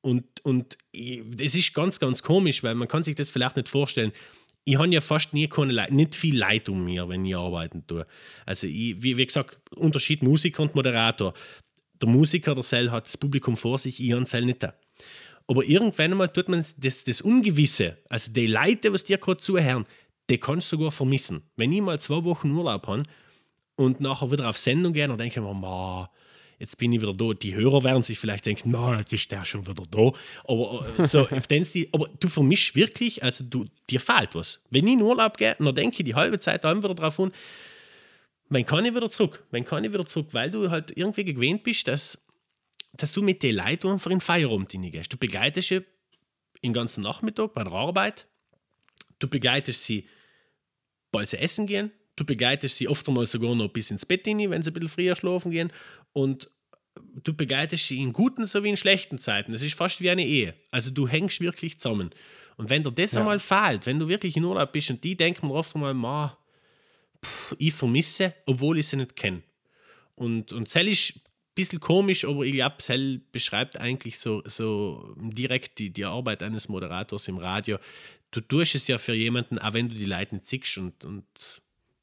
Und, 0.05 0.45
und 0.45 0.77
es 0.93 1.55
ist 1.55 1.73
ganz, 1.73 1.99
ganz 1.99 2.23
komisch, 2.23 2.63
weil 2.63 2.75
man 2.75 2.89
kann 2.89 3.03
sich 3.03 3.15
das 3.15 3.31
vielleicht 3.31 3.57
nicht 3.57 3.71
vorstellen. 3.71 4.13
Ich 4.67 4.77
habe 4.77 4.89
ja 4.89 5.01
fast 5.01 5.33
nie 5.33 5.49
keine 5.49 5.73
Leute, 5.73 5.95
nicht 5.95 6.15
viel 6.15 6.39
Leid 6.39 6.69
um 6.69 6.85
mir, 6.85 7.09
wenn 7.09 7.25
ich 7.25 7.35
arbeiten 7.35 7.87
tue. 7.87 8.07
Also 8.45 8.67
ich, 8.67 9.03
wie, 9.03 9.17
wie 9.17 9.25
gesagt, 9.25 9.59
Unterschied 9.75 10.23
Musiker 10.23 10.63
und 10.63 10.75
Moderator. 10.75 11.33
Der 12.03 12.09
Musiker, 12.09 12.55
der 12.55 12.63
Cell 12.63 12.91
hat 12.91 13.07
das 13.07 13.17
Publikum 13.17 13.57
vor 13.57 13.79
sich, 13.79 13.99
ich 13.99 14.13
habe 14.13 14.27
Cell 14.27 14.45
nicht 14.45 14.63
da. 14.63 14.75
Aber 15.47 15.65
irgendwann 15.65 16.13
einmal 16.13 16.29
tut 16.29 16.51
man 16.51 16.63
das, 16.77 17.05
das 17.05 17.23
Ungewisse, 17.23 17.97
also 18.11 18.31
die 18.31 18.47
Leute, 18.47 18.93
was 18.93 19.05
dir 19.05 19.17
gerade 19.17 19.39
zuhören, 19.39 19.87
die 20.29 20.37
kannst 20.37 20.71
du 20.71 20.77
sogar 20.77 20.93
vermissen. 20.93 21.45
Wenn 21.57 21.73
ich 21.73 21.81
mal 21.81 21.99
zwei 21.99 22.23
Wochen 22.25 22.51
Urlaub 22.51 22.87
habe 22.89 23.05
und 23.77 24.01
nachher 24.01 24.31
wieder 24.31 24.51
auf 24.51 24.59
Sendung 24.59 24.93
gehe, 24.93 25.07
dann 25.07 25.17
denke 25.17 25.41
ich 25.41 25.47
mir, 25.47 26.11
jetzt 26.59 26.79
bin 26.79 26.93
ich 26.93 27.01
wieder 27.01 27.15
da. 27.15 27.33
Die 27.33 27.55
Hörer 27.55 27.85
werden 27.85 28.03
sich 28.03 28.19
vielleicht 28.19 28.47
denken, 28.47 28.71
na, 28.71 28.99
jetzt 28.99 29.13
ist 29.13 29.31
der 29.31 29.45
schon 29.45 29.67
wieder 29.67 29.83
da. 29.91 30.13
Aber, 30.45 30.87
äh, 30.99 31.07
so, 31.07 31.27
die, 31.51 31.89
aber 31.93 32.09
du 32.21 32.29
vermischst 32.29 32.75
wirklich, 32.75 33.23
also 33.23 33.45
du, 33.45 33.65
dir 33.91 34.01
fehlt 34.01 34.35
was. 34.35 34.61
Wenn 34.71 34.87
ich 34.87 34.95
in 34.95 35.03
Urlaub 35.03 35.37
gehe, 35.37 35.57
dann 35.59 35.75
denke 35.75 35.99
ich 35.99 36.05
die 36.05 36.15
halbe 36.15 36.39
Zeit 36.39 36.65
dann 36.65 36.83
wieder 36.83 36.95
drauf 36.95 37.19
an, 37.21 37.33
wann 38.49 38.65
kann 38.65 38.85
ich 38.85 38.95
wieder 38.95 39.11
zurück? 39.11 39.45
Wann 39.51 39.65
kann 39.65 39.85
ich 39.85 39.93
wieder 39.93 40.07
zurück? 40.07 40.29
Weil 40.33 40.51
du 40.51 40.71
halt 40.71 40.93
irgendwie 40.97 41.25
gewöhnt 41.25 41.63
bist, 41.63 41.89
dass, 41.89 42.19
dass 42.93 43.13
du 43.13 43.23
mit 43.23 43.43
den 43.43 43.57
Leuten 43.57 43.89
einfach 43.89 44.11
in 44.11 44.17
den 44.17 44.21
Feierabend 44.21 44.71
gehst. 44.71 45.13
Du 45.13 45.17
begleitest 45.17 45.69
sie 45.69 45.81
den 46.63 46.73
ganzen 46.73 47.03
Nachmittag 47.03 47.53
bei 47.55 47.65
der 47.65 47.73
Arbeit. 47.73 48.27
Du 49.19 49.29
begleitest 49.29 49.85
sie, 49.85 50.09
weil 51.13 51.27
sie 51.27 51.39
essen 51.39 51.67
gehen. 51.67 51.93
Du 52.17 52.25
begleitest 52.25 52.77
sie 52.77 52.89
oft 52.89 53.07
einmal 53.09 53.27
sogar 53.27 53.55
noch 53.55 53.69
bis 53.69 53.91
ins 53.91 54.07
Bett 54.07 54.27
rein, 54.27 54.51
wenn 54.51 54.63
sie 54.63 54.71
ein 54.71 54.75
bisschen 54.75 54.89
früher 54.89 55.17
schlafen 55.17 55.51
gehen. 55.51 55.73
Und 56.15 56.49
du 57.23 57.35
begleitest 57.35 57.89
sie 57.89 58.01
in 58.01 58.13
guten 58.13 58.47
sowie 58.47 58.71
in 58.71 58.77
schlechten 58.77 59.19
Zeiten. 59.19 59.53
Das 59.53 59.63
ist 59.63 59.75
fast 59.75 60.01
wie 60.01 60.09
eine 60.11 60.25
Ehe. 60.25 60.55
Also 60.71 60.91
du 60.91 61.07
hängst 61.07 61.41
wirklich 61.41 61.79
zusammen. 61.79 62.11
Und 62.57 62.71
wenn 62.71 62.83
dir 62.83 62.93
das 62.93 63.13
ja. 63.13 63.21
einmal 63.21 63.41
fehlt, 63.41 63.85
wenn 63.85 63.99
du 63.99 64.09
wirklich 64.09 64.37
in 64.37 64.45
Urlaub 64.45 64.73
bist 64.73 64.91
und 64.91 65.03
die 65.03 65.17
denken 65.17 65.51
oft 65.51 65.75
einmal, 65.75 65.93
ma, 65.93 66.39
pff, 67.23 67.57
ich 67.59 67.75
vermisse, 67.75 68.33
obwohl 68.47 68.79
ich 68.79 68.89
sie 68.89 68.97
nicht 68.97 69.17
kenne. 69.17 69.43
Und, 70.17 70.53
und 70.53 70.69
Zell 70.69 70.87
ist 70.87 71.17
ein 71.17 71.21
bisschen 71.57 71.81
komisch, 71.81 72.25
aber 72.25 72.45
ich 72.45 72.53
glaube, 72.53 72.77
Zell 72.79 73.21
beschreibt 73.33 73.79
eigentlich 73.79 74.19
so, 74.21 74.43
so 74.45 75.17
direkt 75.19 75.79
die, 75.81 75.91
die 75.91 76.05
Arbeit 76.05 76.45
eines 76.45 76.69
Moderators 76.69 77.27
im 77.27 77.39
Radio. 77.39 77.79
Du 78.31 78.41
tust 78.41 78.77
es 78.77 78.87
ja 78.87 78.99
für 78.99 79.15
jemanden, 79.15 79.59
auch 79.59 79.75
wenn 79.75 79.89
du 79.89 79.97
die 79.97 80.05
Leute 80.05 80.37
nicht 80.37 80.47
siehst 80.47 80.79
und, 80.79 81.05
und 81.05 81.25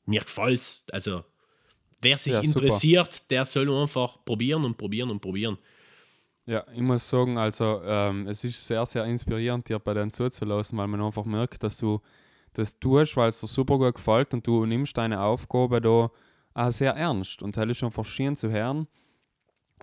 mir 0.06 0.22
gefällt. 0.22 0.84
Also 0.92 1.24
wer 2.02 2.18
sich 2.18 2.34
ja, 2.34 2.40
interessiert, 2.40 3.14
super. 3.14 3.26
der 3.30 3.46
soll 3.46 3.70
einfach 3.82 4.18
probieren 4.26 4.66
und 4.66 4.78
probieren 4.78 5.10
und 5.10 5.20
probieren. 5.20 5.58
Ja, 6.46 6.66
ich 6.74 6.82
muss 6.82 7.08
sagen, 7.08 7.38
also 7.38 7.82
ähm, 7.86 8.28
es 8.28 8.44
ist 8.44 8.66
sehr, 8.66 8.86
sehr 8.86 9.06
inspirierend, 9.06 9.70
dir 9.70 9.80
bei 9.80 9.94
denen 9.94 10.12
zuzulassen, 10.12 10.78
weil 10.78 10.88
man 10.88 11.02
einfach 11.02 11.26
merkt, 11.26 11.64
dass 11.64 11.78
du 11.78 12.02
das 12.54 12.80
tust, 12.80 13.16
weil 13.16 13.30
es 13.30 13.40
dir 13.40 13.48
super 13.48 13.78
gut 13.78 13.96
gefällt 13.96 14.34
und 14.34 14.46
du 14.46 14.66
nimmst 14.66 14.98
deine 14.98 15.22
Aufgabe 15.22 15.80
da 15.80 16.10
auch 16.54 16.72
sehr 16.72 16.94
ernst 16.94 17.42
und 17.42 17.56
das 17.56 17.70
ist 17.70 17.84
einfach 17.84 18.06
schön 18.06 18.36
zu 18.36 18.50
hören. 18.50 18.88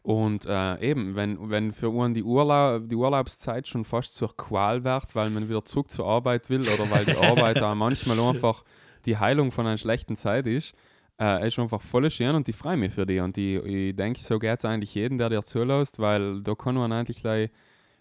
Und 0.03 0.47
äh, 0.47 0.81
eben, 0.81 1.17
wenn, 1.17 1.51
wenn 1.51 1.73
für 1.73 1.91
uns 1.91 2.15
die, 2.15 2.23
Urlaub, 2.23 2.89
die 2.89 2.95
Urlaubszeit 2.95 3.67
schon 3.67 3.85
fast 3.85 4.15
zur 4.15 4.37
Qual 4.37 4.85
wird, 4.85 5.15
weil 5.15 5.31
man 5.31 5.49
wieder 5.49 5.65
zurück 5.65 5.91
zur 5.91 6.07
Arbeit 6.07 6.51
will 6.51 6.63
oder 6.63 6.91
weil 6.91 7.05
die 7.05 7.17
Arbeit 7.17 7.63
auch 7.63 7.75
manchmal 7.75 8.19
einfach 8.21 8.65
die 9.07 9.17
Heilung 9.17 9.51
von 9.51 9.67
einer 9.67 9.79
schlechten 9.79 10.17
Zeit 10.17 10.47
ist, 10.47 10.75
äh, 11.21 11.47
ist 11.47 11.59
einfach 11.59 11.83
voll 11.83 12.11
schön 12.11 12.35
und 12.35 12.49
ich 12.49 12.57
freue 12.57 12.77
mich 12.77 12.93
für 12.93 13.07
dich. 13.07 13.21
Und 13.21 13.37
ich, 13.39 13.57
ich 13.65 13.97
denke, 13.97 14.21
so 14.21 14.39
geht 14.39 14.59
es 14.59 14.65
eigentlich 14.65 14.95
jedem, 14.95 15.19
der 15.19 15.31
dir 15.31 15.43
zulässt, 15.43 15.99
weil 15.99 16.41
da 16.43 16.55
kann 16.55 16.75
man 16.75 16.93
eigentlich 16.93 17.21
gleich 17.21 17.51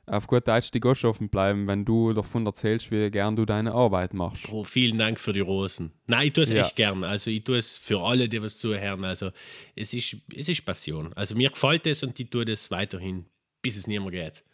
auf 0.07 0.25
gut 0.25 0.47
Deutsch 0.47 0.71
die 0.71 0.79
Gosch 0.79 1.03
offen 1.03 1.27
bleiben, 1.27 1.67
wenn 1.67 1.83
du 1.83 2.13
davon 2.13 2.45
erzählst, 2.45 2.91
wie 2.91 3.11
gern 3.11 3.35
du 3.35 3.45
deine 3.45 3.73
Arbeit 3.73 4.13
machst. 4.13 4.47
Oh, 4.49 4.63
vielen 4.63 4.97
Dank 4.97 5.19
für 5.19 5.33
die 5.33 5.41
Rosen. 5.41 5.91
Nein, 6.07 6.27
ich 6.27 6.33
tue 6.33 6.43
es 6.43 6.49
ja. 6.51 6.63
echt 6.63 6.77
gern. 6.77 7.03
Also 7.03 7.29
ich 7.29 7.43
tue 7.43 7.57
es 7.57 7.75
für 7.75 7.99
alle, 7.99 8.29
die 8.29 8.41
was 8.41 8.57
zuhören. 8.57 9.03
Also 9.03 9.31
es 9.75 9.93
ist, 9.93 10.15
es 10.33 10.47
ist 10.47 10.65
Passion. 10.65 11.11
Also 11.13 11.35
mir 11.35 11.49
gefällt 11.49 11.85
es 11.87 12.03
und 12.03 12.17
ich 12.19 12.29
tue 12.29 12.45
das 12.45 12.71
weiterhin, 12.71 13.25
bis 13.61 13.75
es 13.75 13.87
nicht 13.87 13.99
mehr 13.99 14.11
geht. 14.11 14.45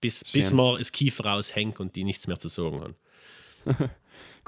Bis, 0.00 0.24
bis 0.24 0.52
man 0.52 0.78
das 0.78 0.90
Kiefer 0.90 1.26
raushängt 1.26 1.78
und 1.78 1.94
die 1.94 2.04
nichts 2.04 2.26
mehr 2.26 2.38
zu 2.38 2.48
sagen 2.48 2.80
haben. 2.80 2.94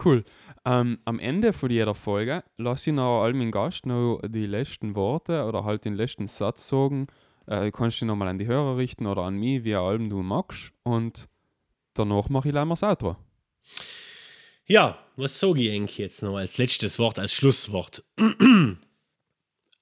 cool. 0.05 0.25
Ähm, 0.67 0.99
am 1.05 1.19
Ende 1.19 1.53
von 1.53 1.71
jeder 1.71 1.95
Folge 1.95 2.43
lasse 2.57 2.91
ich 2.91 2.97
noch 2.97 3.23
all 3.23 3.35
meinen 3.35 3.51
Gast 3.51 3.85
noch 3.85 4.21
die 4.25 4.47
letzten 4.47 4.95
Worte 4.95 5.45
oder 5.45 5.65
halt 5.65 5.85
den 5.85 5.95
letzten 5.95 6.27
Satz 6.27 6.69
sagen. 6.69 7.07
Äh, 7.47 7.71
kannst 7.71 8.01
du 8.01 8.07
nochmal 8.07 8.29
an 8.29 8.39
die 8.39 8.47
Hörer 8.47 8.79
richten 8.79 9.07
oder 9.07 9.23
an 9.23 9.37
mich, 9.37 9.65
wie 9.65 9.75
allem 9.75 10.09
du 10.09 10.23
magst. 10.23 10.73
Und 10.83 11.29
danach 11.93 12.31
mache 12.31 12.49
ich 12.49 12.55
leider 12.55 12.71
das 12.71 12.83
Outro. 12.83 13.17
Ja, 14.67 14.99
was 15.17 15.39
sage 15.39 15.63
ich 15.63 15.71
eigentlich 15.71 15.99
jetzt 15.99 16.23
noch 16.23 16.37
als 16.37 16.57
letztes 16.57 16.99
Wort, 16.99 17.19
als 17.19 17.35
Schlusswort? 17.35 18.03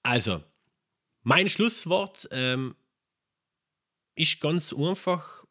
also, 0.03 0.43
mein 1.23 1.49
Schlusswort 1.49 2.29
ähm, 2.33 2.75
ist 4.17 4.41
ganz 4.41 4.73
einfach, 4.73 5.45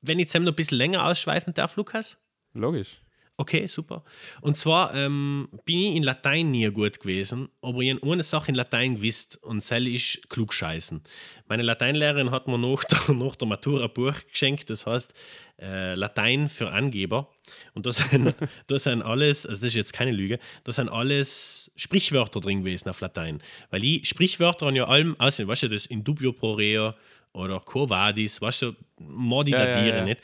wenn 0.00 0.18
ich 0.18 0.24
jetzt 0.24 0.34
noch 0.34 0.50
ein 0.50 0.56
bisschen 0.56 0.78
länger 0.78 1.06
ausschweifen 1.06 1.54
darf, 1.54 1.76
Lukas. 1.76 2.18
Logisch. 2.54 3.05
Okay, 3.38 3.66
super. 3.66 4.02
Und 4.40 4.56
zwar 4.56 4.94
ähm, 4.94 5.48
bin 5.66 5.78
ich 5.78 5.94
in 5.94 6.02
Latein 6.02 6.50
nie 6.50 6.70
gut 6.70 7.00
gewesen, 7.00 7.50
aber 7.60 7.80
ich 7.80 7.94
habe 7.94 8.12
eine 8.12 8.22
Sache 8.22 8.48
in 8.48 8.54
Latein 8.54 8.96
gewusst 8.96 9.38
und 9.42 9.58
das 9.58 9.70
ist 9.70 10.30
klugscheißen. 10.30 11.02
Meine 11.46 11.62
Lateinlehrerin 11.62 12.30
hat 12.30 12.48
mir 12.48 12.56
nach 12.56 12.84
der, 12.84 13.14
nach 13.14 13.36
der 13.36 13.46
Matura 13.46 13.88
Buch 13.88 14.14
geschenkt, 14.30 14.70
das 14.70 14.86
heißt 14.86 15.12
äh, 15.60 15.94
Latein 15.94 16.48
für 16.48 16.70
Angeber. 16.70 17.28
Und 17.74 17.84
da 17.84 17.92
sind, 17.92 18.34
da 18.68 18.78
sind 18.78 19.02
alles, 19.02 19.44
also 19.44 19.60
das 19.60 19.68
ist 19.68 19.76
jetzt 19.76 19.92
keine 19.92 20.12
Lüge, 20.12 20.38
da 20.64 20.72
sind 20.72 20.88
alles 20.88 21.70
Sprichwörter 21.76 22.40
drin 22.40 22.58
gewesen 22.58 22.88
auf 22.88 23.02
Latein. 23.02 23.42
Weil 23.68 23.84
ich 23.84 24.08
Sprichwörter 24.08 24.66
an 24.66 24.76
ja 24.76 24.86
allem 24.86 25.14
aussehen, 25.20 25.46
weißt 25.46 25.64
du, 25.64 25.68
das 25.68 25.84
in 25.84 26.02
dubio 26.02 26.32
pro 26.32 26.52
reo 26.52 26.94
oder 27.32 27.60
Quo 27.60 27.90
vadis, 27.90 28.40
weißt 28.40 28.62
du, 28.62 28.72
Modi 28.98 29.52
ja, 29.52 29.68
ja, 29.68 29.96
ja. 29.96 30.04
nicht. 30.04 30.22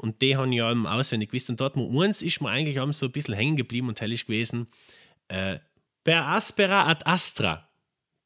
Und 0.00 0.22
die 0.22 0.34
haben 0.34 0.50
ja 0.52 0.72
auswendig 0.72 1.28
gewusst. 1.28 1.50
Und 1.50 1.60
dort 1.60 1.76
mal 1.76 2.04
eins 2.04 2.22
ist 2.22 2.40
mir 2.40 2.48
eigentlich 2.48 2.78
so 2.96 3.04
ein 3.04 3.12
bisschen 3.12 3.34
hängen 3.34 3.56
geblieben 3.56 3.88
und 3.88 4.00
hell 4.00 4.10
ist 4.10 4.26
gewesen. 4.26 4.66
Äh, 5.28 5.58
per 6.04 6.26
aspera 6.26 6.86
ad 6.86 7.04
astra. 7.04 7.68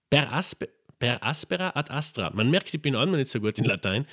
Per, 0.08 0.32
aspe, 0.32 0.68
per 1.00 1.20
aspera 1.24 1.72
ad 1.74 1.90
astra. 1.90 2.30
Man 2.30 2.48
merkt, 2.48 2.72
ich 2.72 2.80
bin 2.80 2.94
auch 2.94 3.04
noch 3.06 3.16
nicht 3.16 3.28
so 3.28 3.40
gut 3.40 3.58
in 3.58 3.64
Latein. 3.64 4.06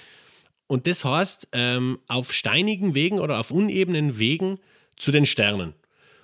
Und 0.66 0.88
das 0.88 1.06
heißt, 1.06 1.50
ähm, 1.52 2.00
auf 2.08 2.34
steinigen 2.34 2.96
Wegen 2.96 3.20
oder 3.20 3.40
auf 3.40 3.52
unebenen 3.52 4.18
Wegen 4.18 4.58
zu 4.96 5.12
den 5.12 5.28
Sternen. 5.28 5.76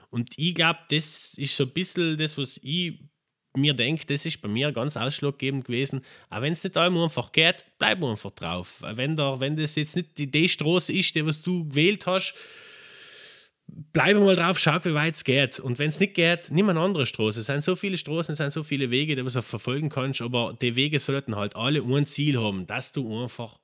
Und 0.10 0.34
ich 0.40 0.56
glaube, 0.56 0.80
das 0.90 1.36
ist 1.36 1.56
so 1.56 1.66
ein 1.66 1.70
bisschen 1.70 2.18
das, 2.18 2.36
was 2.40 2.60
ich 2.64 2.98
mir 3.58 3.74
denke, 3.74 4.06
das 4.06 4.26
ist 4.26 4.42
bei 4.42 4.48
mir 4.48 4.72
ganz 4.72 4.96
ausschlaggebend 4.96 5.66
gewesen. 5.66 6.02
Auch 6.30 6.42
wenn 6.42 6.54
es 6.54 6.64
nicht 6.64 6.78
einmal 6.78 7.04
einfach 7.04 7.32
geht, 7.32 7.66
bleib 7.80 8.04
einfach 8.04 8.32
drauf. 8.32 8.82
Wenn, 8.82 9.16
da, 9.16 9.40
wenn 9.40 9.58
das 9.58 9.76
jetzt 9.76 9.96
nicht 9.96 10.18
die, 10.18 10.30
die 10.30 10.50
Straße 10.50 10.94
ist, 10.94 11.16
die 11.16 11.26
was 11.26 11.42
du 11.42 11.68
gewählt 11.68 12.06
hast, 12.06 12.36
bleib 13.68 14.18
mal 14.18 14.36
drauf, 14.36 14.60
schau, 14.60 14.78
wie 14.84 14.94
weit 14.94 15.16
es 15.16 15.24
geht. 15.24 15.60
Und 15.60 15.80
wenn 15.80 15.90
es 15.90 16.00
nicht 16.00 16.14
geht, 16.14 16.50
nimm 16.52 16.70
eine 16.70 16.80
andere 16.80 17.06
Straße. 17.06 17.42
Es 17.42 17.48
sind 17.48 17.64
so 17.64 17.76
viele 17.76 17.98
Straßen, 17.98 18.32
es 18.32 18.38
sind 18.38 18.52
so 18.52 18.64
viele 18.64 18.92
Wege, 18.92 19.16
die 19.16 19.24
du 19.24 19.42
verfolgen 19.42 19.90
kannst, 19.90 20.22
aber 20.22 20.58
die 20.62 20.76
Wege 20.76 21.00
sollten 21.00 21.36
halt 21.36 21.56
alle 21.56 21.82
ein 21.82 22.06
Ziel 22.06 22.42
haben, 22.42 22.66
dass 22.66 22.92
du 22.92 23.24
einfach 23.24 23.60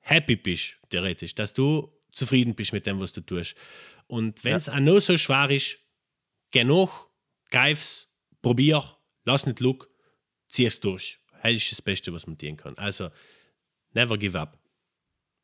happy 0.00 0.36
bist, 0.36 0.78
theoretisch, 0.90 1.34
dass 1.34 1.52
du 1.52 1.92
zufrieden 2.12 2.54
bist 2.54 2.72
mit 2.72 2.86
dem, 2.86 3.00
was 3.00 3.12
du 3.12 3.20
tust. 3.20 3.54
Und 4.06 4.44
wenn 4.44 4.56
es 4.56 4.66
ja. 4.66 4.74
auch 4.74 4.80
noch 4.80 5.00
so 5.00 5.16
schwer 5.16 5.50
ist, 5.50 5.78
geh 6.50 6.64
noch, 6.64 7.08
greif's, 7.50 8.14
probier, 8.40 8.84
lass 9.26 9.46
nicht 9.46 9.60
look, 9.60 9.90
zieh 10.48 10.64
es 10.64 10.80
durch. 10.80 11.20
Das 11.42 11.52
ist 11.52 11.70
das 11.70 11.82
Beste, 11.82 12.12
was 12.12 12.26
man 12.26 12.38
tun 12.38 12.56
kann. 12.56 12.76
Also, 12.78 13.10
never 13.92 14.16
give 14.16 14.38
up. 14.38 14.58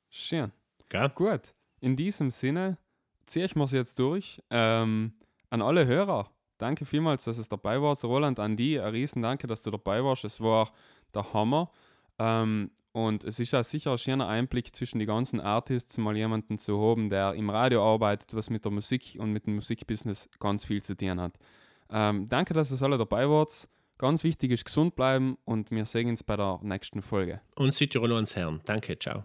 Schön. 0.09 0.51
Gell? 0.89 1.09
Gut. 1.11 1.55
In 1.81 1.97
diesem 1.97 2.31
Sinne 2.31 2.79
ziehe 3.27 3.45
ich 3.45 3.55
mir 3.55 3.65
es 3.65 3.73
jetzt 3.73 3.99
durch. 3.99 4.43
Ähm, 4.51 5.13
an 5.51 5.63
alle 5.63 5.87
Hörer, 5.87 6.31
danke 6.59 6.85
vielmals, 6.85 7.25
dass 7.25 7.39
es 7.39 7.49
dabei 7.49 7.81
war. 7.81 7.97
Roland, 8.03 8.41
an 8.41 8.57
die, 8.57 8.81
ein 8.81 8.91
riesen 8.91 9.23
Danke, 9.23 9.47
dass 9.47 9.63
du 9.63 9.71
dabei 9.71 10.03
warst. 10.03 10.25
Es 10.25 10.41
war 10.41 10.73
der 11.15 11.33
Hammer. 11.33 11.71
Ähm, 12.19 12.71
und 12.93 13.25
es 13.25 13.39
ist 13.39 13.53
ja 13.53 13.63
sicher 13.63 13.93
ein 13.93 13.99
schöner 13.99 14.29
Einblick 14.29 14.75
zwischen 14.75 14.99
die 14.99 15.07
ganzen 15.07 15.41
Artists, 15.41 15.97
mal 15.99 16.17
jemanden 16.17 16.59
zu 16.59 16.81
haben, 16.81 17.09
der 17.09 17.35
im 17.35 17.49
Radio 17.49 17.83
arbeitet, 17.83 18.35
was 18.35 18.51
mit 18.51 18.65
der 18.65 18.73
Musik 18.73 19.17
und 19.19 19.33
mit 19.33 19.47
dem 19.47 19.55
Musikbusiness 19.55 20.29
ganz 20.39 20.65
viel 20.65 20.83
zu 20.83 20.95
tun 20.97 21.21
hat. 21.21 21.39
Ähm, 21.93 22.29
danke, 22.29 22.55
dass 22.55 22.73
ihr 22.73 22.83
alle 22.83 22.99
dabei 22.99 23.29
wart. 23.29 23.69
Ganz 23.99 24.25
wichtig 24.25 24.51
ist 24.51 24.65
gesund 24.65 24.97
bleiben 24.97 25.37
und 25.45 25.71
wir 25.71 25.85
sehen 25.85 26.09
uns 26.09 26.25
bei 26.25 26.37
der 26.37 26.59
nächsten 26.63 27.03
Folge. 27.03 27.41
Und 27.55 27.73
Südtirol 27.73 28.15
ans 28.15 28.35
Herrn. 28.35 28.61
Danke, 28.65 28.99
ciao. 28.99 29.25